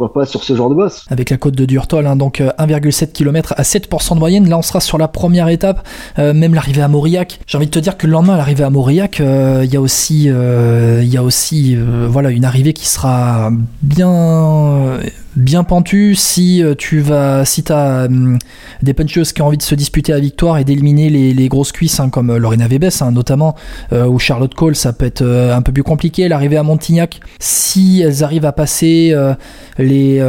pas 0.09 0.25
sur 0.25 0.43
ce 0.43 0.55
genre 0.55 0.69
de 0.69 0.75
boss. 0.75 1.05
Avec 1.09 1.29
la 1.29 1.37
côte 1.37 1.55
de 1.55 1.65
Durtol, 1.65 2.07
hein, 2.07 2.15
donc 2.15 2.39
1,7 2.39 3.03
euh, 3.03 3.05
km 3.07 3.53
à 3.57 3.63
7% 3.63 4.15
de 4.15 4.19
moyenne. 4.19 4.49
Là, 4.49 4.57
on 4.57 4.61
sera 4.61 4.79
sur 4.79 4.97
la 4.97 5.07
première 5.07 5.47
étape, 5.49 5.87
euh, 6.19 6.33
même 6.33 6.53
l'arrivée 6.53 6.81
à 6.81 6.87
Mauriac. 6.87 7.39
J'ai 7.47 7.57
envie 7.57 7.67
de 7.67 7.71
te 7.71 7.79
dire 7.79 7.97
que 7.97 8.07
le 8.07 8.13
lendemain, 8.13 8.37
l'arrivée 8.37 8.63
à 8.63 8.69
Mauriac, 8.69 9.19
euh, 9.19 9.61
il 9.63 9.73
y 9.73 9.77
a 9.77 9.81
aussi, 9.81 10.25
il 10.25 11.09
y 11.09 11.17
a 11.17 11.23
aussi 11.23 11.77
voilà, 12.07 12.29
une 12.29 12.45
arrivée 12.45 12.73
qui 12.73 12.87
sera 12.87 13.51
bien 13.81 14.99
bien 15.35 15.63
pentu 15.63 16.15
si 16.15 16.61
euh, 16.61 16.75
tu 16.75 16.99
vas 16.99 17.45
si 17.45 17.63
as 17.69 18.05
hum, 18.05 18.37
des 18.81 18.93
puncheuses 18.93 19.33
qui 19.33 19.41
ont 19.41 19.47
envie 19.47 19.57
de 19.57 19.63
se 19.63 19.75
disputer 19.75 20.11
la 20.11 20.19
victoire 20.19 20.57
et 20.57 20.63
d'éliminer 20.63 21.09
les, 21.09 21.47
grosses 21.47 21.71
cuisses 21.71 21.99
hein, 21.99 22.09
comme 22.09 22.31
euh, 22.31 22.37
Lorena 22.37 22.67
Vebes 22.67 22.89
hein, 23.01 23.11
notamment 23.11 23.55
euh, 23.93 24.05
ou 24.05 24.19
Charlotte 24.19 24.53
Cole 24.53 24.75
ça 24.75 24.93
peut 24.93 25.05
être 25.05 25.23
un 25.23 25.61
peu 25.61 25.71
plus 25.71 25.83
compliqué. 25.83 26.27
L'arrivée 26.27 26.57
à 26.57 26.63
Montignac 26.63 27.19
si 27.39 28.01
elles 28.05 28.23
arrivent 28.23 28.45
à 28.45 28.51
passer 28.51 29.15
les 29.77 30.23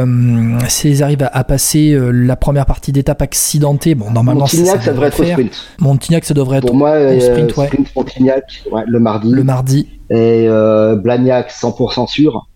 si 0.67 0.89
elles 0.89 1.03
arrivent 1.03 1.29
à, 1.31 1.43
passer 1.43 1.97
la 2.11 2.35
première 2.35 2.65
partie 2.65 2.91
d'étape 2.91 3.21
accidentée 3.21 3.95
bon 3.95 4.11
normalement 4.11 4.41
Montignac 4.41 4.81
ça, 4.81 4.91
devrait 4.91 5.07
être 5.07 5.19
au 5.19 5.25
sprint. 5.25 5.67
Montignac 5.79 6.25
ça 6.25 6.33
devrait 6.33 6.57
être 6.57 6.67
pour 6.67 6.75
moi 6.75 6.97
sprint, 7.19 7.57
ouais. 7.57 7.69
Montignac 7.95 8.63
le 8.87 8.99
mardi. 8.99 9.31
Le 9.31 9.43
mardi. 9.43 9.87
Et 10.09 10.47
Blagnac 10.97 11.51
100% 11.51 12.07
sûr 12.07 12.47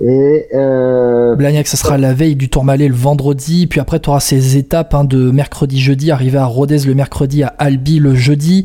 et 0.00 0.46
euh... 0.54 1.34
Blagnac, 1.34 1.66
ça 1.66 1.76
sera 1.76 1.98
la 1.98 2.14
veille 2.14 2.36
du 2.36 2.48
Tourmalet 2.48 2.88
le 2.88 2.94
vendredi, 2.94 3.66
puis 3.66 3.80
après 3.80 3.98
tu 3.98 4.08
auras 4.10 4.20
ces 4.20 4.56
étapes 4.56 4.94
hein, 4.94 5.04
de 5.04 5.30
mercredi-jeudi, 5.30 6.10
arriver 6.10 6.38
à 6.38 6.46
Rodez 6.46 6.78
le 6.78 6.94
mercredi, 6.94 7.42
à 7.42 7.48
Albi 7.58 7.98
le 7.98 8.14
jeudi. 8.14 8.64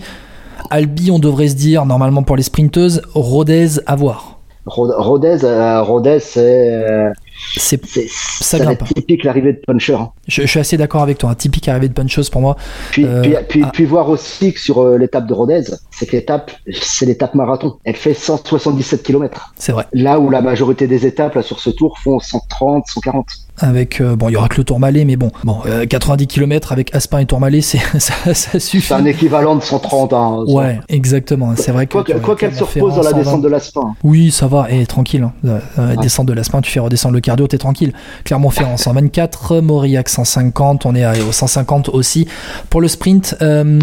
Albi, 0.69 1.11
on 1.11 1.19
devrait 1.19 1.47
se 1.47 1.55
dire, 1.55 1.85
normalement 1.85 2.23
pour 2.23 2.35
les 2.35 2.43
sprinteuses, 2.43 3.01
Rodez 3.13 3.79
à 3.85 3.95
voir. 3.95 4.39
Rodez, 4.65 5.43
euh, 5.43 5.81
Rodez 5.81 6.19
c'est 6.19 6.73
euh, 6.73 7.09
c'est 7.55 7.79
ça, 8.09 8.75
typique 8.75 9.23
l'arrivée 9.23 9.53
de 9.53 9.61
puncher. 9.65 9.93
Hein. 9.93 10.11
Je, 10.27 10.45
suis 10.45 10.59
assez 10.59 10.77
d'accord 10.77 11.01
avec 11.01 11.17
toi, 11.17 11.29
un 11.29 11.35
typique 11.35 11.67
arrivée 11.67 11.89
de 11.89 11.93
puncheuse 11.93 12.29
pour 12.29 12.41
moi. 12.41 12.57
Puis, 12.91 13.05
euh, 13.05 13.41
puis, 13.47 13.63
puis, 13.73 13.85
voir 13.85 14.09
aussi 14.09 14.53
que 14.53 14.59
sur 14.59 14.79
euh, 14.79 14.97
l'étape 14.97 15.27
de 15.27 15.33
Rodez, 15.33 15.63
c'est 15.91 16.05
que 16.05 16.13
l'étape, 16.13 16.51
c'est 16.71 17.05
l'étape 17.05 17.35
marathon. 17.35 17.77
Elle 17.83 17.95
fait 17.95 18.13
177 18.13 19.03
km. 19.03 19.53
C'est 19.57 19.71
vrai. 19.71 19.85
Là 19.93 20.19
où 20.19 20.29
la 20.29 20.41
majorité 20.41 20.87
des 20.87 21.05
étapes 21.05 21.35
là, 21.35 21.41
sur 21.41 21.59
ce 21.59 21.69
tour 21.69 21.97
font 21.99 22.19
130, 22.19 22.85
140. 22.87 23.25
Avec 23.59 24.01
euh, 24.01 24.15
bon 24.15 24.29
il 24.29 24.33
y 24.33 24.35
aura 24.35 24.47
que 24.47 24.57
le 24.57 24.63
Tourmalet 24.63 25.05
mais 25.05 25.15
bon 25.15 25.31
bon 25.43 25.59
90 25.87 26.27
km 26.27 26.71
avec 26.71 26.93
Aspin 26.95 27.19
et 27.19 27.25
Tourmalet 27.25 27.61
c'est 27.61 27.77
ça, 27.99 28.13
ça, 28.33 28.59
suffit. 28.59 28.87
C'est 28.87 28.93
un 28.93 29.05
équivalent 29.05 29.55
de 29.55 29.61
130 29.61 30.13
hein, 30.13 30.43
ouais 30.47 30.79
exactement 30.89 31.53
c'est 31.55 31.71
vrai 31.71 31.85
que 31.85 31.97
quoi 32.17 32.35
qu'elle 32.35 32.55
se 32.55 32.63
repose 32.63 32.95
dans 32.95 33.03
la 33.03 33.13
descente 33.13 33.41
de 33.41 33.47
l'Aspin 33.47 33.95
oui 34.03 34.31
ça 34.31 34.47
va 34.47 34.67
et 34.71 34.85
tranquille 34.85 35.29
hein. 35.47 35.59
descente 36.01 36.25
de 36.25 36.33
l'Aspin 36.33 36.61
tu 36.61 36.71
fais 36.71 36.79
redescendre 36.79 37.13
le 37.13 37.21
cardio 37.21 37.47
t'es 37.47 37.57
tranquille. 37.57 37.93
Clermont-Ferrand 38.23 38.77
124 38.77 39.59
Mauriac 39.59 40.09
150 40.09 40.85
on 40.85 40.95
est 40.95 41.05
au 41.21 41.31
150 41.31 41.89
aussi. 41.89 42.27
Pour 42.69 42.81
le 42.81 42.87
sprint 42.87 43.35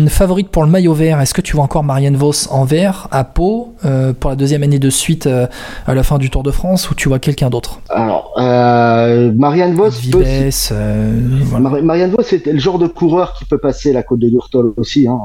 favorite 0.09 0.49
pour 0.49 0.65
le 0.65 0.71
maillot 0.71 0.95
vert 0.95 1.21
est-ce 1.21 1.35
que 1.35 1.41
tu 1.41 1.55
vois 1.55 1.65
encore 1.65 1.85
Marianne 1.85 2.17
Vos 2.17 2.49
en 2.51 2.65
vert 2.65 3.09
à 3.13 3.25
Pau 3.25 3.75
pour 4.19 4.31
la 4.31 4.37
deuxième 4.37 4.63
année 4.63 4.79
de 4.79 4.91
suite 4.91 5.29
à 5.87 5.95
la 5.95 6.03
fin 6.03 6.19
du 6.19 6.31
Tour 6.31 6.43
de 6.43 6.51
France 6.51 6.91
ou 6.91 6.95
tu 6.95 7.09
vois 7.09 7.19
quelqu'un 7.19 7.51
d'autre? 7.51 7.81
Alors 7.89 8.33
Marianne 8.37 9.60
Marianne 9.61 9.77
Vos, 9.77 9.91
euh, 10.73 11.83
Marianne 11.83 12.11
Vos, 12.13 12.23
c'était 12.23 12.53
le 12.53 12.59
genre 12.59 12.79
de 12.79 12.87
coureur 12.87 13.35
qui 13.35 13.45
peut 13.45 13.59
passer 13.59 13.93
la 13.93 14.03
côte 14.03 14.21
de 14.21 14.31
Durtol 14.31 14.73
aussi. 14.79 15.07
Hein. 15.07 15.19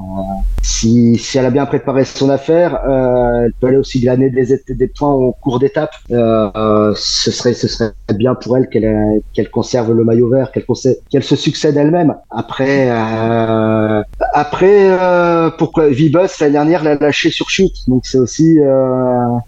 Si, 0.61 1.17
si, 1.17 1.37
elle 1.37 1.45
a 1.45 1.51
bien 1.51 1.65
préparé 1.65 2.03
son 2.03 2.29
affaire, 2.29 2.81
euh, 2.85 3.45
elle 3.45 3.53
peut 3.53 3.67
aller 3.67 3.77
aussi 3.77 4.01
glaner 4.01 4.29
des, 4.29 4.59
des 4.67 4.87
points 4.87 5.13
au 5.13 5.31
cours 5.31 5.59
d'étape. 5.59 5.91
Euh, 6.11 6.91
ce 6.97 7.31
serait, 7.31 7.53
ce 7.53 7.69
serait 7.69 7.93
bien 8.13 8.35
pour 8.35 8.57
elle 8.57 8.67
qu'elle 8.67 9.21
qu'elle 9.33 9.49
conserve 9.49 9.93
le 9.93 10.03
maillot 10.03 10.27
vert, 10.27 10.51
qu'elle 10.51 10.65
qu'elle 11.09 11.23
se 11.23 11.37
succède 11.37 11.77
elle-même. 11.77 12.15
Après, 12.29 12.89
euh, 12.89 14.03
après, 14.33 14.89
euh, 14.99 15.49
pourquoi 15.57 15.87
Vibus 15.87 16.39
l'année 16.41 16.53
dernière 16.53 16.83
l'a 16.83 16.95
lâché 16.95 17.29
sur 17.29 17.49
chute, 17.49 17.87
donc 17.87 18.05
c'est 18.05 18.19
aussi, 18.19 18.57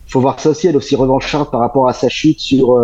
faut 0.08 0.22
voir 0.22 0.40
ça 0.40 0.52
aussi. 0.52 0.68
Elle 0.68 0.76
est 0.76 0.78
aussi 0.78 0.96
revancharde 0.96 1.52
par 1.52 1.60
rapport 1.60 1.90
à 1.90 1.94
sa 1.94 2.08
chute 2.08 2.40
sur 2.40 2.80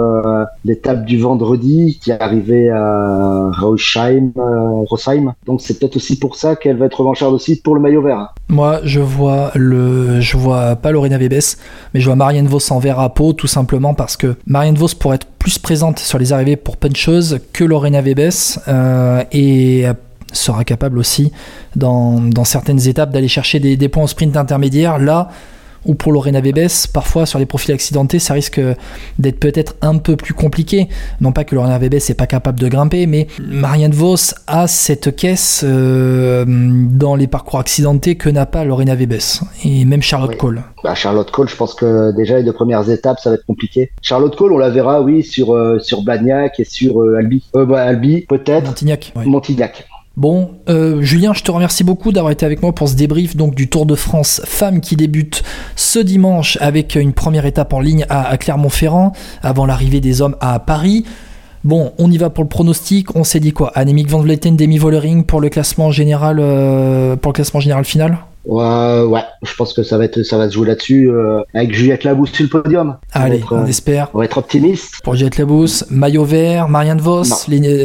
l'étape 0.65 1.05
du 1.05 1.17
vendredi 1.17 1.92
qui 1.99 2.11
est 2.11 2.21
arrivée 2.21 2.69
à 2.69 3.49
Rosheim, 3.59 4.31
euh, 4.37 4.83
Rosheim. 4.87 5.33
Donc 5.45 5.61
c'est 5.61 5.79
peut-être 5.79 5.95
aussi 5.95 6.17
pour 6.17 6.35
ça 6.35 6.55
qu'elle 6.55 6.77
va 6.77 6.85
être 6.85 6.99
revancharde 6.99 7.33
aussi 7.33 7.59
pour 7.59 7.75
le 7.75 7.81
maillot 7.81 8.01
vert. 8.01 8.33
Moi, 8.49 8.79
je 8.83 8.99
vois 8.99 9.51
le, 9.55 10.21
je 10.21 10.37
vois 10.37 10.75
pas 10.75 10.91
Lorena 10.91 11.17
Vebes, 11.17 11.57
mais 11.93 11.99
je 11.99 12.05
vois 12.05 12.15
Marianne 12.15 12.47
Vos 12.47 12.71
en 12.71 12.79
vert 12.79 12.99
à 12.99 13.13
peau, 13.13 13.33
tout 13.33 13.47
simplement 13.47 13.93
parce 13.93 14.17
que 14.17 14.35
Marianne 14.47 14.75
Vos 14.75 14.95
pourrait 14.99 15.15
être 15.15 15.27
plus 15.39 15.59
présente 15.59 15.99
sur 15.99 16.19
les 16.19 16.33
arrivées 16.33 16.55
pour 16.55 16.77
puncheuse 16.77 17.39
que 17.51 17.63
Lorena 17.63 18.01
Vebes 18.01 18.31
euh, 18.67 19.23
et 19.31 19.85
sera 20.31 20.63
capable 20.63 20.97
aussi 20.97 21.31
dans, 21.75 22.19
dans 22.19 22.43
certaines 22.43 22.87
étapes 22.87 23.11
d'aller 23.11 23.27
chercher 23.27 23.59
des, 23.59 23.77
des 23.77 23.89
points 23.89 24.03
au 24.03 24.07
sprint 24.07 24.35
intermédiaire. 24.35 24.99
Là, 24.99 25.29
ou 25.85 25.95
pour 25.95 26.11
Lorena 26.11 26.41
Bebes, 26.41 26.69
parfois 26.93 27.25
sur 27.25 27.39
les 27.39 27.45
profils 27.45 27.73
accidentés, 27.73 28.19
ça 28.19 28.33
risque 28.33 28.61
d'être 29.19 29.39
peut-être 29.39 29.75
un 29.81 29.97
peu 29.97 30.15
plus 30.15 30.33
compliqué. 30.33 30.87
Non 31.21 31.31
pas 31.31 31.43
que 31.43 31.55
Lorena 31.55 31.79
Bebes 31.79 31.99
n'est 32.07 32.15
pas 32.15 32.27
capable 32.27 32.59
de 32.59 32.67
grimper, 32.67 33.07
mais 33.07 33.27
Marianne 33.39 33.91
Vos 33.91 34.15
a 34.47 34.67
cette 34.67 35.15
caisse 35.15 35.63
euh, 35.63 36.45
dans 36.47 37.15
les 37.15 37.27
parcours 37.27 37.59
accidentés 37.59 38.15
que 38.15 38.29
n'a 38.29 38.45
pas 38.45 38.63
Lorena 38.63 38.95
Bebes 38.95 39.13
et 39.63 39.85
même 39.85 40.01
Charlotte 40.01 40.37
Cole. 40.37 40.63
Bah, 40.83 40.95
Charlotte 40.95 41.31
Cole, 41.31 41.49
je 41.49 41.55
pense 41.55 41.73
que 41.73 42.11
déjà 42.15 42.37
les 42.37 42.43
deux 42.43 42.53
premières 42.53 42.89
étapes, 42.89 43.19
ça 43.19 43.29
va 43.29 43.35
être 43.35 43.45
compliqué. 43.45 43.91
Charlotte 44.01 44.35
Cole, 44.35 44.51
on 44.53 44.57
la 44.57 44.69
verra, 44.69 45.01
oui, 45.01 45.23
sur 45.23 45.53
euh, 45.53 45.79
sur 45.79 46.03
Blagnac 46.03 46.59
et 46.59 46.65
sur 46.65 47.01
euh, 47.01 47.17
Albi. 47.17 47.43
Bah, 47.53 47.83
Albi, 47.83 48.21
peut-être. 48.27 48.65
Montignac. 48.65 49.13
Montignac. 49.15 49.87
Bon, 50.15 50.51
euh, 50.69 51.01
Julien, 51.01 51.33
je 51.33 51.41
te 51.41 51.49
remercie 51.49 51.83
beaucoup 51.83 52.11
d'avoir 52.11 52.31
été 52.31 52.45
avec 52.45 52.61
moi 52.61 52.71
pour 52.71 52.87
ce 52.87 52.95
débrief 52.95 53.35
donc 53.35 53.55
du 53.55 53.67
Tour 53.67 53.87
de 53.87 53.95
France 53.95 54.41
femmes 54.45 54.79
qui 54.79 54.95
débute 54.95 55.43
ce 55.75 55.97
dimanche 55.97 56.55
avec 56.61 56.93
une 56.93 57.13
première 57.13 57.47
étape 57.47 57.73
en 57.73 57.79
ligne 57.79 58.05
à, 58.09 58.37
Clermont-Ferrand 58.37 59.13
avant 59.41 59.65
l'arrivée 59.65 60.01
des 60.01 60.21
hommes 60.21 60.35
à 60.39 60.59
Paris. 60.59 61.03
Bon, 61.63 61.93
on 61.97 62.11
y 62.11 62.17
va 62.17 62.29
pour 62.29 62.43
le 62.43 62.49
pronostic. 62.49 63.15
On 63.15 63.23
s'est 63.23 63.39
dit 63.39 63.53
quoi? 63.53 63.71
Annemiek 63.73 64.07
van 64.07 64.19
Vleuten, 64.19 64.55
Demi 64.55 64.77
Vollering 64.77 65.23
pour 65.23 65.41
le 65.41 65.49
classement 65.49 65.89
général, 65.89 66.37
euh, 66.39 67.15
pour 67.15 67.31
le 67.31 67.35
classement 67.35 67.59
général 67.59 67.83
final? 67.83 68.19
Ouais, 68.45 69.01
ouais, 69.07 69.21
je 69.41 69.55
pense 69.55 69.73
que 69.73 69.81
ça 69.81 69.97
va 69.97 70.05
être, 70.05 70.21
ça 70.21 70.37
va 70.37 70.47
se 70.47 70.53
jouer 70.53 70.67
là-dessus 70.67 71.09
euh, 71.09 71.41
avec 71.55 71.73
Juliette 71.73 72.03
Labousse 72.03 72.33
sur 72.33 72.43
le 72.43 72.49
podium. 72.49 72.97
Allez, 73.13 73.41
on 73.49 73.65
espère. 73.65 74.09
On 74.13 74.19
va 74.19 74.25
être 74.25 74.37
optimiste. 74.37 75.01
Pour 75.03 75.15
Juliette 75.15 75.39
Labousse, 75.39 75.85
maillot 75.89 76.25
vert, 76.25 76.69
Marianne 76.69 76.99
Vos, 76.99 77.23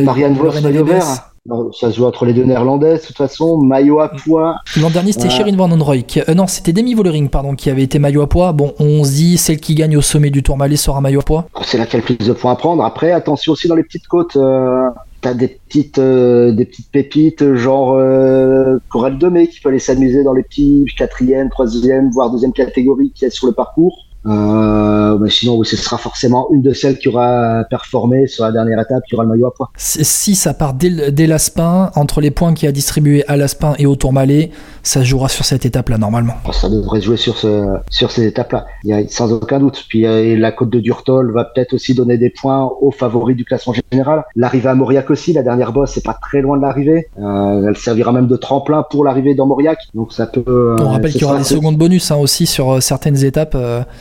Marianne 0.03 0.35
Vos, 0.35 0.61
maillot 0.61 0.85
vert 0.85 1.29
ça 1.73 1.91
se 1.91 1.97
joue 1.97 2.05
entre 2.05 2.25
les 2.25 2.33
deux 2.33 2.45
néerlandaises, 2.45 3.03
de 3.03 3.07
toute 3.07 3.17
façon. 3.17 3.59
Maillot 3.59 4.01
à 4.01 4.09
poids. 4.09 4.57
L'an 4.81 4.91
dernier, 4.91 5.13
c'était 5.13 5.31
Sherin 5.31 5.57
Van 5.57 5.71
Onroy. 5.71 5.99
Euh, 6.29 6.35
non, 6.35 6.47
c'était 6.47 6.73
Demi 6.73 6.95
Vollering, 6.95 7.29
pardon, 7.29 7.55
qui 7.55 7.71
avait 7.71 7.83
été 7.83 7.99
maillot 7.99 8.23
à 8.23 8.29
poids. 8.29 8.53
Bon, 8.53 8.75
on 8.79 9.05
se 9.05 9.13
dit, 9.13 9.39
celle 9.39 9.59
qui 9.59 9.75
gagne 9.75 9.97
au 9.97 10.03
sommet 10.03 10.31
du 10.31 10.43
Tourmalet 10.43 10.77
sera 10.77 11.01
maillot 11.01 11.21
à 11.21 11.25
poids. 11.25 11.45
C'est 11.63 11.79
là 11.79 11.87
qu'il 11.87 11.95
y 11.95 12.03
a 12.03 12.07
le 12.09 12.17
plus 12.17 12.27
de 12.27 12.33
points 12.33 12.53
à 12.53 12.57
prendre. 12.57 12.85
Après, 12.85 13.13
attention 13.13 13.53
aussi 13.53 13.69
dans 13.69 13.77
les 13.77 13.85
petites 13.85 14.07
côtes. 14.09 14.37
Euh, 14.37 14.89
T'as 15.21 15.35
des 15.35 15.49
petites, 15.49 15.99
euh, 15.99 16.53
des 16.53 16.65
petites 16.65 16.93
pépites, 16.93 17.55
genre 17.55 17.95
euh, 17.95 18.79
Coral 18.89 19.19
Demé, 19.19 19.49
qui 19.49 19.59
peut 19.59 19.69
aller 19.69 19.81
s'amuser 19.81 20.23
dans 20.23 20.33
les 20.33 20.45
petits 20.45 20.85
quatrième, 20.97 21.51
troisième, 21.51 22.11
voire 22.11 22.31
deuxième 22.31 22.53
catégorie 22.53 23.11
qui 23.13 23.25
est 23.25 23.31
sur 23.31 23.49
le 23.49 23.53
parcours. 23.53 24.07
Euh, 24.27 25.17
mais 25.19 25.31
sinon, 25.31 25.63
ce 25.63 25.77
sera 25.77 25.97
forcément 25.97 26.49
une 26.53 26.63
de 26.63 26.73
celles 26.73 26.99
qui 26.99 27.09
aura 27.09 27.65
performé 27.71 28.27
sur 28.27 28.45
la 28.45 28.53
dernière 28.53 28.81
étape, 28.81 29.03
qui 29.09 29.15
aura 29.15 29.25
le 29.25 29.31
maillot 29.31 29.47
à 29.47 29.55
poids. 29.55 29.71
Si 29.77 30.35
ça 30.35 30.55
part 30.55 30.75
dès, 30.75 31.13
dès 31.13 31.27
l'Aspin, 31.27 31.91
entre 31.95 32.21
les 32.21 32.31
points 32.31 32.55
qu'il 32.55 32.69
a 32.69 32.73
distribués 32.73 33.25
à 33.29 33.37
l'Aspin 33.37 33.75
et 33.79 33.87
au 33.87 33.97
Tourmalet, 33.97 34.51
ça 34.89 35.05
jouera 35.05 35.29
sur 35.29 35.45
cette 35.45 35.67
étape-là 35.67 35.99
normalement. 35.99 36.33
Oh, 36.49 36.53
ça 36.53 36.71
devrait 36.71 37.03
jouer 37.03 37.19
sur, 37.19 37.37
ce, 37.37 37.77
sur 37.91 38.11
ces 38.11 38.27
étapes-là, 38.27 38.65
sans 39.11 39.35
aucun 39.35 39.59
doute. 39.59 39.85
Puis 39.87 40.07
euh, 40.07 40.35
la 40.39 40.51
côte 40.51 40.71
de 40.71 40.81
Durtol 40.81 41.31
va 41.31 41.45
peut-être 41.45 41.75
aussi 41.75 41.95
donner 41.95 42.17
des 42.17 42.31
points 42.31 42.71
aux 42.81 42.91
favoris 42.91 43.37
du 43.37 43.45
classement 43.45 43.75
général. 43.93 44.25
L'arrivée 44.35 44.71
à 44.71 44.75
Mauriac 44.75 45.11
aussi, 45.11 45.35
la 45.35 45.43
dernière 45.43 45.73
bosse, 45.73 45.93
c'est 45.93 46.05
pas 46.05 46.17
très 46.21 46.41
loin 46.41 46.57
de 46.57 46.63
l'arrivée. 46.63 47.09
Euh, 47.19 47.69
elle 47.69 47.77
servira 47.77 48.13
même 48.13 48.29
de 48.29 48.37
tremplin 48.37 48.83
pour 48.91 49.05
l'arrivée 49.05 49.35
dans 49.35 49.45
Mauriac. 49.45 49.79
Donc 49.95 50.15
ça 50.15 50.27
peut. 50.27 50.77
On 50.81 50.89
rappelle 50.89 51.13
qu'il 51.13 51.21
y 51.21 51.25
aura 51.25 51.37
des 51.37 51.45
secondes 51.45 51.77
bonus 51.77 52.11
hein, 52.11 52.17
aussi 52.17 52.47
sur 52.47 52.83
certaines 52.83 53.23
étapes. 53.25 53.59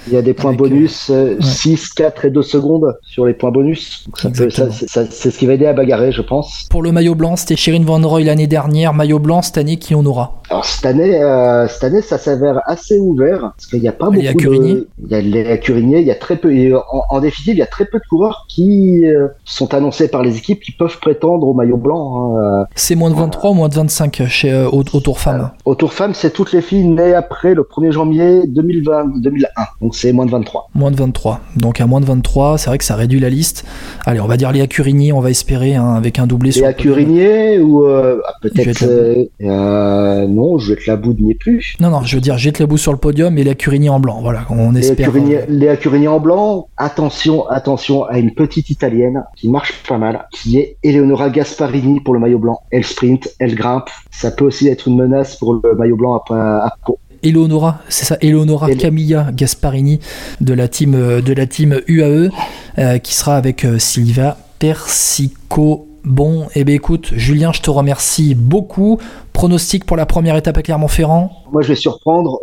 Il 0.08 0.14
y 0.14 0.18
a 0.18 0.22
des 0.22 0.34
points 0.34 0.54
bonus, 0.54 1.12
6, 1.42 1.90
4 1.96 2.26
et 2.26 2.30
2 2.30 2.42
secondes 2.42 2.98
sur 3.02 3.26
les 3.26 3.34
points 3.34 3.52
bonus. 3.52 4.08
C'est 4.16 5.32
ce 5.32 5.38
qui 5.38 5.46
va 5.46 5.54
aider 5.54 5.66
à 5.66 5.74
bagarrer, 5.74 6.14
je 6.14 6.22
pense. 6.22 6.66
Pour 6.70 6.82
le 6.82 6.94
maillot 6.94 7.16
blanc, 7.16 7.36
c'était 7.36 7.58
Shirin 7.58 7.84
Van 7.84 8.00
Roy 8.00 8.22
l'année 8.22 8.48
dernière. 8.48 8.94
Maillot 8.94 9.20
blanc, 9.20 9.42
cette 9.42 9.58
année, 9.58 9.76
qui 9.76 9.94
on 9.94 10.06
aura? 10.06 10.42
Alors 10.50 10.64
cette 10.78 10.86
année, 10.86 11.20
euh, 11.24 11.68
cette 11.68 11.84
année 11.86 12.02
ça 12.04 12.20
s'avère 12.20 12.62
assez 12.68 13.00
ouvert, 13.00 13.54
parce 13.56 13.66
qu'il 13.66 13.82
n'y 13.82 13.88
a 13.88 13.94
pas 13.94 14.12
beaucoup 14.12 14.20
de... 14.20 14.88
Il 15.04 15.10
y 15.10 15.16
a 15.16 15.22
les 15.22 15.60
Curigny, 15.60 16.02
il 16.02 16.08
y 16.08 16.12
a 16.12 16.16
très 16.16 16.38
peu... 16.38 16.52
en, 16.76 17.04
en, 17.10 17.20
définitive, 17.20 17.56
il 17.56 17.60
y 17.60 17.64
a 17.64 17.68
très 17.68 17.86
peu 17.86 17.98
de 17.98 18.04
coureurs 18.08 18.46
qui 18.48 19.08
euh, 19.08 19.28
sont 19.44 19.74
annoncés 19.74 20.08
par 20.08 20.22
les 20.22 20.38
équipes 20.38 20.62
qui 20.62 20.72
peuvent 20.72 21.00
prétendre 21.00 21.48
au 21.48 21.56
maillot 21.56 21.78
blanc. 21.78 22.38
Hein. 22.38 22.66
C'est 22.76 22.94
moins 22.94 23.10
de 23.10 23.16
23 23.16 23.50
ou 23.50 23.54
moins 23.56 23.70
de 23.70 23.74
25 23.74 24.28
chez, 24.28 24.52
euh, 24.52 24.70
au, 24.70 24.84
Tour 24.84 25.20
Femme 25.20 25.50
Au 25.66 25.74
Tour 25.74 25.94
Femme, 25.94 26.14
c'est 26.14 26.32
toutes 26.32 26.52
les 26.52 26.62
filles 26.62 26.88
nées 26.88 27.16
après 27.16 27.56
le 27.56 27.64
1er 27.64 27.92
janvier 27.92 28.46
2020, 28.46 29.22
2001. 29.22 29.48
Donc 29.82 29.96
c'est 29.96 30.14
moins 30.14 30.28
de 30.28 30.32
23. 30.32 30.70
Moins 30.76 30.92
de 30.92 30.98
23. 30.98 31.40
Donc 31.56 31.82
à 31.82 31.88
moins 31.88 32.02
de 32.02 32.06
23, 32.06 32.60
c'est 32.60 32.70
vrai 32.70 32.78
que 32.78 32.84
ça 32.84 32.96
réduit 32.96 33.20
la 33.20 33.30
liste. 33.30 33.66
Allez, 34.06 34.20
on 34.20 34.28
va 34.28 34.38
dire 34.38 34.52
Léa 34.52 34.68
Curigny, 34.68 35.12
on 35.12 35.22
va 35.22 35.32
espérer 35.32 35.74
hein, 35.74 35.94
avec 35.96 36.20
un 36.20 36.28
doublé 36.28 36.52
Léa 36.52 36.74
Curigny 36.74 37.58
ou 37.58 37.84
euh, 37.86 38.22
ah, 38.28 38.34
peut-être 38.42 38.84
euh, 38.84 39.26
euh, 39.42 40.28
non, 40.28 40.58
je 40.58 40.67
vais 40.74 40.80
la 40.88 40.96
bout 40.96 41.14
n'y 41.20 41.34
plus. 41.34 41.76
Non 41.80 41.90
non, 41.90 42.04
je 42.04 42.16
veux 42.16 42.22
dire 42.22 42.38
jette 42.38 42.60
la 42.60 42.66
bout 42.66 42.78
sur 42.78 42.92
le 42.92 42.98
podium 42.98 43.38
et 43.38 43.44
Léa 43.44 43.56
Curigny 43.56 43.90
en 43.90 44.00
blanc. 44.00 44.20
Voilà, 44.22 44.46
on 44.50 44.76
espère. 44.76 45.12
Léa 45.48 45.78
Curigny, 45.78 46.08
en 46.08 46.20
blanc. 46.20 46.68
Attention, 46.78 47.48
attention 47.48 48.06
à 48.06 48.20
une 48.20 48.34
petite 48.34 48.70
italienne 48.70 49.24
qui 49.36 49.50
marche 49.50 49.74
pas 49.88 49.98
mal, 49.98 50.28
qui 50.32 50.58
est 50.58 50.78
Eleonora 50.84 51.30
Gasparini 51.30 52.00
pour 52.02 52.14
le 52.14 52.20
maillot 52.20 52.40
blanc. 52.40 52.62
Elle 52.72 52.86
sprint, 52.86 53.30
elle 53.40 53.56
grimpe. 53.56 53.90
Ça 54.12 54.32
peut 54.32 54.46
aussi 54.46 54.68
être 54.68 54.88
une 54.88 54.98
menace 54.98 55.36
pour 55.36 55.54
le 55.54 55.76
maillot 55.76 55.98
blanc 55.98 56.24
à, 56.30 56.70
Eleonora, 57.24 57.80
c'est 57.90 58.06
ça, 58.06 58.18
Eleonora 58.22 58.70
Camilla 58.76 59.28
Gasparini 59.34 60.00
de 60.42 60.54
la 60.54 60.68
team, 60.68 60.94
euh, 60.96 61.22
de 61.22 61.34
la 61.34 61.48
team 61.48 61.82
UAE, 61.88 62.30
euh, 62.78 62.98
qui 63.00 63.16
sera 63.16 63.36
avec 63.36 63.66
euh, 63.66 63.80
Silva 63.80 64.38
Persico. 64.60 65.88
Bon, 66.04 66.44
et 66.56 66.62
eh 66.62 66.64
bien 66.64 66.76
écoute, 66.76 67.12
Julien, 67.16 67.52
je 67.52 67.62
te 67.62 67.70
remercie 67.70 68.34
beaucoup. 68.34 68.98
Pronostic 69.42 69.86
pour 69.86 69.98
la 69.98 70.08
première 70.08 70.36
étape 70.36 70.58
à 70.58 70.64
Clermont-Ferrand 70.64 71.32
Moi, 71.52 71.62
je 71.62 71.68
vais 71.68 71.76
surprendre. 71.76 72.40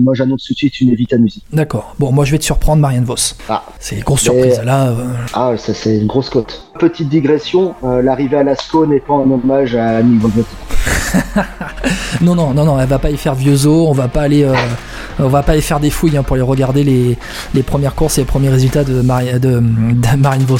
moi, 0.00 0.14
j'annonce 0.14 0.44
tout 0.44 0.52
de 0.52 0.58
suite 0.58 0.80
une 0.80 0.90
évite 0.90 1.12
à 1.12 1.18
musique. 1.18 1.42
D'accord. 1.52 1.96
Bon, 1.98 2.12
moi, 2.12 2.24
je 2.24 2.30
vais 2.30 2.38
te 2.38 2.44
surprendre, 2.44 2.80
Marianne 2.80 3.02
Vos. 3.04 3.16
Ah. 3.48 3.64
C'est 3.80 3.96
une 3.96 4.04
grosse 4.04 4.20
surprise. 4.20 4.60
Là, 4.64 4.92
Ah, 5.32 5.50
ça, 5.58 5.74
c'est 5.74 5.98
une 5.98 6.06
grosse 6.06 6.30
cote. 6.30 6.70
Petite 6.78 7.08
digression 7.08 7.74
l'arrivée 7.82 8.36
à 8.36 8.44
Lascaux 8.44 8.86
n'est 8.86 9.00
pas 9.00 9.14
en 9.14 9.28
hommage 9.28 9.74
à 9.74 9.96
Annie 9.96 10.20
non, 12.22 12.34
non, 12.34 12.52
non, 12.54 12.64
non, 12.64 12.78
elle 12.80 12.88
va 12.88 12.98
pas 12.98 13.10
y 13.10 13.16
faire 13.16 13.34
vieux 13.34 13.66
os, 13.66 13.88
on 13.88 13.92
va 13.92 14.08
pas 14.08 14.22
aller, 14.22 14.42
euh, 14.44 14.54
on 15.18 15.28
va 15.28 15.42
pas 15.42 15.52
aller 15.52 15.60
faire 15.60 15.78
des 15.80 15.90
fouilles 15.90 16.16
hein, 16.16 16.22
pour 16.22 16.34
aller 16.34 16.42
regarder 16.42 16.82
les, 16.82 17.16
les 17.54 17.62
premières 17.62 17.94
courses 17.94 18.18
et 18.18 18.22
les 18.22 18.26
premiers 18.26 18.48
résultats 18.50 18.84
de, 18.84 19.00
Mari- 19.00 19.32
de, 19.38 19.60
de 19.60 20.16
Marine 20.18 20.44
de, 20.44 20.52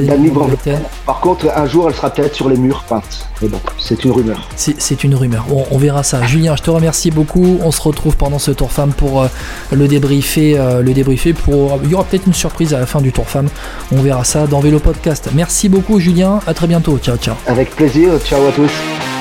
de-. 0.00 0.76
Par 1.06 1.20
contre, 1.20 1.46
un 1.54 1.66
jour, 1.66 1.88
elle 1.88 1.94
sera 1.94 2.10
peut-être 2.10 2.34
sur 2.34 2.48
les 2.48 2.56
murs 2.56 2.84
peintes. 2.88 3.26
Mais 3.40 3.48
bon, 3.48 3.60
c'est 3.78 4.04
une 4.04 4.10
rumeur. 4.10 4.35
C'est 4.56 4.80
c'est 4.80 5.04
une 5.04 5.14
rumeur. 5.14 5.44
Bon, 5.48 5.64
on 5.70 5.78
verra 5.78 6.02
ça. 6.02 6.22
Julien, 6.24 6.56
je 6.56 6.62
te 6.62 6.70
remercie 6.70 7.10
beaucoup. 7.10 7.58
On 7.62 7.70
se 7.70 7.80
retrouve 7.82 8.16
pendant 8.16 8.38
ce 8.38 8.50
Tour 8.50 8.72
Femme 8.72 8.92
pour 8.92 9.22
euh, 9.22 9.28
le 9.72 9.88
débriefer. 9.88 10.58
euh, 10.58 10.82
le 10.82 10.92
débriefer 10.92 11.32
pour. 11.32 11.78
Il 11.84 11.90
y 11.90 11.94
aura 11.94 12.04
peut-être 12.04 12.26
une 12.26 12.34
surprise 12.34 12.74
à 12.74 12.78
la 12.78 12.86
fin 12.86 13.00
du 13.00 13.12
Tour 13.12 13.28
Femme. 13.28 13.48
On 13.92 14.00
verra 14.00 14.24
ça 14.24 14.46
dans 14.46 14.60
Vélo 14.60 14.78
Podcast. 14.78 15.28
Merci 15.34 15.68
beaucoup, 15.68 15.98
Julien. 16.00 16.40
À 16.46 16.54
très 16.54 16.66
bientôt. 16.66 16.98
Ciao, 16.98 17.16
ciao. 17.16 17.34
Avec 17.46 17.70
plaisir. 17.76 18.12
Ciao 18.24 18.46
à 18.46 18.52
tous. 18.52 19.15